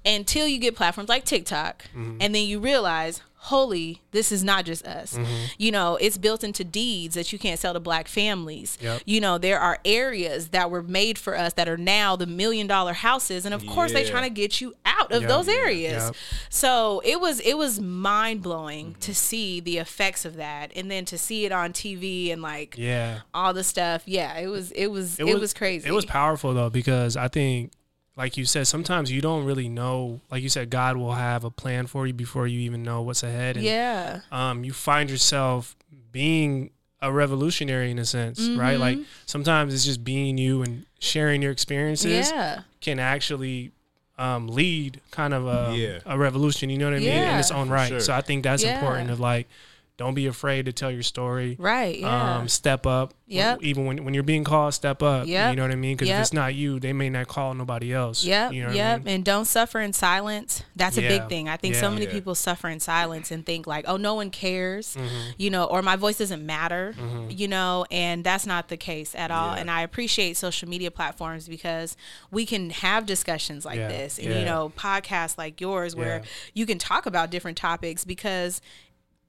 [0.05, 4.85] until you get platforms like TikTok and then you realize, holy, this is not just
[4.87, 5.19] us.
[5.59, 8.79] You know, it's built into deeds that you can't sell to black families.
[8.81, 9.03] Yep.
[9.05, 12.67] You know, there are areas that were made for us that are now the million
[12.67, 13.45] dollar houses.
[13.45, 14.95] And of course, they're trying to get you out.
[15.13, 15.29] of Yep.
[15.29, 16.05] those areas.
[16.05, 16.15] Yep.
[16.49, 19.01] So it was it was mind blowing Mm-hmm.
[19.01, 22.77] to see the effects of that, and then to see it on TV and like
[22.79, 23.21] Yeah.
[23.35, 24.03] all the stuff.
[24.07, 25.87] Yeah, it was it was it, was, crazy.
[25.87, 27.73] It was powerful though because I think,
[28.17, 30.21] like you said, sometimes you don't really know.
[30.31, 33.23] Like you said, God will have a plan for you before you even know what's
[33.23, 33.57] ahead.
[33.57, 34.21] And, yeah.
[34.31, 35.75] Um, you find yourself
[36.13, 36.71] being
[37.03, 38.79] a revolutionary in a sense, right?
[38.79, 39.05] Like Mm-hmm.
[39.27, 42.61] sometimes it's just being you and sharing your experiences Yeah.
[42.81, 43.73] can actually
[44.17, 45.99] um, lead kind of a, Yeah.
[46.07, 46.71] a revolution.
[46.71, 47.09] You know what I mean?
[47.09, 47.89] In its own right.
[47.89, 48.01] sure.
[48.01, 48.75] So I think that's Yeah.
[48.79, 49.11] important.
[49.11, 49.49] Of like,
[49.97, 51.55] don't be afraid to tell your story.
[51.57, 52.01] Right.
[52.01, 52.39] Yeah.
[52.39, 53.15] Um, step up.
[53.27, 53.63] Yep.
[53.63, 55.29] Even when, when you're being called, step up.
[55.29, 55.51] Yep.
[55.51, 55.95] You know what I mean?
[55.97, 56.17] Because Yep.
[56.17, 58.25] if it's not you, they may not call nobody else.
[58.25, 59.15] Yep, You know what yep, I mean?
[59.15, 60.65] and don't suffer in silence.
[60.75, 61.49] That's a Yeah, big thing.
[61.49, 62.13] I think so many Yeah.
[62.13, 65.31] people suffer in silence and think like, "Oh, no one cares," Mm-hmm.
[65.39, 66.95] you know, or my voice doesn't matter,
[67.31, 69.55] you know, and that's not the case at all.
[69.55, 69.61] Yeah.
[69.61, 71.97] And I appreciate social media platforms because
[72.33, 74.39] we can have discussions like Yeah, this, and yeah.
[74.41, 76.25] you know, podcasts like yours where Yeah.
[76.53, 78.61] you can talk about different topics because,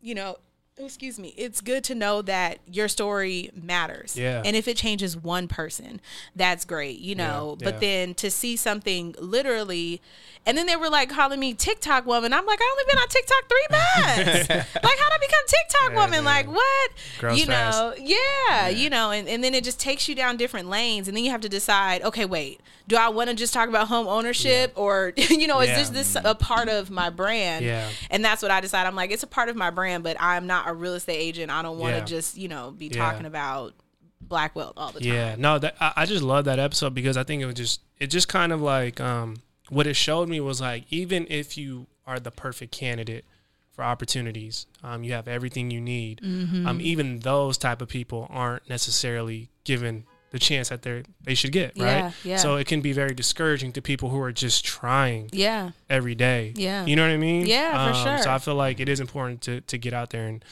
[0.01, 0.37] you know.
[0.77, 1.33] Excuse me.
[1.37, 4.17] It's good to know that your story matters.
[4.17, 4.41] Yeah.
[4.43, 6.01] And if it changes one person,
[6.35, 7.55] that's great, you know.
[7.59, 7.71] yeah.
[7.71, 10.01] But then to see something literally
[10.45, 12.33] and then they were like calling me TikTok woman.
[12.33, 14.49] I'm like, I only been on TikTok three months.
[14.83, 16.11] like how'd I become TikTok Yeah, woman?
[16.11, 16.25] man.
[16.25, 16.91] Like what?
[17.19, 17.77] Grows you fast.
[17.77, 21.15] know, yeah, you know, and, and then it just takes you down different lanes and
[21.15, 24.07] then you have to decide, okay, wait, do I want to just talk about home
[24.07, 25.75] ownership or you know, is Yeah.
[25.77, 27.65] this this a part of my brand?
[27.65, 27.89] Yeah.
[28.11, 28.85] And that's what I decide.
[28.87, 31.51] I'm like, it's a part of my brand, but I'm not a real estate agent.
[31.51, 32.05] I don't want to Yeah.
[32.05, 32.97] just, you know, be Yeah.
[32.97, 33.73] talking about
[34.21, 35.07] black wealth all the time.
[35.13, 37.81] Yeah, no, that I, I just love that episode because I think it was just
[37.99, 39.37] it just kind of like um
[39.69, 43.25] what it showed me was like even if you are the perfect candidate
[43.71, 46.21] for opportunities, um, you have everything you need.
[46.23, 46.65] Mm-hmm.
[46.67, 51.51] Um, even those type of people aren't necessarily given the chance that they they should
[51.51, 51.85] get, right?
[51.97, 52.37] Yeah, yeah.
[52.37, 55.71] So it can be very discouraging to people who are just trying Yeah.
[55.89, 56.53] every day.
[56.55, 56.85] Yeah.
[56.85, 57.45] you know what I mean?
[57.45, 58.17] Yeah, for Um, sure.
[58.23, 60.43] So I feel like it is important to to get out there and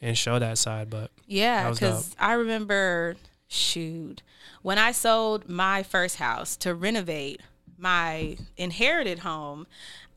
[0.00, 3.14] and show that side, but Yeah, because I remember,
[3.48, 4.22] shoot,
[4.62, 7.40] when I sold my first house to renovate
[7.82, 9.66] my inherited home.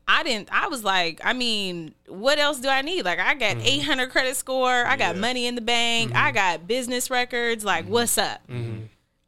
[0.08, 0.48] I didn't.
[0.52, 3.04] I was like, I mean, what else do I need?
[3.04, 3.66] Like, I got Mm-hmm.
[3.66, 4.72] 800 credit score.
[4.86, 5.20] I got Yeah.
[5.20, 6.14] money in the bank.
[6.14, 7.64] I got business records.
[7.64, 7.92] Like, Mm-hmm.
[7.92, 8.40] what's up?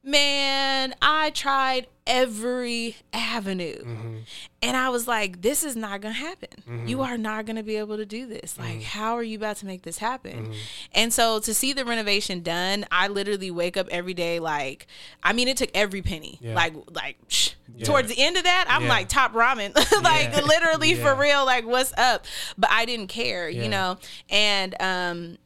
[0.05, 3.77] Man, I tried every avenue.
[3.77, 4.17] Mm-hmm.
[4.63, 6.87] And I was like, this is not going to happen.
[6.89, 8.55] You are not going to be able to do this.
[8.55, 8.63] Mm-hmm.
[8.63, 10.53] Like, how are you about to make this happen?
[10.93, 14.89] And so to see the renovation done, I literally wake up every day like,
[15.23, 16.39] I mean, it took every penny.
[16.41, 16.55] Yeah.
[16.55, 17.51] Like, like, shh.
[17.85, 18.89] Towards the end of that, I'm Yeah.
[18.89, 20.41] like top ramen, like Yeah.
[20.45, 22.25] literally for real, like what's up?
[22.57, 23.63] But I didn't care, Yeah.
[23.63, 23.99] you know.
[24.31, 25.39] And um,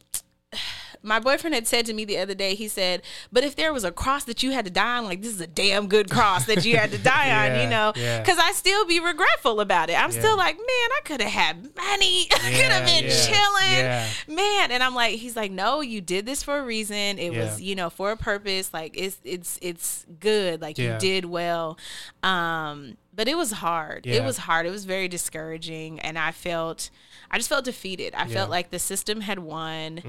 [1.03, 3.01] my boyfriend had said to me the other day, he said,
[3.31, 5.41] "But if there was a cross that you had to die on, like this is
[5.41, 8.19] a damn good cross that you had to die on, you know?" yeah.
[8.21, 9.93] Because I still be regretful about it.
[10.01, 10.19] I'm Yeah.
[10.19, 12.27] still like, man, I could have had money.
[12.31, 14.07] I could have been yeah, chilling, yeah.
[14.27, 14.71] man.
[14.71, 17.19] And I'm like, he's like, no, you did this for a reason.
[17.19, 18.73] It was, you know, for a purpose.
[18.73, 20.61] Like it's it's it's good.
[20.61, 20.93] Like Yeah.
[20.93, 21.77] you did well.
[22.21, 24.07] Um, but it was hard.
[24.07, 24.65] It was hard.
[24.65, 26.89] It was very discouraging, and I felt.
[27.33, 28.13] I just felt defeated.
[28.13, 28.23] I Yeah.
[28.25, 28.33] Mm-hmm.
[28.35, 30.01] felt like the system had won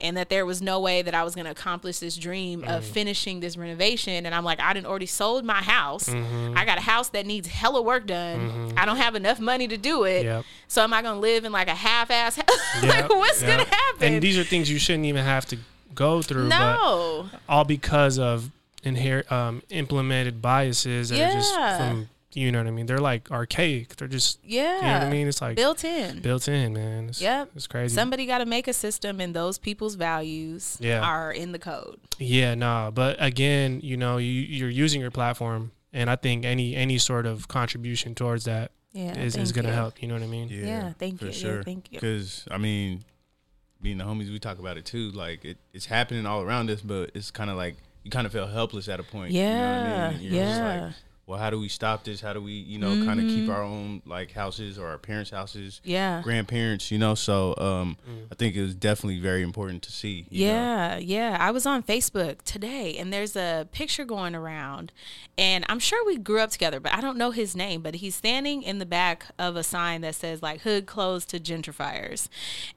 [0.00, 2.82] and that there was no way that I was going to accomplish this dream of
[2.82, 2.92] Mm-hmm.
[2.92, 4.24] finishing this renovation.
[4.26, 6.08] And I'm like, I didn't already sold my house.
[6.08, 6.54] Mm-hmm.
[6.56, 8.72] I got a house that needs hella work done.
[8.76, 10.24] I don't have enough money to do it.
[10.24, 10.44] Yep.
[10.68, 12.82] So am I going to live in like a half ass house?
[12.82, 13.50] like, Yep, what's yep.
[13.56, 14.14] going to happen?
[14.14, 15.58] And these are things you shouldn't even have to
[15.94, 16.48] go through.
[16.48, 17.28] But no.
[17.48, 18.50] all because of
[18.82, 21.76] inherent um, implemented biases that are just Yeah.
[21.76, 22.86] from you know what I mean.
[22.86, 23.96] They're like archaic.
[23.96, 24.76] They're just Yeah.
[24.76, 25.26] you know what I mean.
[25.28, 26.54] It's like built, in, Built in.
[26.54, 27.08] in, man.
[27.08, 27.50] It's, Yep.
[27.56, 27.94] it's crazy.
[27.94, 31.00] Somebody got to make a system, and those people's values Yeah.
[31.00, 31.98] are in the code.
[32.18, 32.90] yeah, nah.
[32.90, 37.26] But again, you know, you you're using your platform, and I think any any sort
[37.26, 39.18] of contribution towards that Yeah.
[39.18, 39.74] is is gonna you.
[39.74, 40.00] help.
[40.02, 40.48] You know what I mean?
[40.50, 41.30] Yeah, thank for you.
[41.32, 41.62] Yeah, Sure.
[41.62, 41.98] thank you.
[42.00, 43.02] Because I mean,
[43.82, 45.10] being the homies, we talk about it too.
[45.10, 48.32] Like it, it's happening all around us, but it's kind of like you kind of
[48.32, 49.32] feel helpless at a point.
[49.32, 50.20] you know what I Yeah, mean?
[50.22, 50.80] You're just yeah.
[50.84, 50.94] like,
[51.30, 52.20] well, how do we stop this?
[52.20, 55.30] How do we, you know, kind of keep our own like houses or our parents'
[55.30, 56.22] houses, Yeah.
[56.22, 57.14] grandparents, you know?
[57.14, 57.96] So um,
[58.32, 60.26] I think it was definitely very important to see.
[60.28, 60.52] you know?
[60.52, 61.36] Yeah, yeah.
[61.38, 64.90] I was on Facebook today and there's a picture going around
[65.38, 68.16] and I'm sure we grew up together, but I don't know his name, but he's
[68.16, 72.28] standing in the back of a sign that says like hood closed to gentrifiers.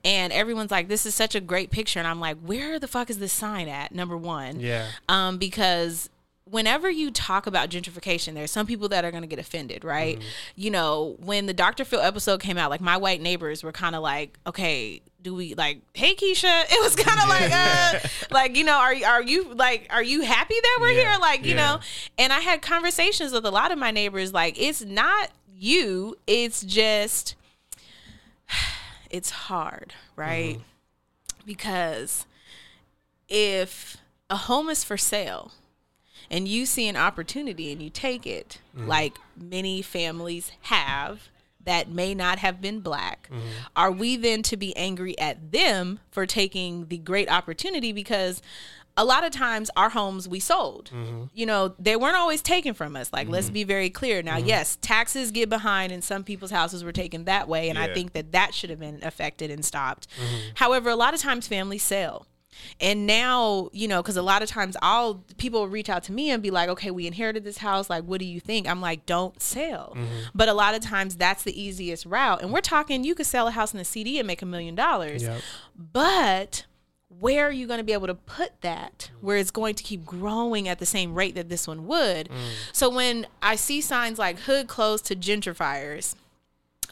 [0.05, 1.97] And everyone's like, This is such a great picture.
[1.97, 3.91] And I'm like, Where the fuck is this sign at?
[3.93, 4.59] Number one.
[4.59, 4.89] Yeah.
[5.09, 6.09] Um, because
[6.53, 10.21] whenever you talk about gentrification, there's some people that are going to get offended, right?
[10.55, 11.83] You know, when the Dr.
[11.83, 15.55] Phil episode came out, like my white neighbors were kind of like, okay, do we
[15.55, 16.63] like, hey Keisha?
[16.71, 20.21] It was kind of like, uh, like you know, are are you like, are you
[20.21, 21.19] happy that we're Yeah, here?
[21.19, 21.75] Like, you yeah.
[21.75, 21.79] know,
[22.19, 26.17] and I had conversations with a lot of my neighbors, like it's not you.
[26.27, 27.33] It's just,
[29.09, 30.59] it's hard, right?
[31.47, 32.27] Because
[33.27, 33.97] if
[34.29, 35.51] a home is for sale
[36.33, 38.87] and you see an opportunity and you take it, mm-hmm.
[38.87, 41.29] like many families have
[41.63, 43.47] that may not have been black, mm-hmm.
[43.75, 47.93] are we then to be angry at them for taking the great opportunity?
[47.93, 48.41] Because
[48.97, 50.89] a lot of times our homes we sold.
[50.91, 51.25] Mm-hmm.
[51.35, 53.13] You know they weren't always taken from us.
[53.13, 54.23] Like let's be very clear.
[54.23, 57.91] Now yes taxes get behind and some people's houses were taken that way and i
[57.93, 60.07] think that that should have been affected and stopped.
[60.55, 62.27] However a lot of times families sell
[62.79, 66.11] and now you know because a lot of times i'll people will reach out to
[66.11, 67.89] me and be like okay we inherited this house.
[67.89, 68.67] Like what do you think?
[68.67, 69.93] I'm like don't sell.
[69.95, 70.29] Mm-hmm.
[70.33, 72.41] But a lot of times that's the easiest route.
[72.41, 74.75] And we're talking you could sell a house in a cd and make a million
[74.75, 75.23] dollars.
[75.75, 76.65] But
[77.19, 80.03] where are you going to be able to put that where it's going to keep
[80.03, 82.29] growing at the same rate that this one would?
[82.29, 82.35] Mm.
[82.71, 86.15] So when I see signs like hood closed to gentrifiers,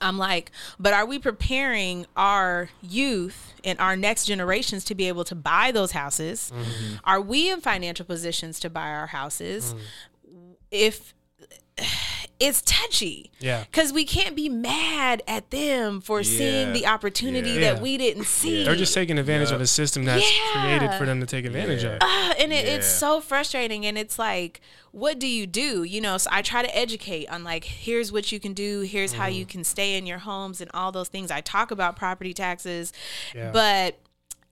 [0.02, 5.24] I'm like, but are we preparing our youth and our next generations to be able
[5.26, 6.52] to buy those houses?
[6.54, 6.95] Mm-hmm.
[7.04, 9.74] Are we in financial positions to buy our houses?
[9.74, 10.54] Mm-hmm.
[10.72, 11.14] If
[12.42, 13.32] it's touchy.
[13.39, 13.64] Yeah.
[13.66, 17.74] Because we can't be mad at them for seeing the opportunity Yeah.
[17.74, 18.64] that we didn't see.
[18.64, 20.62] They're just taking advantage of a system that's Yeah.
[20.64, 22.00] created for them to take advantage of.
[22.02, 24.60] Uh, and it, it's so frustrating and it's like
[24.92, 28.30] what do you do you know so i try to educate on like here's what
[28.30, 29.36] you can do here's how Mm-hmm.
[29.39, 32.92] you can stay in your homes and all those things i talk about property taxes
[33.34, 33.52] Yeah.
[33.52, 34.00] but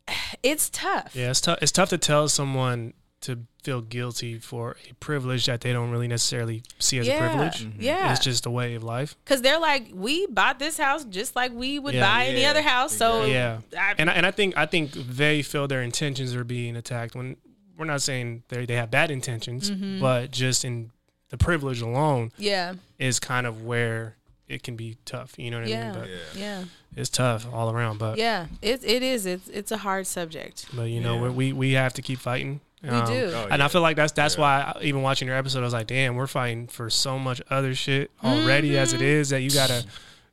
[0.44, 1.60] it's tough Yeah, it's tough.
[1.62, 6.07] It's tough to tell someone to feel guilty for a privilege that they don't really
[6.07, 7.67] necessarily see as a yeah privilege.
[7.78, 9.15] yeah It's just a way of life.
[9.26, 12.01] because they're like we bought this house just like we would Yeah.
[12.05, 15.41] buy any other house so Yeah, I- and I, and I think I think they
[15.41, 17.36] feel their intentions are being attacked when
[17.78, 19.99] we're not saying they they have bad intentions, Mm-hmm.
[19.99, 20.91] but just in
[21.30, 24.15] the privilege alone yeah is kind of where
[24.47, 25.38] it can be tough.
[25.38, 25.93] You know what I mean?
[25.93, 26.07] But
[26.39, 26.63] yeah
[26.95, 27.99] it's tough all around.
[27.99, 31.30] But yeah it, it is it's it's a hard subject but you know Yeah.
[31.30, 32.61] we we have to keep fighting.
[32.84, 34.41] We Um, do Oh, And I feel like that's that's Yeah.
[34.41, 37.41] why I, even watching your episode, I was like, damn, we're fighting for so much
[37.49, 39.03] other shit already as Mm-hmm.
[39.03, 39.84] it is that you gotta,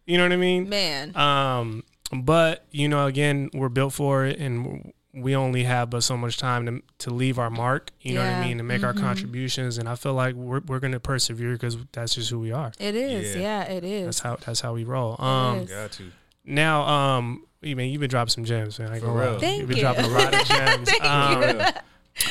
[0.07, 0.69] you know what I mean?
[0.69, 1.83] man Um,
[2.13, 6.37] but you know, again, we're built for it, and we only have but so much
[6.37, 7.91] time to to leave our mark.
[8.03, 8.59] You know what I mean?
[8.59, 9.01] To make our Mhm.
[9.01, 12.71] contributions, and I feel like we're we're gonna persevere because that's just who we are.
[12.79, 13.41] it is Yeah.
[13.67, 15.21] yeah, it is That's how that's how we roll.
[15.21, 15.65] Um.
[15.65, 16.13] Got to.
[16.45, 18.91] now, um, you mean you've been dropping some gems, man.
[18.91, 19.39] I ain't For real.
[19.41, 19.83] Thank You've been you.
[19.83, 20.89] dropping a lot of gems.
[20.91, 21.65] Thank um, you.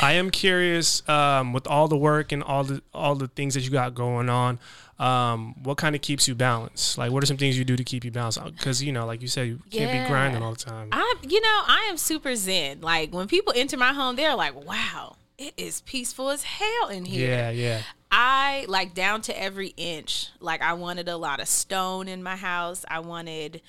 [0.01, 3.61] I am curious, um, with all the work and all the all the things that
[3.61, 4.59] you got going on,
[4.99, 6.97] um, what kind of keeps you balanced?
[6.97, 8.43] Like, what are some things you do to keep you balanced?
[8.43, 10.89] Because you know, like you said, you can't be grinding all the time.
[10.91, 12.81] I, you know, I am super zen.
[12.81, 17.05] Like when people enter my home, they're like, "Wow, it is peaceful as hell in
[17.05, 17.81] here." yeah, yeah,
[18.11, 20.29] I like down to every inch.
[20.39, 22.85] Like I wanted a lot of stone in my house.
[22.87, 23.61] I wanted,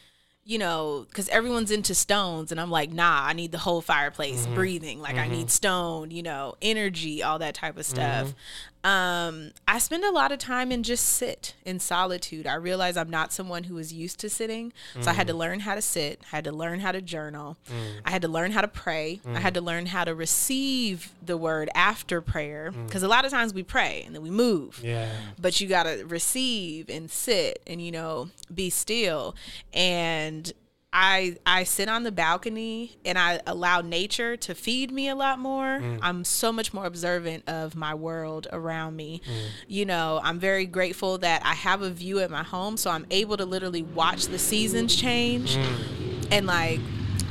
[0.49, 4.47] you know, because everyone's into stones, and I'm like, nah, I need the whole fireplace
[4.47, 4.55] mm-hmm.
[4.55, 5.01] breathing.
[5.01, 5.49] Like I need mm-hmm.
[5.49, 8.29] stone, you know, energy, all that type of stuff.
[8.29, 8.39] Mm-hmm.
[8.87, 12.47] Um, I spend a lot of time and just sit in solitude.
[12.47, 15.39] I realize I'm not someone who is used to sitting, so I had to mm.
[15.39, 16.21] learn how to sit.
[16.33, 17.57] I had to learn how to journal.
[17.69, 18.01] Mm.
[18.05, 19.21] I had to learn how to pray.
[19.27, 19.57] I had mm.
[19.57, 23.65] to learn how to receive the word after prayer because a lot of times we
[23.65, 25.11] pray and then we move yeah.
[25.39, 29.35] but you got to receive and sit and you know be still
[29.73, 30.53] and
[30.99, 35.39] I I sit on the balcony and I allow nature to feed me a lot
[35.39, 35.79] more.
[35.79, 35.99] Mm.
[36.01, 39.21] I'm so much more observant of my world around me.
[39.29, 39.49] Mm.
[39.69, 43.05] You know, I'm very grateful that I have a view at my home so I'm
[43.11, 46.29] able to literally watch the seasons change mm.
[46.31, 46.81] and like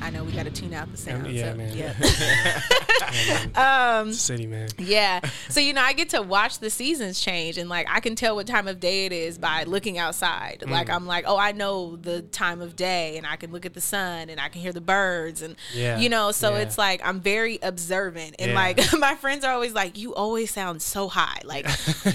[0.06, 1.26] I know we got to tune out the sound.
[1.32, 1.76] yeah, so, man.
[1.76, 2.62] Yeah.
[4.01, 4.70] um, City man.
[4.78, 5.22] Yeah.
[5.47, 8.36] So, you know, I get to watch the seasons change and like I can tell
[8.36, 10.64] what time of day it is by looking outside.
[10.68, 10.95] Like Mm.
[10.95, 13.80] I'm like, oh, I know the time of day and I can look at the
[13.82, 15.97] sun and I can hear the birds and Yeah.
[15.97, 16.62] you know, so Yeah.
[16.64, 18.36] it's like I'm very observant.
[18.39, 18.56] And Yeah.
[18.58, 21.66] like my friends are always like, you always sound so high, like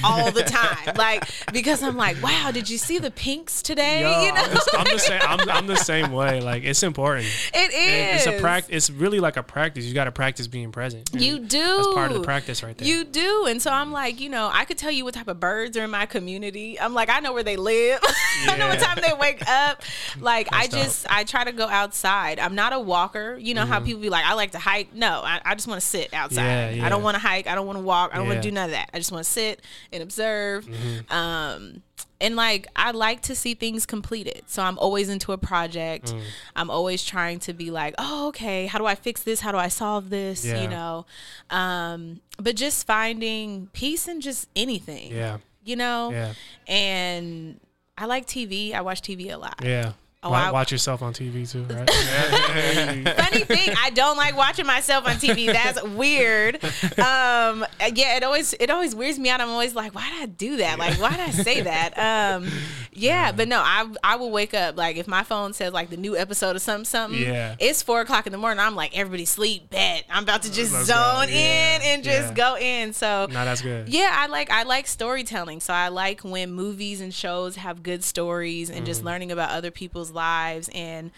[0.04, 0.94] all the time.
[0.96, 4.02] Like because I'm like, wow, did you see the pinks today?
[4.02, 4.42] Yo, you know?
[4.42, 5.20] I'm, the, I'm the same.
[5.22, 6.40] I'm, I'm the same way.
[6.40, 7.26] Like it's important.
[7.54, 8.26] it is.
[8.26, 8.74] It's a practice.
[8.74, 9.84] It's really like a practice.
[9.84, 11.10] You got to practice being present.
[11.12, 11.58] And You do.
[11.76, 12.86] That's part of the practice right there.
[12.86, 13.46] You do.
[13.46, 15.84] And so I'm like, you know, I could tell you what type of birds are
[15.84, 16.78] in my community.
[16.80, 18.00] I'm like, I know where they live.
[18.48, 19.82] I know what time they wake up.
[20.20, 20.80] Like, I dope.
[20.82, 22.38] just, I try to go outside.
[22.40, 23.36] I'm not a walker.
[23.38, 23.70] You know Mm-hmm.
[23.72, 24.94] how people be like, I like to hike.
[24.94, 26.76] No, I, I just want to sit outside.
[26.76, 27.46] Yeah, I don't want to hike.
[27.46, 28.10] I don't want to walk.
[28.12, 28.90] I don't want to do none of that.
[28.92, 29.62] I just want to sit
[29.92, 30.66] and observe.
[30.66, 31.12] Mm-hmm.
[31.12, 31.82] Um,
[32.20, 34.42] and like I like to see things completed.
[34.46, 36.12] So I'm always into a project.
[36.12, 36.20] Mm.
[36.56, 39.40] I'm always trying to be like, "Oh, okay, how do I fix this?
[39.40, 40.62] How do I solve this?" Yeah.
[40.62, 41.06] You know.
[41.50, 45.12] Um, but just finding peace in just anything.
[45.12, 45.38] Yeah.
[45.64, 46.10] You know?
[46.10, 46.32] Yeah.
[46.66, 47.60] And
[47.96, 48.74] I like TV.
[48.74, 49.60] I watch TV a lot.
[49.62, 49.92] Yeah.
[50.22, 51.88] Oh, Wa- I- watch yourself on TV too, right?
[53.16, 55.46] Funny thing, I don't like watching myself on TV.
[55.46, 56.56] That's weird.
[57.00, 57.64] Um,
[57.94, 59.40] yeah, it always it always weirds me out.
[59.40, 60.78] I'm always like, why did I do that?
[60.78, 61.98] Like, why did I say that?
[62.36, 62.50] Um,
[62.92, 65.96] yeah, but no, I I will wake up like if my phone says like the
[65.96, 67.20] new episode of something something.
[67.22, 67.56] Yeah.
[67.58, 68.58] it's four o'clock in the morning.
[68.60, 70.04] I'm like, everybody sleep, bet.
[70.10, 70.94] I'm about to just Let's go.
[70.94, 72.34] zone Yeah, in and just yeah.
[72.34, 72.92] go in.
[72.92, 73.88] So no, that's good.
[73.88, 75.60] yeah, I like I like storytelling.
[75.60, 78.86] So I like when movies and shows have good stories and Mm-hmm.
[78.86, 81.10] just learning about other people's lives and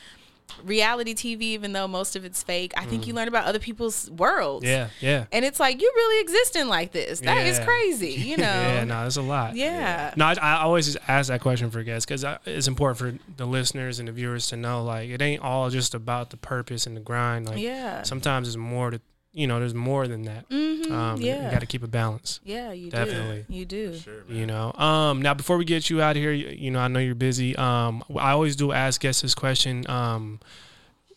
[0.64, 2.74] reality TV even though most of it's fake.
[2.76, 4.66] I think you learn about other people's worlds.
[4.66, 4.68] Mm.
[4.68, 5.24] Yeah, yeah.
[5.32, 7.20] And it's like you really existing like this.
[7.20, 7.64] That is Yeah.
[7.64, 8.44] crazy, you know.
[8.44, 9.56] Yeah, no, there's a lot.
[9.56, 10.12] Yeah.
[10.16, 13.98] No, I, I always ask that question for guests because it's important for the listeners
[13.98, 17.00] and the viewers to know like it ain't all just about the purpose and the
[17.00, 17.46] grind.
[17.46, 18.02] Like Yeah.
[18.02, 19.00] sometimes it's more to
[19.32, 20.48] you know, there's more than that.
[20.50, 21.44] Mhm, Um, yeah.
[21.46, 22.40] you got to keep a balance.
[22.44, 23.44] Yeah, you Definitely.
[23.48, 23.54] do.
[23.54, 23.98] You do.
[23.98, 24.72] Sure, You know.
[24.74, 27.14] Um, now before we get you out of here, you, you know, I know you're
[27.14, 27.56] busy.
[27.56, 29.88] Um, I always do ask guests this question.
[29.88, 30.40] Um,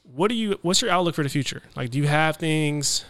[0.04, 0.58] what do you?
[0.62, 1.62] What's your outlook for the future?
[1.76, 3.04] Like, do you have things?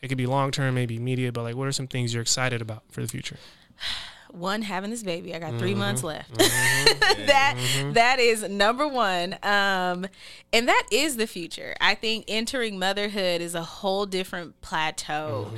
[0.00, 2.62] It could be long term, maybe immediate, but like, what are some things you're excited
[2.62, 3.36] about for the future?
[4.32, 5.34] one having this baby.
[5.34, 5.78] I got three Mm-hmm.
[5.80, 6.30] months left.
[6.38, 7.56] That
[7.94, 9.34] that is number one.
[9.42, 10.06] Um
[10.52, 11.74] and that is the future.
[11.80, 15.50] I think entering motherhood is a whole different plateau.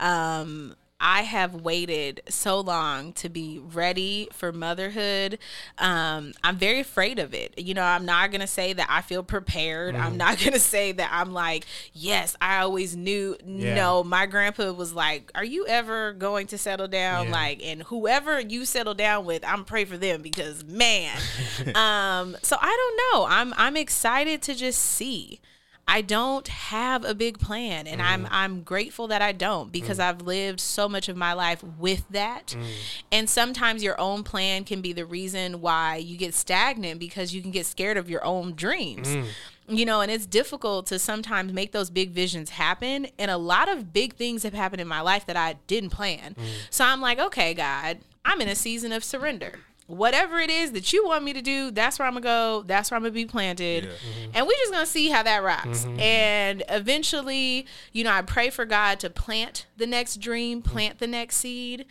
[0.00, 0.06] Mm-hmm.
[0.06, 5.38] um I have waited so long to be ready for motherhood.
[5.78, 7.56] Um, I'm very afraid of it.
[7.58, 9.94] You know, I'm not going to say that I feel prepared.
[9.94, 10.16] I'm Mm-hmm.
[10.16, 13.36] not going to say that I'm like, yes, I always knew.
[13.46, 13.74] Yeah.
[13.74, 17.26] No, my grandpa was like, Are you ever going to settle down?
[17.26, 17.32] Yeah.
[17.32, 21.16] Like, and whoever you settle down with, I'm pray for them because man.
[21.76, 22.66] um, so I
[23.12, 23.26] don't know.
[23.28, 25.40] I'm I'm excited to just see.
[25.88, 28.28] I don't have a big plan and I'm Mm.
[28.30, 30.04] I'm grateful that I don't because mm.
[30.04, 32.48] I've lived so much of my life with that.
[32.48, 32.64] Mm.
[33.12, 37.42] And sometimes your own plan can be the reason why you get stagnant because you
[37.42, 39.08] can get scared of your own dreams.
[39.08, 39.26] Mm.
[39.68, 43.08] You know, and it's difficult to sometimes make those big visions happen.
[43.18, 46.36] And a lot of big things have happened in my life that I didn't plan.
[46.70, 49.60] So I'm like, okay, God, I'm in a season of surrender.
[49.88, 52.62] Whatever it is that you want me to do, that's where I'm gonna go.
[52.66, 53.88] That's where I'm gonna be planted,
[54.34, 55.86] and we're just gonna see how that rocks.
[55.98, 61.06] And eventually, you know, I pray for God to plant the next dream, plant the
[61.06, 61.86] next seed,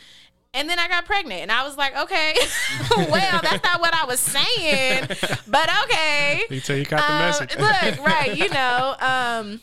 [0.54, 2.36] and then I got pregnant, and I was like, okay,
[3.10, 5.08] well, that's not what I was saying,
[5.48, 6.44] but okay.
[6.52, 7.58] You tell you got the Um, message.
[7.58, 9.60] look, right, you know, um,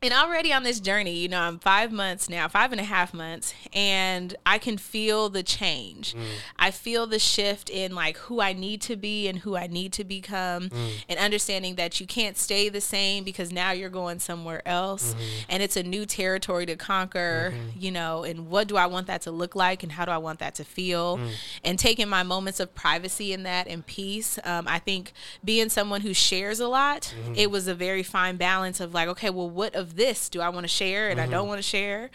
[0.00, 3.12] and already on this journey, you know, I'm five months now, five and a half
[3.12, 6.14] months, and I can feel the change.
[6.14, 6.24] Mm.
[6.56, 9.92] I feel the shift in like who I need to be and who I need
[9.94, 10.90] to become, Mm.
[11.08, 15.24] and understanding that you can't stay the same because now you're going somewhere else, Mm-hmm.
[15.48, 19.22] and it's a new territory to conquer, you know, and what do I want that
[19.22, 21.30] to look like, and how do I want that to feel, Mm.
[21.64, 24.38] and taking my moments of privacy in that and peace.
[24.44, 25.12] Um, I think
[25.44, 27.34] being someone who shares a lot, Mm-hmm.
[27.34, 30.48] it was a very fine balance of like, okay, well, what of this do I
[30.50, 31.32] want to share and I Mm-hmm.
[31.32, 32.10] don't want to share?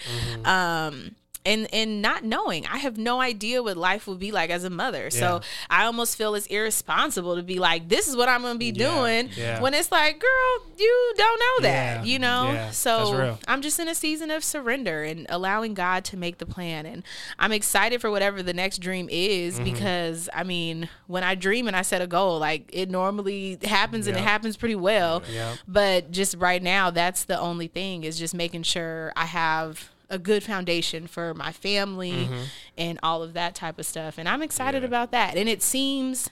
[0.45, 4.63] Um, and and not knowing, I have no idea what life will be like as
[4.63, 5.09] a mother.
[5.09, 8.67] So I almost feel it's irresponsible to be like, this is what I'm gonna be
[8.67, 9.61] Yeah, doing yeah.
[9.61, 12.51] when it's like, girl, you don't know that, Yeah, you know.
[12.51, 13.37] yeah, so.
[13.47, 16.85] I'm just in a season of surrender and allowing God to make the plan.
[16.85, 17.03] And
[17.37, 19.63] I'm excited for whatever the next dream is Mm-hmm.
[19.65, 24.07] because I mean, when I dream and I set a goal, like it normally happens
[24.07, 25.21] and it happens pretty well.
[25.67, 30.17] But just right now, that's the only thing is just making sure I have a
[30.19, 32.43] good foundation for my family Mm-hmm.
[32.77, 34.17] and all of that type of stuff.
[34.17, 35.35] And I'm excited about that.
[35.35, 36.29] And it seems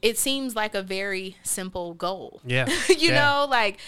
[0.00, 2.40] it seems like a very simple goal.
[2.44, 2.66] Yeah.
[2.88, 3.20] you Yeah.
[3.24, 3.78] know, like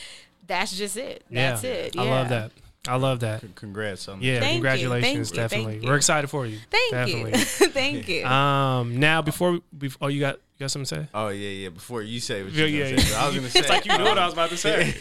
[0.47, 1.23] that's just it.
[1.31, 1.71] That's yeah.
[1.71, 1.97] it.
[1.97, 2.51] I love that.
[2.91, 3.43] I love that.
[3.55, 4.41] Congrats on Yeah.
[4.41, 5.79] Thank congratulations, you, thank definitely.
[5.79, 5.89] you.
[5.89, 6.59] We're excited for you.
[6.71, 7.31] Thank definitely.
[7.33, 7.45] you.
[7.71, 8.25] Thank you.
[8.31, 11.09] Um, now before we, before, oh, you got you got something to say?
[11.15, 11.69] Oh yeah, yeah.
[11.71, 13.61] Before you say what Yeah, you yeah, gonna say, I was gonna say.
[13.61, 14.95] It's like you knew what I was about to say.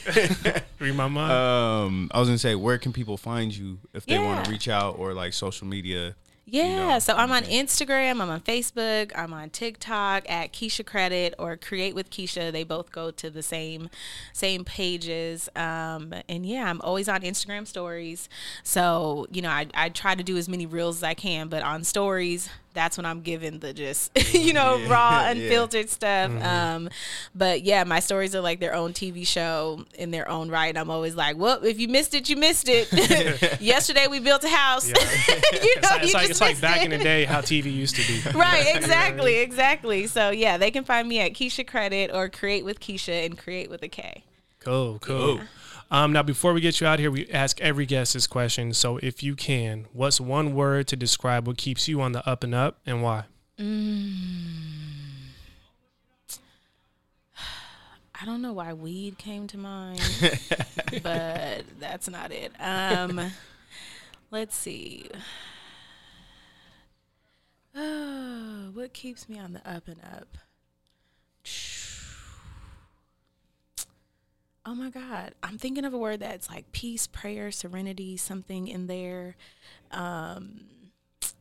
[0.80, 1.32] Read my mind.
[1.32, 4.68] Um, I was gonna say, where can people find you if they want to reach
[4.70, 6.16] out or like social media?
[6.52, 7.44] Yeah, know, so I'm on.
[7.44, 12.52] Instagram, I'm on Facebook, I'm on TikTok at Keisha Credit or Create with Keisha.
[12.52, 13.90] They both go to the same
[14.34, 15.50] same pages.
[15.56, 18.30] Um, and yeah, I'm always on Instagram stories.
[18.64, 21.64] So, you know, I, I try to do as many reels as I can, but
[21.64, 25.30] on stories, that's when I'm giving the just, you know, Yeah, raw, yeah.
[25.32, 26.32] unfiltered stuff.
[26.44, 26.90] Um,
[27.36, 30.76] but yeah, my stories are like their own TV show in their own right.
[30.78, 32.92] I'm always like, well, if you missed it, you missed it.
[33.62, 34.88] Yesterday we built a house.
[34.88, 36.86] you know, it's like, it's you like, it's like back it.
[36.86, 38.38] in the day how TV used to be.
[38.38, 40.08] Right, exactly, exactly.
[40.08, 43.70] So yeah, they can find me at Keisha Credit or Create with Keisha and Create
[43.70, 44.24] with a K.
[44.60, 45.40] Cool, cool.
[45.92, 48.74] Um, now, before we get you out here, we ask every guest this question.
[48.74, 52.44] So, if you can, what's one word to describe what keeps you on the up
[52.44, 53.24] and up, and why?
[58.22, 60.02] I don't know why weed came to mind,
[61.02, 62.52] but that's not it.
[62.60, 63.32] Um,
[64.32, 65.10] let's see.
[67.76, 70.38] Oh, what keeps me on the up and up?
[74.70, 75.34] Oh my God.
[75.42, 79.36] I'm thinking of a word that's like peace, prayer, serenity, something in there.
[79.90, 80.62] Um,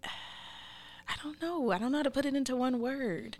[0.02, 1.70] I don't know.
[1.70, 3.36] I don't know how to put it into one word.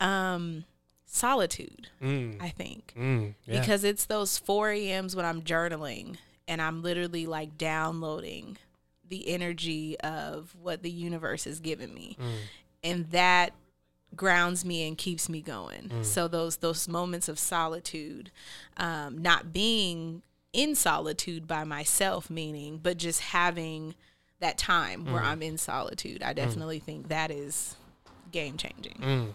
[0.00, 0.64] Um,
[1.04, 2.92] solitude, Mm, I think.
[2.96, 3.58] mm, yeah.
[3.60, 6.16] Because it's those 4 a.m.s when I'm journaling
[6.46, 8.56] and I'm literally like downloading
[9.08, 12.16] the energy of what the universe has given me.
[12.20, 12.34] Mm.
[12.84, 13.52] And that
[14.16, 15.88] grounds me and keeps me going.
[15.88, 16.04] Mm.
[16.04, 18.30] So those those moments of solitude,
[18.76, 20.22] um, not being
[20.52, 23.94] in solitude by myself, meaning, but just having
[24.40, 25.26] that time where Mm.
[25.26, 26.22] I'm in solitude.
[26.22, 27.76] I definitely think that is
[28.30, 29.34] game changing.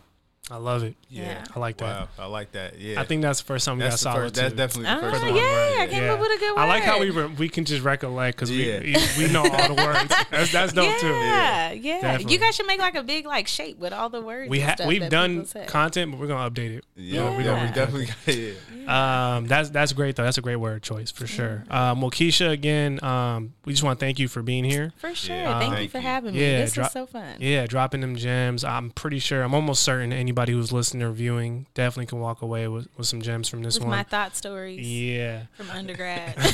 [0.52, 0.96] I love it.
[1.10, 1.44] Yeah.
[1.56, 2.08] I like that.
[2.18, 2.80] Wow, I like that.
[2.80, 4.34] Yeah, I think that's the first time we that's got the first.
[4.36, 5.38] That's definitely the Oh, first yeah, one.
[5.40, 5.90] I right?
[5.92, 6.62] came up with a good word.
[6.62, 8.80] I like how we re- we can just recollect because Yeah.
[8.80, 10.12] we, we we know all the words.
[10.32, 11.06] That's that's dope too.
[11.08, 12.02] Yeah, yeah.
[12.02, 12.34] Definitely.
[12.34, 14.50] You guys should make like a big like shape with all the words.
[14.50, 16.86] We and ha- stuff we've that done content, but we're gonna update it.
[16.96, 18.56] Yeah, we yeah, don't- we definitely.
[18.90, 19.36] Yeah.
[19.38, 20.24] Um, that's that's great though.
[20.24, 21.64] That's a great word choice for sure.
[21.70, 24.94] Um, well, Keisha, again, um, we just want to thank you for being here.
[24.98, 25.36] For sure.
[25.36, 25.60] Yeah.
[25.60, 26.42] Thank you for having me.
[26.42, 27.36] Yeah, this drop- is so fun.
[27.40, 28.64] Yeah, dropping them gems.
[28.64, 29.44] I'm pretty sure.
[29.44, 33.22] I'm almost certain anybody who's listening or viewing definitely can walk away with, with some
[33.22, 33.98] gems from this With one.
[33.98, 36.36] my thought stories yeah, from undergrad.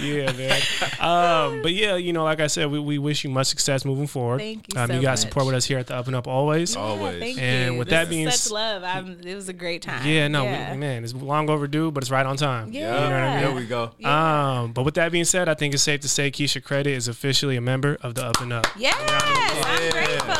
[0.00, 0.60] yeah, man.
[1.00, 4.06] um, but yeah, you know, like I said, we, we wish you much success moving
[4.08, 4.40] forward.
[4.40, 5.18] Thank you Um, so you got much.
[5.20, 6.74] support with us here at the Up and Up always.
[6.74, 7.20] Yeah, Always.
[7.20, 7.78] thank And you.
[7.78, 8.82] with This that is being such love.
[8.82, 10.04] I'm, it was a great time.
[10.06, 10.72] Yeah, no, Yeah.
[10.72, 12.72] We, man, it's long overdue, but it's right on time.
[12.72, 12.80] Yeah.
[12.80, 13.44] You know what I mean?
[13.44, 13.90] There we go.
[13.98, 14.60] Yeah.
[14.62, 17.06] Um, but with that being said, I think it's safe to say Keisha Credit is
[17.06, 18.66] officially a member of the Up and Up.
[18.76, 19.90] Yes, I'm Yeah.
[19.90, 20.34] grateful.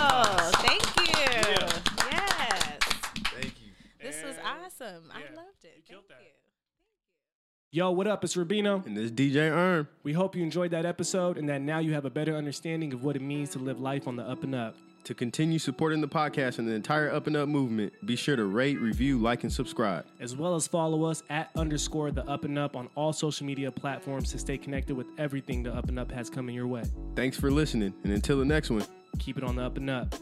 [0.62, 1.14] Thank you.
[1.14, 1.70] Yeah.
[2.10, 2.78] Yes.
[3.32, 3.70] Thank you.
[4.02, 4.36] This was
[4.88, 5.10] awesome.
[5.12, 5.84] I loved it.
[5.86, 6.24] killed Thank that.
[6.24, 6.32] you.
[7.70, 8.24] Yo, what up?
[8.24, 8.84] It's Rubino.
[8.86, 9.88] And this DJ Erm.
[10.02, 13.04] We hope you enjoyed that episode and that now you have a better understanding of
[13.04, 14.74] what it means to live life on the up and up.
[15.04, 18.44] To continue supporting the podcast and the entire Up and Up movement, be sure to
[18.44, 20.04] rate, review, like, and subscribe.
[20.20, 23.70] As well as follow us at underscore the up and up on all social media
[23.70, 26.82] platforms to stay connected with everything the up and up has coming your way.
[27.14, 28.84] Thanks for listening, and until the next one.
[29.18, 30.14] Keep it on the up and up.